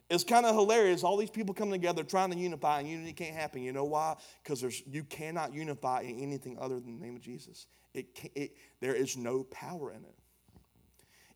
It's 0.07 0.23
kind 0.23 0.45
of 0.45 0.53
hilarious. 0.53 1.03
All 1.03 1.17
these 1.17 1.31
people 1.31 1.55
come 1.55 1.71
together 1.71 2.03
trying 2.03 2.29
to 2.29 2.37
unify, 2.37 2.81
and 2.81 2.87
unity 2.87 3.13
can't 3.13 3.33
happen. 3.33 3.63
You 3.63 3.73
know 3.73 3.85
why? 3.85 4.17
Because 4.43 4.83
you 4.85 5.03
cannot 5.05 5.51
unify 5.51 6.01
in 6.01 6.19
anything 6.19 6.59
other 6.61 6.79
than 6.79 6.99
the 6.99 7.03
name 7.03 7.15
of 7.15 7.23
Jesus. 7.23 7.65
It, 7.95 8.05
it, 8.35 8.51
there 8.81 8.93
is 8.93 9.17
no 9.17 9.45
power 9.45 9.91
in 9.91 10.03
it. 10.03 10.15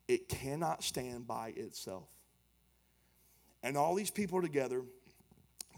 It 0.06 0.28
cannot 0.28 0.84
stand 0.84 1.26
by 1.26 1.48
itself. 1.56 2.06
And 3.64 3.76
all 3.76 3.96
these 3.96 4.12
people 4.12 4.38
are 4.38 4.42
together, 4.42 4.82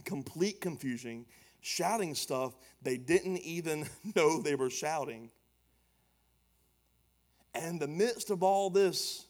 complete 0.04 0.60
confusion, 0.60 1.26
shouting 1.60 2.14
stuff 2.14 2.54
they 2.82 2.96
didn't 2.96 3.38
even 3.38 3.86
know 4.16 4.40
they 4.40 4.54
were 4.54 4.70
shouting. 4.70 5.30
And 7.54 7.64
in 7.64 7.78
the 7.78 7.88
midst 7.88 8.30
of 8.30 8.42
all 8.42 8.70
this, 8.70 9.26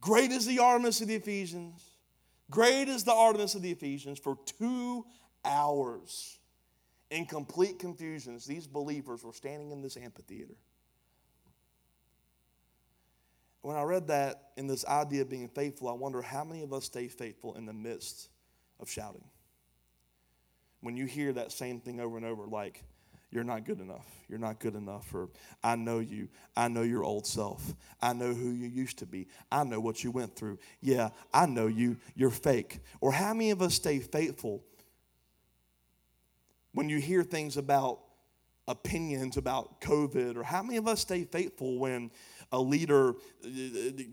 great 0.00 0.30
is 0.30 0.46
the 0.46 0.58
Artemis 0.58 1.00
of 1.00 1.08
the 1.08 1.14
Ephesians. 1.14 1.82
Great 2.50 2.88
is 2.88 3.04
the 3.04 3.14
Artemis 3.14 3.54
of 3.54 3.62
the 3.62 3.70
Ephesians 3.70 4.18
for 4.18 4.36
two 4.44 5.06
hours 5.44 6.38
in 7.10 7.24
complete 7.26 7.78
confusion. 7.78 8.38
These 8.46 8.66
believers 8.66 9.22
were 9.22 9.32
standing 9.32 9.70
in 9.70 9.82
this 9.82 9.96
amphitheater 9.96 10.56
when 13.62 13.76
I 13.76 13.82
read 13.82 14.08
that 14.08 14.50
in 14.56 14.66
this 14.66 14.84
idea 14.84 15.22
of 15.22 15.30
being 15.30 15.48
faithful, 15.48 15.88
I 15.88 15.92
wonder 15.92 16.20
how 16.20 16.44
many 16.44 16.62
of 16.62 16.72
us 16.72 16.84
stay 16.84 17.08
faithful 17.08 17.54
in 17.54 17.64
the 17.64 17.72
midst 17.72 18.28
of 18.82 18.90
shouting. 18.90 19.24
When 20.80 20.96
you 20.96 21.06
hear 21.06 21.32
that 21.32 21.52
same 21.52 21.80
thing 21.80 22.00
over 22.00 22.16
and 22.16 22.26
over, 22.26 22.46
like, 22.46 22.82
you're 23.30 23.44
not 23.44 23.64
good 23.64 23.80
enough. 23.80 24.06
You're 24.28 24.38
not 24.38 24.58
good 24.60 24.74
enough. 24.74 25.14
Or 25.14 25.30
I 25.64 25.76
know 25.76 26.00
you. 26.00 26.28
I 26.54 26.68
know 26.68 26.82
your 26.82 27.02
old 27.02 27.26
self. 27.26 27.74
I 28.02 28.12
know 28.12 28.34
who 28.34 28.50
you 28.50 28.66
used 28.66 28.98
to 28.98 29.06
be. 29.06 29.28
I 29.50 29.64
know 29.64 29.80
what 29.80 30.04
you 30.04 30.10
went 30.10 30.36
through. 30.36 30.58
Yeah, 30.82 31.10
I 31.32 31.46
know 31.46 31.66
you. 31.66 31.96
You're 32.14 32.30
fake. 32.30 32.80
Or 33.00 33.12
how 33.12 33.32
many 33.32 33.50
of 33.50 33.62
us 33.62 33.74
stay 33.74 34.00
faithful 34.00 34.62
when 36.72 36.90
you 36.90 36.98
hear 36.98 37.22
things 37.22 37.56
about 37.56 38.00
opinions 38.68 39.36
about 39.36 39.80
COVID, 39.80 40.36
or 40.36 40.42
how 40.44 40.62
many 40.62 40.76
of 40.76 40.86
us 40.86 41.00
stay 41.00 41.24
faithful 41.24 41.78
when 41.78 42.10
a 42.52 42.60
leader 42.60 43.14
uh, 43.44 43.48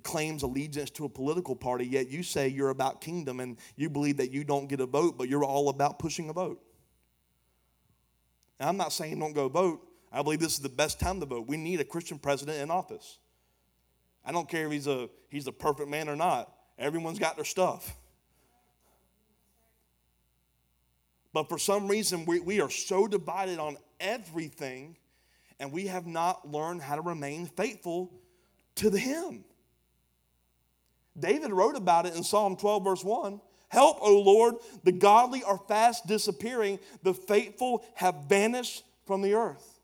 claims 0.04 0.44
allegiance 0.44 0.90
to 0.92 1.06
a 1.06 1.10
political 1.10 1.56
party, 1.56 1.86
yet 1.86 2.10
you 2.10 2.24
say 2.24 2.48
you're 2.48 2.70
about 2.70 3.02
kingdom 3.02 3.40
and 3.40 3.58
you 3.76 3.90
believe 3.90 4.18
that 4.18 4.32
you 4.32 4.44
don't 4.44 4.68
get 4.68 4.80
a 4.80 4.86
vote, 4.86 5.18
but 5.18 5.30
you're 5.30 5.44
all 5.44 5.70
about 5.70 6.00
pushing 6.00 6.30
a 6.30 6.34
vote? 6.34 6.62
I'm 8.60 8.78
not 8.78 8.92
saying 8.92 9.20
don't 9.20 9.34
go 9.34 9.48
vote. 9.48 9.86
I 10.12 10.22
believe 10.22 10.40
this 10.40 10.54
is 10.54 10.60
the 10.60 10.70
best 10.70 11.00
time 11.00 11.20
to 11.20 11.26
vote. 11.26 11.48
We 11.48 11.58
need 11.58 11.80
a 11.80 11.86
Christian 11.86 12.18
president 12.18 12.60
in 12.60 12.72
office. 12.72 13.20
I 14.26 14.32
don't 14.32 14.50
care 14.50 14.66
if 14.66 14.72
he's 14.72 14.88
a, 14.88 15.10
he's 15.30 15.48
a 15.48 15.52
perfect 15.52 15.90
man 15.90 16.10
or 16.10 16.16
not. 16.16 16.52
Everyone's 16.78 17.20
got 17.20 17.36
their 17.36 17.46
stuff. 17.46 17.96
But 21.32 21.48
for 21.48 21.58
some 21.58 21.88
reason, 21.88 22.26
we, 22.26 22.40
we 22.40 22.60
are 22.60 22.70
so 22.70 23.08
divided 23.08 23.60
on 23.60 23.78
everything, 24.00 24.98
and 25.60 25.72
we 25.72 25.88
have 25.88 26.08
not 26.08 26.50
learned 26.50 26.82
how 26.82 26.96
to 26.96 27.02
remain 27.02 27.46
faithful 27.46 28.12
to 28.80 28.90
the 28.90 29.00
Him. 29.00 29.44
David 31.18 31.52
wrote 31.52 31.76
about 31.76 32.06
it 32.06 32.16
in 32.16 32.24
Psalm 32.24 32.56
12, 32.56 32.84
verse 32.84 33.04
1. 33.04 33.42
Help, 33.68 33.98
O 34.02 34.20
Lord, 34.20 34.56
the 34.84 34.92
godly 34.92 35.44
are 35.44 35.60
fast 35.68 36.08
disappearing, 36.08 36.80
the 37.04 37.14
faithful 37.14 37.86
have 37.96 38.16
vanished 38.28 38.84
from 39.06 39.22
the 39.22 39.36
earth. 39.36 39.80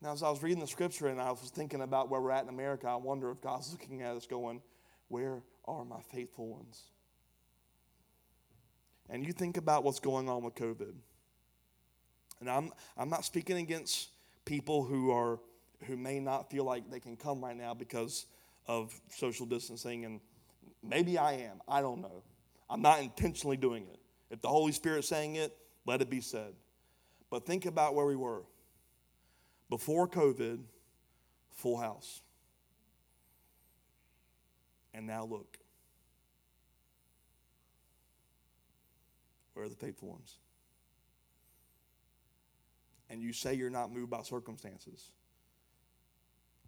Now, 0.00 0.12
as 0.12 0.22
I 0.22 0.30
was 0.30 0.42
reading 0.42 0.60
the 0.60 0.66
scripture 0.66 1.08
and 1.08 1.20
I 1.20 1.30
was 1.30 1.50
thinking 1.54 1.80
about 1.80 2.10
where 2.10 2.20
we're 2.20 2.30
at 2.30 2.44
in 2.44 2.50
America, 2.50 2.86
I 2.86 2.96
wonder 2.96 3.30
if 3.30 3.40
God's 3.40 3.72
looking 3.72 4.02
at 4.02 4.14
us 4.14 4.26
going, 4.26 4.60
Where 5.08 5.42
are 5.64 5.84
my 5.84 6.00
faithful 6.12 6.46
ones? 6.46 6.82
And 9.08 9.26
you 9.26 9.32
think 9.32 9.56
about 9.56 9.82
what's 9.82 10.00
going 10.00 10.28
on 10.28 10.44
with 10.44 10.54
COVID. 10.54 10.94
And 12.40 12.50
I'm, 12.50 12.70
I'm 12.96 13.08
not 13.08 13.24
speaking 13.24 13.58
against 13.58 14.10
people 14.44 14.84
who 14.84 15.10
are 15.10 15.40
who 15.84 15.96
may 15.96 16.20
not 16.20 16.50
feel 16.50 16.64
like 16.64 16.90
they 16.90 17.00
can 17.00 17.16
come 17.16 17.44
right 17.44 17.56
now 17.56 17.74
because 17.74 18.26
of 18.66 18.98
social 19.10 19.46
distancing 19.46 20.04
and 20.04 20.20
maybe 20.82 21.18
I 21.18 21.34
am. 21.34 21.60
I 21.68 21.80
don't 21.80 22.00
know. 22.00 22.22
I'm 22.68 22.82
not 22.82 23.00
intentionally 23.00 23.56
doing 23.56 23.84
it. 23.84 24.00
If 24.30 24.40
the 24.40 24.48
Holy 24.48 24.72
Spirit's 24.72 25.08
saying 25.08 25.36
it, 25.36 25.56
let 25.86 26.00
it 26.00 26.10
be 26.10 26.20
said. 26.20 26.54
But 27.30 27.46
think 27.46 27.66
about 27.66 27.94
where 27.94 28.06
we 28.06 28.16
were. 28.16 28.42
Before 29.68 30.08
COVID, 30.08 30.60
full 31.52 31.76
house. 31.76 32.22
And 34.92 35.06
now 35.06 35.24
look. 35.24 35.58
Where 39.54 39.66
are 39.66 39.68
the 39.68 39.76
faithful 39.76 40.08
ones? 40.08 40.38
And 43.10 43.22
you 43.22 43.32
say 43.32 43.54
you're 43.54 43.70
not 43.70 43.92
moved 43.92 44.10
by 44.10 44.22
circumstances. 44.22 45.10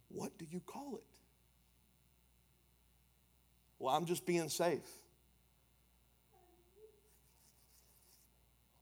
What 0.09 0.37
do 0.39 0.47
you 0.51 0.61
call 0.61 0.97
it? 0.97 1.05
Well, 3.79 3.95
I'm 3.95 4.07
just 4.07 4.25
being 4.25 4.49
safe. 4.49 4.89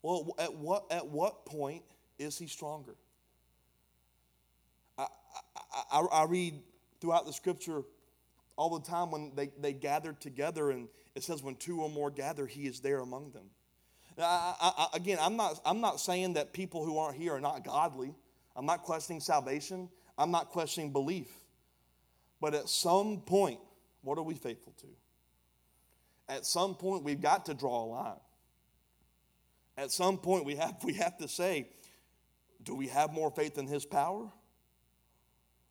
Well, 0.03 0.35
at 0.39 0.55
what, 0.55 0.85
at 0.91 1.07
what 1.07 1.47
point 1.47 1.83
is 2.19 2.39
he 2.39 2.47
stronger? 2.47 2.95
I, 4.99 5.07
I, 5.75 5.83
I, 5.93 6.01
I 6.01 6.25
read 6.27 6.61
throughout 7.01 7.27
the 7.27 7.33
scripture 7.33 7.83
all 8.57 8.79
the 8.79 8.87
time 8.87 9.11
when 9.11 9.33
they, 9.35 9.51
they 9.61 9.73
gathered 9.73 10.21
together, 10.21 10.71
and 10.71 10.89
it 11.15 11.25
says, 11.25 11.43
when 11.43 11.57
two 11.57 11.81
or 11.81 11.89
more 11.89 12.11
gather, 12.11 12.47
he 12.47 12.67
is 12.67 12.81
there 12.81 13.01
among 13.01 13.33
them. 13.33 13.45
I, 14.17 14.55
I, 14.61 14.87
again, 14.95 15.19
I'm 15.21 15.37
not, 15.37 15.61
I'm 15.65 15.81
not 15.81 15.99
saying 15.99 16.35
that 16.35 16.53
people 16.53 16.85
who 16.85 16.99
aren't 16.99 17.17
here 17.17 17.35
are 17.35 17.41
not 17.41 17.65
godly. 17.65 18.15
I'm 18.55 18.67
not 18.67 18.83
questioning 18.83 19.21
salvation. 19.21 19.89
I'm 20.17 20.31
not 20.31 20.51
questioning 20.51 20.93
belief. 20.93 21.29
But 22.41 22.55
at 22.55 22.69
some 22.69 23.21
point, 23.21 23.61
what 24.03 24.19
are 24.19 24.23
we 24.23 24.35
faithful 24.35 24.75
to? 24.81 24.87
At 26.29 26.47
some 26.47 26.75
point, 26.75 27.03
we've 27.03 27.21
got 27.21 27.47
to 27.47 27.55
draw 27.55 27.85
a 27.85 27.87
line. 27.87 28.21
At 29.77 29.91
some 29.91 30.19
point, 30.19 30.45
we 30.45 30.57
have, 30.57 30.77
we 30.85 30.95
have 30.95 31.17
to 31.19 31.29
say, 31.29 31.69
do 32.63 32.75
we 32.75 32.89
have 32.89 33.13
more 33.13 33.31
faith 33.31 33.59
in 33.59 33.67
his 33.67 33.85
power 33.85 34.31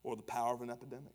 or 0.03 0.15
the 0.15 0.21
power 0.21 0.53
of 0.53 0.61
an 0.61 0.69
epidemic? 0.69 1.13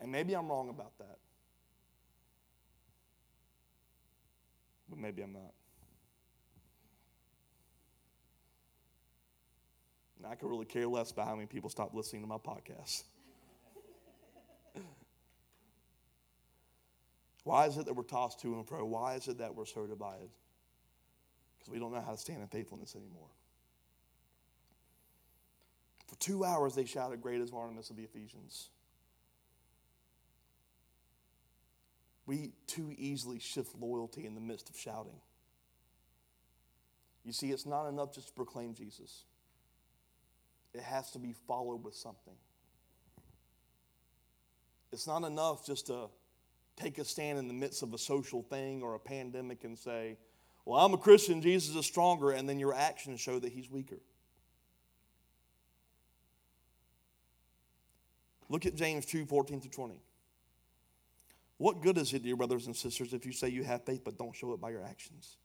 And 0.00 0.12
maybe 0.12 0.34
I'm 0.34 0.48
wrong 0.48 0.68
about 0.68 0.96
that. 0.98 1.18
But 4.88 4.98
maybe 4.98 5.22
I'm 5.22 5.32
not. 5.32 5.55
And 10.16 10.26
I 10.26 10.34
could 10.34 10.48
really 10.48 10.64
care 10.64 10.86
less 10.86 11.10
about 11.10 11.26
how 11.26 11.34
many 11.34 11.46
people 11.46 11.70
stop 11.70 11.94
listening 11.94 12.22
to 12.22 12.28
my 12.28 12.38
podcast. 12.38 13.04
Why 17.44 17.66
is 17.66 17.76
it 17.76 17.86
that 17.86 17.94
we're 17.94 18.02
tossed 18.02 18.40
to 18.40 18.54
and 18.54 18.66
fro? 18.66 18.84
Why 18.84 19.14
is 19.14 19.28
it 19.28 19.38
that 19.38 19.54
we're 19.54 19.66
so 19.66 19.86
divided? 19.86 20.30
Because 21.56 21.72
we 21.72 21.78
don't 21.78 21.92
know 21.92 22.00
how 22.00 22.10
to 22.10 22.18
stand 22.18 22.42
in 22.42 22.48
faithfulness 22.48 22.96
anymore. 22.96 23.28
For 26.08 26.16
two 26.16 26.44
hours 26.44 26.74
they 26.74 26.84
shouted, 26.84 27.20
Great 27.20 27.40
is 27.40 27.52
Artemis 27.52 27.90
of 27.90 27.96
the 27.96 28.02
Ephesians. 28.02 28.70
We 32.26 32.50
too 32.66 32.92
easily 32.98 33.38
shift 33.38 33.76
loyalty 33.78 34.26
in 34.26 34.34
the 34.34 34.40
midst 34.40 34.68
of 34.68 34.76
shouting. 34.76 35.20
You 37.24 37.32
see, 37.32 37.50
it's 37.50 37.66
not 37.66 37.86
enough 37.86 38.12
just 38.12 38.28
to 38.28 38.34
proclaim 38.34 38.74
Jesus, 38.74 39.24
it 40.76 40.82
has 40.82 41.10
to 41.12 41.18
be 41.18 41.34
followed 41.46 41.82
with 41.82 41.94
something. 41.94 42.34
It's 44.92 45.06
not 45.06 45.24
enough 45.24 45.66
just 45.66 45.86
to 45.88 46.08
take 46.76 46.98
a 46.98 47.04
stand 47.04 47.38
in 47.38 47.48
the 47.48 47.54
midst 47.54 47.82
of 47.82 47.94
a 47.94 47.98
social 47.98 48.42
thing 48.42 48.82
or 48.82 48.94
a 48.94 48.98
pandemic 48.98 49.64
and 49.64 49.78
say, 49.78 50.16
Well, 50.64 50.84
I'm 50.84 50.94
a 50.94 50.98
Christian, 50.98 51.42
Jesus 51.42 51.74
is 51.74 51.86
stronger, 51.86 52.30
and 52.30 52.48
then 52.48 52.58
your 52.58 52.74
actions 52.74 53.20
show 53.20 53.38
that 53.38 53.52
he's 53.52 53.70
weaker. 53.70 53.98
Look 58.48 58.64
at 58.66 58.74
James 58.74 59.06
2 59.06 59.26
14 59.26 59.60
to 59.62 59.68
20. 59.68 60.00
What 61.58 61.80
good 61.80 61.96
is 61.96 62.12
it, 62.12 62.22
dear 62.22 62.36
brothers 62.36 62.66
and 62.66 62.76
sisters, 62.76 63.14
if 63.14 63.24
you 63.24 63.32
say 63.32 63.48
you 63.48 63.64
have 63.64 63.84
faith 63.84 64.02
but 64.04 64.18
don't 64.18 64.36
show 64.36 64.52
it 64.52 64.60
by 64.60 64.70
your 64.70 64.84
actions? 64.84 65.38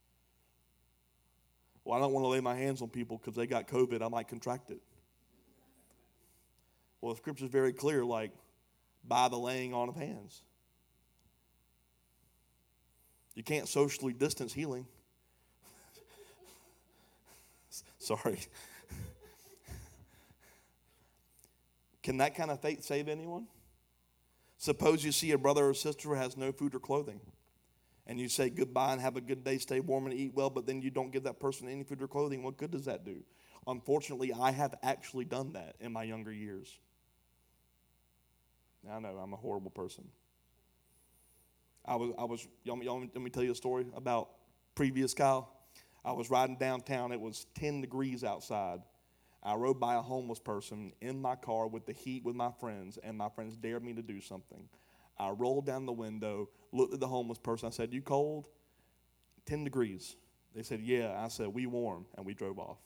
Well, 1.84 1.98
I 1.98 2.02
don't 2.02 2.14
want 2.14 2.26
to 2.26 2.28
lay 2.28 2.42
my 2.42 2.56
hands 2.56 2.82
on 2.82 2.90
people 2.90 3.18
because 3.18 3.36
they 3.36 3.48
got 3.48 3.68
COVID, 3.68 4.02
I 4.04 4.08
might 4.08 4.28
contract 4.28 4.70
it. 4.70 4.82
Well, 7.02 7.14
the 7.14 7.18
scripture 7.18 7.46
is 7.46 7.52
very 7.52 7.74
clear 7.74 8.06
like, 8.06 8.32
by 9.04 9.28
the 9.28 9.38
laying 9.38 9.74
on 9.74 9.90
of 9.90 9.96
hands. 9.96 10.44
You 13.34 13.44
can't 13.44 13.68
socially 13.68 14.14
distance 14.14 14.54
healing. 14.54 14.86
Sorry. 17.98 18.40
Can 22.04 22.18
that 22.18 22.36
kind 22.36 22.52
of 22.52 22.62
faith 22.62 22.84
save 22.84 23.08
anyone? 23.08 23.48
Suppose 24.58 25.04
you 25.04 25.12
see 25.12 25.32
a 25.32 25.38
brother 25.38 25.68
or 25.68 25.74
sister 25.74 26.10
who 26.10 26.16
has 26.16 26.38
no 26.38 26.52
food 26.52 26.76
or 26.76 26.80
clothing, 26.80 27.20
and 28.06 28.20
you 28.20 28.30
say 28.30 28.50
goodbye 28.50 28.94
and 28.94 29.02
have 29.02 29.18
a 29.18 29.22
good 29.22 29.44
day, 29.44 29.58
stay 29.58 29.80
warm 29.80 30.06
and 30.06 30.14
eat 30.14 30.34
well, 30.36 30.52
but 30.52 30.68
then 30.68 30.82
you 30.82 30.92
don't 30.92 31.12
give 31.12 31.24
that 31.24 31.40
person 31.40 31.68
any 31.68 31.84
food 31.84 32.02
or 32.02 32.08
clothing. 32.08 32.44
What 32.44 32.58
good 32.58 32.72
does 32.72 32.86
that 32.86 33.04
do? 33.04 33.24
Unfortunately, 33.66 34.34
I 34.34 34.52
have 34.52 34.76
actually 34.84 35.26
done 35.26 35.54
that 35.54 35.76
in 35.80 35.92
my 35.92 36.04
younger 36.04 36.32
years. 36.32 36.78
I 38.90 39.00
know 39.00 39.10
I'm 39.10 39.34
a 39.34 39.38
horrible 39.38 39.72
person. 39.72 40.08
I 41.86 41.96
was, 41.96 42.14
I 42.18 42.24
was, 42.26 42.48
y'all, 42.64 42.82
y'all, 42.84 43.00
let 43.00 43.16
me 43.22 43.30
tell 43.30 43.44
you 43.44 43.52
a 43.52 43.56
story 43.56 43.86
about 43.96 44.30
previous 44.76 45.14
Kyle. 45.14 45.52
I 46.04 46.12
was 46.14 46.30
riding 46.30 46.58
downtown. 46.58 47.12
It 47.12 47.20
was 47.20 47.46
10 47.56 47.82
degrees 47.82 48.24
outside. 48.24 48.80
I 49.44 49.56
rode 49.56 49.80
by 49.80 49.96
a 49.96 50.02
homeless 50.02 50.40
person 50.40 50.94
in 51.02 51.20
my 51.20 51.36
car 51.36 51.68
with 51.68 51.86
the 51.86 51.94
heat 51.94 52.24
with 52.24 52.36
my 52.36 52.52
friends, 52.60 53.00
and 53.04 53.18
my 53.18 53.30
friends 53.30 53.58
dared 53.58 53.84
me 53.84 53.94
to 53.94 54.02
do 54.02 54.22
something. 54.22 54.68
I 55.18 55.30
rolled 55.30 55.66
down 55.66 55.86
the 55.86 55.92
window, 55.92 56.50
looked 56.72 56.94
at 56.94 57.00
the 57.00 57.08
homeless 57.08 57.40
person. 57.40 57.68
I 57.68 57.72
said, 57.72 57.94
You 57.94 58.02
cold? 58.02 58.48
10 59.46 59.64
degrees. 59.64 60.16
They 60.56 60.64
said, 60.64 60.82
Yeah. 60.82 61.16
I 61.18 61.28
said, 61.28 61.48
We 61.48 61.66
warm, 61.66 62.06
and 62.16 62.26
we 62.26 62.34
drove 62.34 62.60
off. 62.60 62.78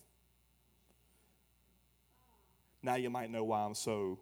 Now 2.82 2.96
you 2.96 3.10
might 3.10 3.32
know 3.32 3.44
why 3.44 3.62
I'm 3.62 3.74
so 3.74 4.20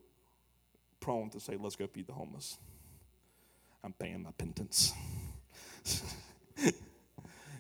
prone 1.04 1.30
to 1.32 1.40
say, 1.40 1.58
Let's 1.60 1.76
go 1.76 1.86
feed 1.86 2.08
the 2.08 2.14
homeless. 2.14 2.58
I'm 3.84 3.94
paying 3.94 4.24
my 4.24 4.32
penance. 4.32 4.94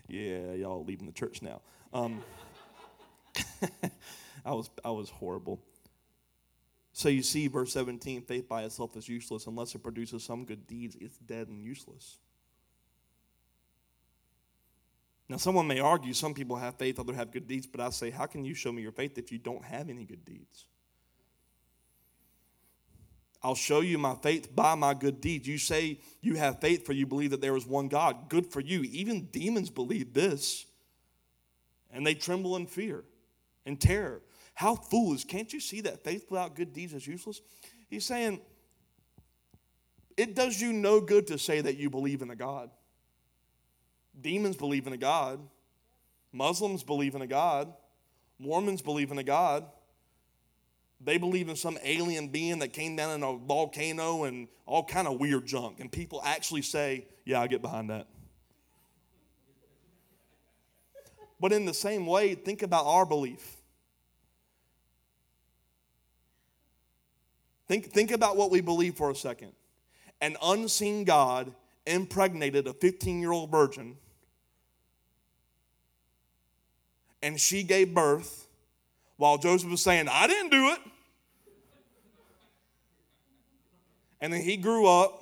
yeah, 0.07 0.53
y'all 0.53 0.85
leaving 0.85 1.05
the 1.05 1.11
church 1.11 1.41
now. 1.41 1.59
Um, 1.93 2.23
I 4.45 4.53
was, 4.53 4.69
I 4.85 4.91
was 4.91 5.09
horrible. 5.09 5.59
So 6.93 7.09
you 7.09 7.23
see, 7.23 7.47
verse 7.47 7.73
17 7.73 8.21
faith 8.21 8.47
by 8.47 8.63
itself 8.63 8.95
is 8.95 9.09
useless 9.09 9.47
unless 9.47 9.75
it 9.75 9.83
produces 9.83 10.23
some 10.23 10.45
good 10.45 10.65
deeds, 10.65 10.95
it's 11.01 11.17
dead 11.17 11.49
and 11.49 11.61
useless. 11.61 12.19
Now, 15.27 15.37
someone 15.37 15.67
may 15.67 15.79
argue 15.79 16.13
some 16.13 16.33
people 16.33 16.55
have 16.57 16.75
faith, 16.75 16.99
others 16.99 17.15
have 17.15 17.31
good 17.31 17.47
deeds, 17.47 17.65
but 17.65 17.81
I 17.81 17.89
say, 17.89 18.11
how 18.11 18.27
can 18.27 18.45
you 18.45 18.53
show 18.53 18.71
me 18.71 18.81
your 18.81 18.91
faith 18.91 19.17
if 19.17 19.31
you 19.31 19.39
don't 19.39 19.63
have 19.65 19.89
any 19.89 20.05
good 20.05 20.23
deeds? 20.23 20.65
I'll 23.43 23.55
show 23.55 23.81
you 23.81 23.97
my 23.97 24.15
faith 24.15 24.55
by 24.55 24.75
my 24.75 24.93
good 24.93 25.19
deeds. 25.19 25.47
You 25.47 25.57
say 25.57 25.99
you 26.21 26.35
have 26.35 26.61
faith 26.61 26.85
for 26.85 26.93
you 26.93 27.05
believe 27.05 27.31
that 27.31 27.41
there 27.41 27.57
is 27.57 27.67
one 27.67 27.89
God. 27.89 28.29
Good 28.29 28.47
for 28.47 28.61
you. 28.61 28.83
Even 28.83 29.25
demons 29.25 29.69
believe 29.69 30.13
this, 30.13 30.65
and 31.91 32.07
they 32.07 32.13
tremble 32.13 32.55
in 32.55 32.67
fear 32.67 33.03
and 33.65 33.79
terror. 33.79 34.21
How 34.53 34.75
foolish. 34.75 35.25
Can't 35.25 35.51
you 35.51 35.59
see 35.59 35.81
that 35.81 36.03
faith 36.03 36.27
without 36.29 36.55
good 36.55 36.73
deeds 36.73 36.93
is 36.93 37.05
useless? 37.05 37.41
He's 37.89 38.05
saying, 38.05 38.39
it 40.15 40.35
does 40.35 40.61
you 40.61 40.71
no 40.71 41.01
good 41.01 41.27
to 41.27 41.37
say 41.37 41.59
that 41.59 41.75
you 41.75 41.89
believe 41.89 42.21
in 42.21 42.29
a 42.29 42.35
God. 42.35 42.69
Demons 44.19 44.55
believe 44.55 44.87
in 44.87 44.93
a 44.93 44.97
God. 44.97 45.39
Muslims 46.31 46.83
believe 46.83 47.15
in 47.15 47.21
a 47.21 47.27
God. 47.27 47.73
Mormons 48.39 48.81
believe 48.81 49.11
in 49.11 49.17
a 49.17 49.23
God. 49.23 49.65
They 51.05 51.17
believe 51.17 51.49
in 51.49 51.55
some 51.55 51.77
alien 51.83 52.29
being 52.29 52.59
that 52.59 52.69
came 52.71 52.95
down 52.95 53.11
in 53.15 53.23
a 53.23 53.35
volcano 53.35 54.23
and 54.23 54.47
all 54.65 54.85
kind 54.85 55.07
of 55.07 55.19
weird 55.19 55.45
junk. 55.45 55.79
And 55.79 55.91
people 55.91 56.21
actually 56.23 56.61
say, 56.61 57.07
Yeah, 57.25 57.41
I 57.41 57.47
get 57.47 57.61
behind 57.61 57.89
that. 57.89 58.07
But 61.39 61.51
in 61.51 61.65
the 61.65 61.73
same 61.73 62.05
way, 62.05 62.35
think 62.35 62.61
about 62.61 62.85
our 62.85 63.05
belief. 63.05 63.57
Think, 67.67 67.91
think 67.91 68.11
about 68.11 68.37
what 68.37 68.49
we 68.49 68.61
believe 68.61 68.95
for 68.95 69.11
a 69.11 69.15
second. 69.15 69.51
An 70.21 70.37
unseen 70.41 71.03
God 71.03 71.53
impregnated 71.85 72.67
a 72.67 72.73
15 72.73 73.19
year 73.19 73.31
old 73.31 73.51
virgin, 73.51 73.97
and 77.21 77.39
she 77.39 77.63
gave 77.63 77.93
birth 77.93 78.47
while 79.17 79.37
Joseph 79.37 79.69
was 79.69 79.81
saying, 79.81 80.07
I 80.09 80.27
didn't 80.27 80.51
do 80.51 80.69
it. 80.69 80.79
And 84.23 84.31
then 84.31 84.41
he 84.41 84.55
grew 84.55 84.87
up, 84.87 85.21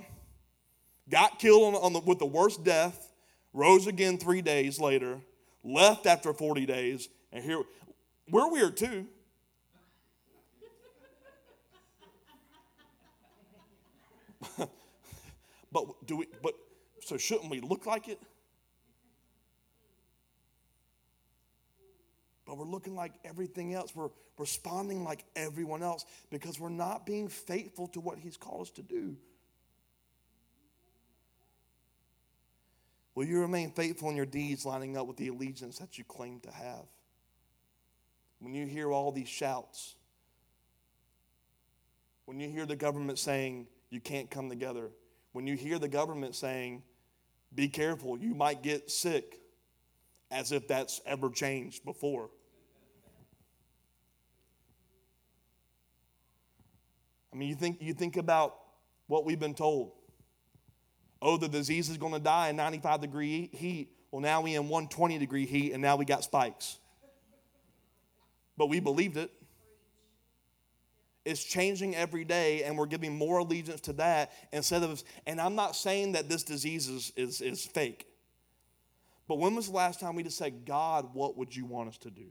got 1.09 1.39
killed 1.39 1.73
on, 1.73 1.81
on 1.81 1.91
the, 1.91 2.01
with 2.01 2.19
the 2.19 2.25
worst 2.27 2.63
death, 2.63 3.11
rose 3.51 3.87
again 3.87 4.19
three 4.19 4.43
days 4.43 4.79
later, 4.79 5.19
left 5.63 6.05
after 6.05 6.31
40 6.33 6.67
days, 6.67 7.09
and 7.33 7.43
here, 7.43 7.63
we're 8.29 8.51
weird 8.51 8.77
too. 8.77 9.07
but 15.71 15.85
do 16.05 16.17
we 16.17 16.27
but 16.43 16.53
so 16.99 17.17
shouldn't 17.17 17.49
we 17.49 17.59
look 17.59 17.87
like 17.87 18.07
it? 18.07 18.19
But 22.51 22.57
we're 22.57 22.65
looking 22.65 22.97
like 22.97 23.13
everything 23.23 23.73
else. 23.73 23.95
We're 23.95 24.09
responding 24.37 25.05
like 25.05 25.23
everyone 25.37 25.81
else 25.81 26.03
because 26.29 26.59
we're 26.59 26.67
not 26.67 27.05
being 27.05 27.29
faithful 27.29 27.87
to 27.87 28.01
what 28.01 28.17
He's 28.17 28.35
called 28.35 28.63
us 28.63 28.69
to 28.71 28.81
do. 28.81 29.15
Will 33.15 33.23
you 33.23 33.39
remain 33.39 33.71
faithful 33.71 34.09
in 34.09 34.17
your 34.17 34.25
deeds, 34.25 34.65
lining 34.65 34.97
up 34.97 35.07
with 35.07 35.15
the 35.15 35.29
allegiance 35.29 35.77
that 35.77 35.97
you 35.97 36.03
claim 36.03 36.41
to 36.41 36.51
have? 36.51 36.83
When 38.39 38.53
you 38.53 38.65
hear 38.65 38.91
all 38.91 39.13
these 39.13 39.29
shouts, 39.29 39.95
when 42.25 42.41
you 42.41 42.49
hear 42.49 42.65
the 42.65 42.75
government 42.75 43.17
saying 43.17 43.67
you 43.89 44.01
can't 44.01 44.29
come 44.29 44.49
together, 44.49 44.89
when 45.31 45.47
you 45.47 45.55
hear 45.55 45.79
the 45.79 45.87
government 45.87 46.35
saying, 46.35 46.83
be 47.55 47.69
careful, 47.69 48.17
you 48.17 48.35
might 48.35 48.61
get 48.61 48.91
sick, 48.91 49.39
as 50.29 50.51
if 50.51 50.67
that's 50.67 50.99
ever 51.05 51.29
changed 51.29 51.85
before. 51.85 52.29
I 57.33 57.37
mean, 57.37 57.49
you 57.49 57.55
think, 57.55 57.81
you 57.81 57.93
think 57.93 58.17
about 58.17 58.57
what 59.07 59.25
we've 59.25 59.39
been 59.39 59.53
told. 59.53 59.93
Oh, 61.21 61.37
the 61.37 61.47
disease 61.47 61.89
is 61.89 61.97
going 61.97 62.13
to 62.13 62.19
die 62.19 62.49
in 62.49 62.55
95 62.55 63.01
degree 63.01 63.49
heat. 63.53 63.89
Well, 64.11 64.21
now 64.21 64.41
we 64.41 64.55
in 64.55 64.63
120 64.63 65.17
degree 65.17 65.45
heat, 65.45 65.71
and 65.71 65.81
now 65.81 65.95
we 65.95 66.05
got 66.05 66.23
spikes. 66.23 66.77
But 68.57 68.67
we 68.67 68.79
believed 68.79 69.17
it. 69.17 69.31
It's 71.23 71.43
changing 71.43 71.95
every 71.95 72.25
day, 72.25 72.63
and 72.63 72.77
we're 72.77 72.87
giving 72.87 73.15
more 73.15 73.39
allegiance 73.39 73.81
to 73.81 73.93
that 73.93 74.31
instead 74.51 74.83
of. 74.83 75.03
And 75.27 75.39
I'm 75.39 75.55
not 75.55 75.75
saying 75.75 76.13
that 76.13 76.27
this 76.27 76.43
disease 76.43 76.89
is, 76.89 77.13
is, 77.15 77.41
is 77.41 77.65
fake. 77.65 78.07
But 79.27 79.37
when 79.37 79.55
was 79.55 79.67
the 79.67 79.73
last 79.73 79.99
time 79.99 80.15
we 80.15 80.23
just 80.23 80.37
said, 80.37 80.65
God, 80.65 81.13
what 81.13 81.37
would 81.37 81.55
you 81.55 81.65
want 81.65 81.89
us 81.89 81.97
to 81.99 82.09
do? 82.09 82.25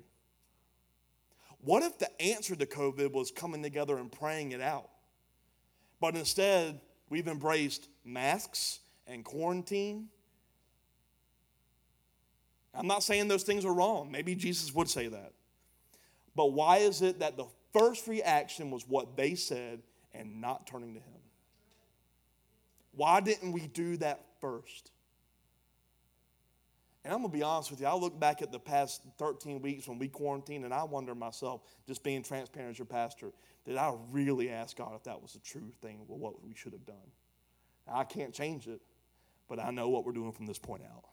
What 1.63 1.83
if 1.83 1.99
the 1.99 2.23
answer 2.23 2.57
to 2.57 2.67
COVID 2.67 3.13
was 3.13 3.31
coming 3.31 3.63
together 3.63 3.99
and 3.99 4.11
praying 4.11 4.53
it 4.53 4.61
out? 4.61 4.89
But 6.01 6.17
instead, 6.17 6.81
we've 7.11 7.29
embraced 7.29 7.89
masks 8.05 8.81
and 9.07 9.25
quarantine. 9.25 10.09
I'm 12.75 12.87
not 12.87 13.03
saying 13.03 13.29
those 13.29 13.43
things 13.43 13.65
are 13.65 13.75
wrong. 13.75 14.11
Maybe 14.11 14.35
Jesus 14.35 14.75
would 14.75 14.89
say 14.89 15.09
that. 15.09 15.33
But 16.35 16.53
why 16.53 16.79
is 16.79 17.03
it 17.03 17.19
that 17.19 17.37
the 17.37 17.47
first 17.73 18.07
reaction 18.07 18.71
was 18.71 18.87
what 18.89 19.17
they 19.17 19.35
said 19.35 19.83
and 20.15 20.41
not 20.41 20.67
turning 20.67 20.95
to 20.95 21.01
Him? 21.01 21.21
Why 22.93 23.21
didn't 23.21 23.53
we 23.53 23.67
do 23.67 23.97
that 23.99 24.25
first? 24.41 24.93
And 27.05 27.15
I'm 27.15 27.21
going 27.21 27.31
to 27.33 27.37
be 27.39 27.43
honest 27.43 27.71
with 27.71 27.81
you, 27.81 27.87
I 27.87 27.95
look 27.95 28.19
back 28.21 28.43
at 28.43 28.53
the 28.53 28.59
past 28.59 29.03
13 29.19 29.63
weeks 29.63 29.89
when 29.89 29.99
we 29.99 30.09
quarantined 30.09 30.65
and 30.65 30.75
I 30.75 30.85
wonder 30.85 31.15
myself, 31.15 31.63
just 31.87 32.03
being 32.03 32.23
transparent 32.23 32.73
as 32.73 32.79
your 32.79 32.87
pastor, 32.87 33.33
did 33.65 33.77
I 33.77 33.95
really 34.11 34.51
ask 34.51 34.77
God 34.77 34.95
if 34.95 35.05
that 35.05 35.21
was 35.21 35.33
the 35.33 35.39
true 35.39 35.73
thing, 35.81 36.01
well, 36.07 36.19
what 36.19 36.45
we 36.45 36.55
should 36.55 36.73
have 36.73 36.85
done? 36.85 36.97
I 37.91 38.05
can't 38.05 38.35
change 38.35 38.69
it, 38.69 38.81
but 39.49 39.59
I 39.59 39.71
know 39.71 39.89
what 39.89 40.05
we're 40.05 40.13
doing 40.13 40.33
from 40.33 40.47
this 40.47 40.59
point 40.59 40.83
out. 40.83 41.05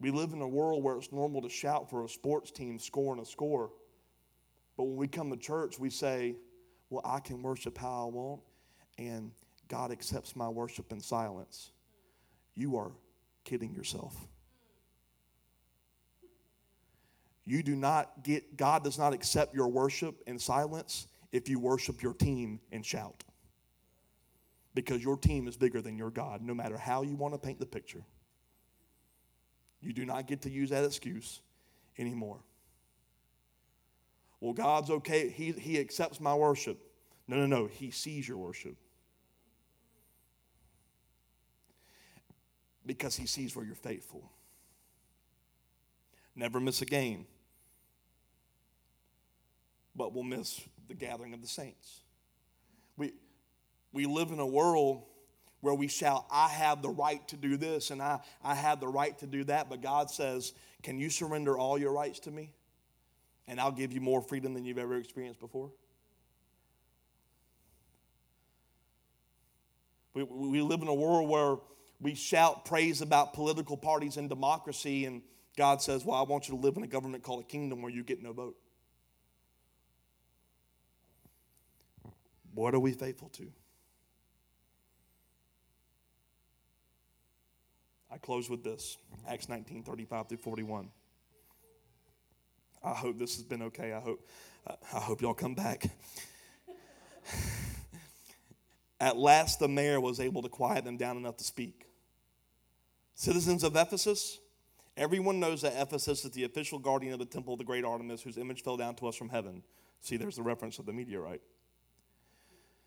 We 0.00 0.10
live 0.10 0.32
in 0.32 0.40
a 0.40 0.48
world 0.48 0.82
where 0.82 0.96
it's 0.96 1.12
normal 1.12 1.42
to 1.42 1.48
shout 1.48 1.90
for 1.90 2.04
a 2.04 2.08
sports 2.08 2.50
team 2.50 2.78
scoring 2.78 3.20
a 3.20 3.24
score. 3.24 3.70
But 4.76 4.84
when 4.84 4.96
we 4.96 5.08
come 5.08 5.30
to 5.30 5.36
church, 5.36 5.78
we 5.78 5.90
say, 5.90 6.36
Well, 6.88 7.02
I 7.04 7.18
can 7.18 7.42
worship 7.42 7.76
how 7.76 8.06
I 8.06 8.10
want, 8.10 8.40
and 8.96 9.32
God 9.68 9.92
accepts 9.92 10.34
my 10.34 10.48
worship 10.48 10.92
in 10.92 11.00
silence. 11.00 11.70
You 12.54 12.76
are 12.76 12.90
kidding 13.44 13.74
yourself. 13.74 14.16
You 17.44 17.62
do 17.62 17.74
not 17.74 18.22
get, 18.22 18.56
God 18.56 18.84
does 18.84 18.98
not 18.98 19.14
accept 19.14 19.54
your 19.54 19.68
worship 19.68 20.22
in 20.26 20.38
silence 20.38 21.06
if 21.32 21.48
you 21.48 21.58
worship 21.58 22.02
your 22.02 22.12
team 22.12 22.60
and 22.72 22.84
shout. 22.84 23.24
Because 24.74 25.02
your 25.02 25.16
team 25.16 25.48
is 25.48 25.56
bigger 25.56 25.80
than 25.80 25.96
your 25.96 26.10
God, 26.10 26.42
no 26.42 26.54
matter 26.54 26.76
how 26.76 27.02
you 27.02 27.14
want 27.14 27.34
to 27.34 27.38
paint 27.38 27.58
the 27.58 27.66
picture. 27.66 28.02
You 29.80 29.92
do 29.92 30.04
not 30.04 30.26
get 30.26 30.42
to 30.42 30.50
use 30.50 30.70
that 30.70 30.84
excuse 30.84 31.40
anymore. 31.96 32.38
Well, 34.40 34.52
God's 34.52 34.90
okay. 34.90 35.28
He, 35.30 35.52
he 35.52 35.80
accepts 35.80 36.20
my 36.20 36.34
worship. 36.34 36.78
No, 37.26 37.36
no, 37.38 37.46
no. 37.46 37.66
He 37.66 37.90
sees 37.90 38.28
your 38.28 38.38
worship. 38.38 38.76
Because 42.88 43.14
he 43.14 43.26
sees 43.26 43.54
where 43.54 43.66
you're 43.66 43.74
faithful. 43.74 44.32
Never 46.34 46.58
miss 46.58 46.80
a 46.80 46.86
game, 46.86 47.26
but 49.94 50.14
we'll 50.14 50.24
miss 50.24 50.58
the 50.88 50.94
gathering 50.94 51.34
of 51.34 51.42
the 51.42 51.48
saints. 51.48 52.00
We, 52.96 53.12
we 53.92 54.06
live 54.06 54.30
in 54.30 54.38
a 54.38 54.46
world 54.46 55.02
where 55.60 55.74
we 55.74 55.86
shout, 55.86 56.24
I 56.30 56.48
have 56.48 56.80
the 56.80 56.88
right 56.88 57.26
to 57.28 57.36
do 57.36 57.58
this 57.58 57.90
and 57.90 58.00
I, 58.00 58.20
I 58.42 58.54
have 58.54 58.80
the 58.80 58.88
right 58.88 59.18
to 59.18 59.26
do 59.26 59.44
that. 59.44 59.68
But 59.68 59.82
God 59.82 60.10
says, 60.10 60.54
Can 60.82 60.98
you 60.98 61.10
surrender 61.10 61.58
all 61.58 61.76
your 61.76 61.92
rights 61.92 62.20
to 62.20 62.30
me? 62.30 62.54
And 63.48 63.60
I'll 63.60 63.72
give 63.72 63.92
you 63.92 64.00
more 64.00 64.22
freedom 64.22 64.54
than 64.54 64.64
you've 64.64 64.78
ever 64.78 64.96
experienced 64.96 65.40
before. 65.40 65.72
We, 70.14 70.22
we 70.22 70.62
live 70.62 70.80
in 70.80 70.88
a 70.88 70.94
world 70.94 71.28
where 71.28 71.56
we 72.00 72.14
shout 72.14 72.64
praise 72.64 73.02
about 73.02 73.34
political 73.34 73.76
parties 73.76 74.16
and 74.16 74.28
democracy, 74.28 75.04
and 75.04 75.22
God 75.56 75.82
says, 75.82 76.04
Well, 76.04 76.16
I 76.16 76.22
want 76.22 76.48
you 76.48 76.54
to 76.54 76.60
live 76.60 76.76
in 76.76 76.84
a 76.84 76.86
government 76.86 77.24
called 77.24 77.40
a 77.40 77.46
kingdom 77.46 77.82
where 77.82 77.90
you 77.90 78.04
get 78.04 78.22
no 78.22 78.32
vote. 78.32 78.56
What 82.54 82.74
are 82.74 82.80
we 82.80 82.92
faithful 82.92 83.28
to? 83.30 83.50
I 88.10 88.18
close 88.18 88.48
with 88.48 88.64
this 88.64 88.96
Acts 89.28 89.48
19 89.48 89.82
35 89.82 90.28
through 90.28 90.38
41. 90.38 90.88
I 92.82 92.92
hope 92.92 93.18
this 93.18 93.34
has 93.34 93.44
been 93.44 93.62
okay. 93.62 93.92
I 93.92 94.00
hope, 94.00 94.26
uh, 94.66 94.74
I 94.94 95.00
hope 95.00 95.20
y'all 95.20 95.34
come 95.34 95.54
back. 95.54 95.90
At 99.00 99.16
last, 99.16 99.58
the 99.58 99.68
mayor 99.68 100.00
was 100.00 100.20
able 100.20 100.42
to 100.42 100.48
quiet 100.48 100.84
them 100.84 100.96
down 100.96 101.16
enough 101.16 101.36
to 101.38 101.44
speak. 101.44 101.87
Citizens 103.18 103.64
of 103.64 103.74
Ephesus, 103.74 104.38
everyone 104.96 105.40
knows 105.40 105.62
that 105.62 105.72
Ephesus 105.76 106.24
is 106.24 106.30
the 106.30 106.44
official 106.44 106.78
guardian 106.78 107.12
of 107.12 107.18
the 107.18 107.24
temple 107.24 107.52
of 107.52 107.58
the 107.58 107.64
great 107.64 107.84
Artemis, 107.84 108.22
whose 108.22 108.38
image 108.38 108.62
fell 108.62 108.76
down 108.76 108.94
to 108.94 109.08
us 109.08 109.16
from 109.16 109.28
heaven. 109.28 109.64
See, 110.00 110.16
there's 110.16 110.36
the 110.36 110.44
reference 110.44 110.78
of 110.78 110.86
the 110.86 110.92
meteorite. 110.92 111.40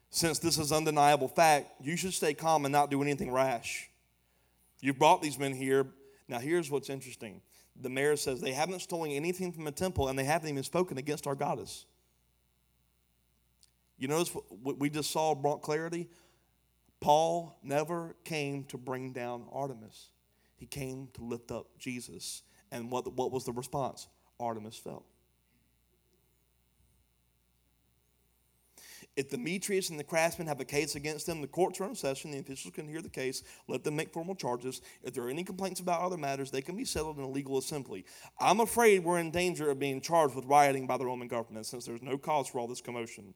Since 0.10 0.40
this 0.40 0.58
is 0.58 0.72
undeniable 0.72 1.28
fact, 1.28 1.74
you 1.82 1.98
should 1.98 2.14
stay 2.14 2.34
calm 2.34 2.64
and 2.64 2.72
not 2.72 2.90
do 2.90 3.02
anything 3.02 3.30
rash. 3.30 3.90
You 4.80 4.94
brought 4.94 5.22
these 5.22 5.38
men 5.38 5.52
here. 5.52 5.88
Now, 6.30 6.40
here's 6.40 6.72
what's 6.72 6.90
interesting. 6.90 7.42
The 7.82 7.90
mayor 7.90 8.16
says 8.16 8.40
they 8.40 8.54
haven't 8.54 8.80
stolen 8.80 9.12
anything 9.12 9.52
from 9.52 9.66
the 9.66 9.72
temple 9.72 10.08
and 10.08 10.18
they 10.18 10.24
haven't 10.24 10.48
even 10.48 10.64
spoken 10.64 10.98
against 10.98 11.28
our 11.28 11.36
goddess. 11.36 11.86
You 13.98 14.08
notice 14.08 14.34
what 14.64 14.80
we 14.80 14.90
just 14.90 15.12
saw 15.12 15.36
brought 15.36 15.62
clarity? 15.62 16.08
Paul 17.02 17.60
never 17.62 18.16
came 18.24 18.64
to 18.66 18.78
bring 18.78 19.12
down 19.12 19.44
Artemis. 19.52 20.08
He 20.62 20.68
came 20.68 21.08
to 21.16 21.24
lift 21.24 21.50
up 21.50 21.66
Jesus. 21.80 22.44
And 22.72 22.92
what, 22.92 23.12
what 23.14 23.32
was 23.32 23.46
the 23.46 23.52
response? 23.52 24.08
Artemis 24.40 24.78
fell. 24.78 25.08
If 29.16 29.32
Demetrius 29.32 29.90
and 29.90 30.00
the 30.00 30.04
craftsmen 30.04 30.48
have 30.48 30.60
a 30.60 30.66
case 30.66 30.94
against 30.94 31.26
them, 31.26 31.42
the 31.42 31.48
courts 31.48 31.82
are 31.82 31.86
in 31.86 31.96
session. 31.96 32.30
The 32.30 32.38
officials 32.38 32.76
can 32.76 32.88
hear 32.88 33.02
the 33.02 33.10
case. 33.10 33.42
Let 33.68 33.84
them 33.84 33.96
make 33.96 34.14
formal 34.14 34.36
charges. 34.36 34.82
If 35.02 35.16
there 35.16 35.24
are 35.24 35.32
any 35.32 35.44
complaints 35.44 35.80
about 35.80 36.02
other 36.02 36.16
matters, 36.16 36.52
they 36.52 36.62
can 36.62 36.78
be 36.78 36.86
settled 36.86 37.18
in 37.18 37.24
a 37.24 37.28
legal 37.28 37.58
assembly. 37.58 38.06
I'm 38.40 38.60
afraid 38.60 39.04
we're 39.04 39.18
in 39.18 39.32
danger 39.32 39.72
of 39.72 39.80
being 39.80 40.00
charged 40.00 40.36
with 40.36 40.46
rioting 40.46 40.86
by 40.86 40.98
the 40.98 41.08
Roman 41.08 41.28
government 41.28 41.66
since 41.66 41.86
there's 41.86 42.04
no 42.04 42.20
cause 42.20 42.48
for 42.48 42.60
all 42.60 42.68
this 42.68 42.82
commotion. 42.82 43.34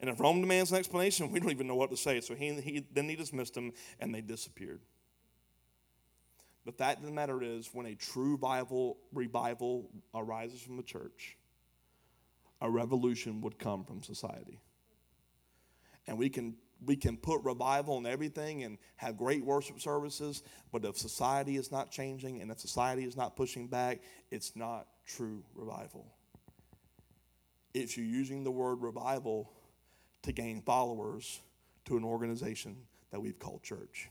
And 0.00 0.10
if 0.10 0.18
Rome 0.18 0.40
demands 0.40 0.72
an 0.72 0.78
explanation, 0.78 1.30
we 1.30 1.38
don't 1.38 1.52
even 1.52 1.68
know 1.68 1.76
what 1.76 1.90
to 1.90 1.96
say. 1.96 2.20
So 2.20 2.34
he, 2.34 2.60
he, 2.60 2.84
then 2.92 3.08
he 3.08 3.14
dismissed 3.14 3.54
them 3.54 3.72
and 4.00 4.12
they 4.12 4.20
disappeared. 4.20 4.80
The 6.66 6.72
fact 6.72 7.00
of 7.00 7.06
the 7.06 7.12
matter 7.12 7.42
is, 7.42 7.70
when 7.72 7.86
a 7.86 7.94
true 7.94 8.32
revival, 8.32 8.98
revival 9.12 9.88
arises 10.14 10.60
from 10.60 10.76
the 10.76 10.82
church, 10.82 11.38
a 12.60 12.68
revolution 12.68 13.40
would 13.40 13.58
come 13.58 13.84
from 13.84 14.02
society 14.02 14.60
and 16.06 16.18
we 16.18 16.28
can 16.28 16.56
we 16.84 16.94
can 16.94 17.16
put 17.16 17.42
revival 17.42 17.96
in 17.96 18.04
everything 18.04 18.62
and 18.62 18.76
have 18.96 19.16
great 19.16 19.42
worship 19.42 19.80
services, 19.80 20.42
but 20.70 20.84
if 20.84 20.98
society 20.98 21.56
is 21.56 21.72
not 21.72 21.90
changing 21.90 22.42
and 22.42 22.50
if 22.50 22.60
society 22.60 23.04
is 23.04 23.16
not 23.16 23.34
pushing 23.34 23.66
back, 23.66 24.02
it's 24.30 24.54
not 24.54 24.86
true 25.06 25.42
revival. 25.54 26.06
If 27.72 27.96
you're 27.96 28.04
using 28.04 28.44
the 28.44 28.50
word 28.50 28.82
revival 28.82 29.50
to 30.22 30.32
gain 30.32 30.60
followers 30.60 31.40
to 31.86 31.96
an 31.96 32.04
organization 32.04 32.76
that 33.10 33.20
we've 33.20 33.38
called 33.38 33.62
church. 33.62 34.10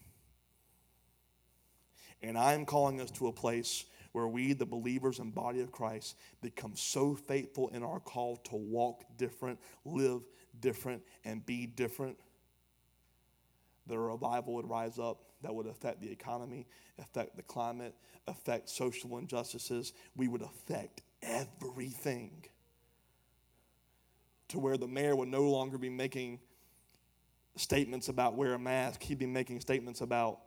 And 2.22 2.38
I'm 2.38 2.66
calling 2.66 3.02
us 3.02 3.12
to 3.12 3.28
a 3.28 3.32
place 3.32 3.86
where 4.12 4.28
we, 4.28 4.54
the 4.54 4.66
believers 4.66 5.20
and 5.20 5.34
body 5.34 5.62
of 5.62 5.72
Christ, 5.72 6.16
become 6.42 6.76
so 6.76 7.16
faithful 7.16 7.70
in 7.70 7.84
our 7.84 8.00
call 8.00 8.38
to 8.38 8.56
walk 8.56 9.04
different, 9.18 9.60
live 9.84 10.22
different 10.60 11.04
and 11.26 11.46
be 11.46 11.66
different, 11.66 12.18
that 13.88 13.96
a 13.96 14.00
revival 14.00 14.54
would 14.56 14.70
rise 14.70 14.98
up 14.98 15.26
that 15.46 15.54
would 15.54 15.68
affect 15.68 16.02
the 16.02 16.12
economy, 16.12 16.66
affect 16.98 17.36
the 17.36 17.44
climate, 17.44 17.94
affect 18.28 18.68
social 18.68 19.18
injustices. 19.20 19.94
We 20.16 20.28
would 20.28 20.42
affect 20.42 21.02
everything 21.22 22.46
to 24.48 24.60
where 24.60 24.78
the 24.78 24.88
mayor 24.88 25.16
would 25.16 25.28
no 25.28 25.44
longer 25.44 25.78
be 25.78 25.90
making 25.90 26.40
statements 27.58 28.10
about 28.10 28.36
wear 28.36 28.54
a 28.54 28.60
mask. 28.60 29.04
He'd 29.04 29.20
be 29.20 29.28
making 29.28 29.60
statements 29.60 30.02
about 30.02 30.40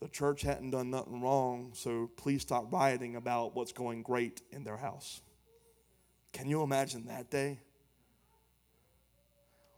the 0.00 0.08
church 0.08 0.42
hadn't 0.42 0.70
done 0.70 0.90
nothing 0.90 1.22
wrong, 1.22 1.72
so 1.74 2.10
please 2.16 2.42
stop 2.42 2.72
rioting 2.72 3.16
about 3.16 3.54
what's 3.54 3.72
going 3.72 4.02
great 4.02 4.42
in 4.50 4.62
their 4.64 4.76
house. 4.76 5.20
Can 6.32 6.48
you 6.48 6.62
imagine 6.62 7.06
that 7.06 7.30
day? 7.30 7.60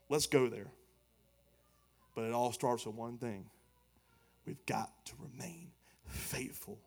Let's 0.09 0.27
go 0.27 0.49
there. 0.49 0.73
But 2.15 2.25
it 2.25 2.33
all 2.33 2.53
starts 2.53 2.85
with 2.85 2.97
one 2.97 3.19
thing 3.19 3.45
we've 4.45 4.65
got 4.67 4.91
to 5.05 5.13
remain 5.21 5.71
faithful 6.07 6.81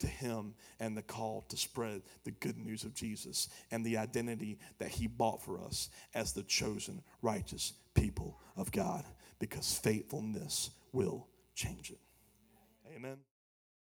to 0.00 0.06
Him 0.06 0.54
and 0.78 0.96
the 0.96 1.02
call 1.02 1.46
to 1.48 1.56
spread 1.56 2.02
the 2.24 2.32
good 2.32 2.58
news 2.58 2.84
of 2.84 2.94
Jesus 2.94 3.48
and 3.70 3.84
the 3.84 3.96
identity 3.96 4.58
that 4.78 4.90
He 4.90 5.06
bought 5.06 5.42
for 5.42 5.62
us 5.62 5.90
as 6.14 6.32
the 6.32 6.42
chosen, 6.42 7.02
righteous 7.22 7.72
people 7.94 8.38
of 8.56 8.70
God 8.72 9.04
because 9.38 9.78
faithfulness 9.78 10.70
will 10.92 11.28
change 11.54 11.90
it. 11.90 11.98
Amen. 12.94 13.24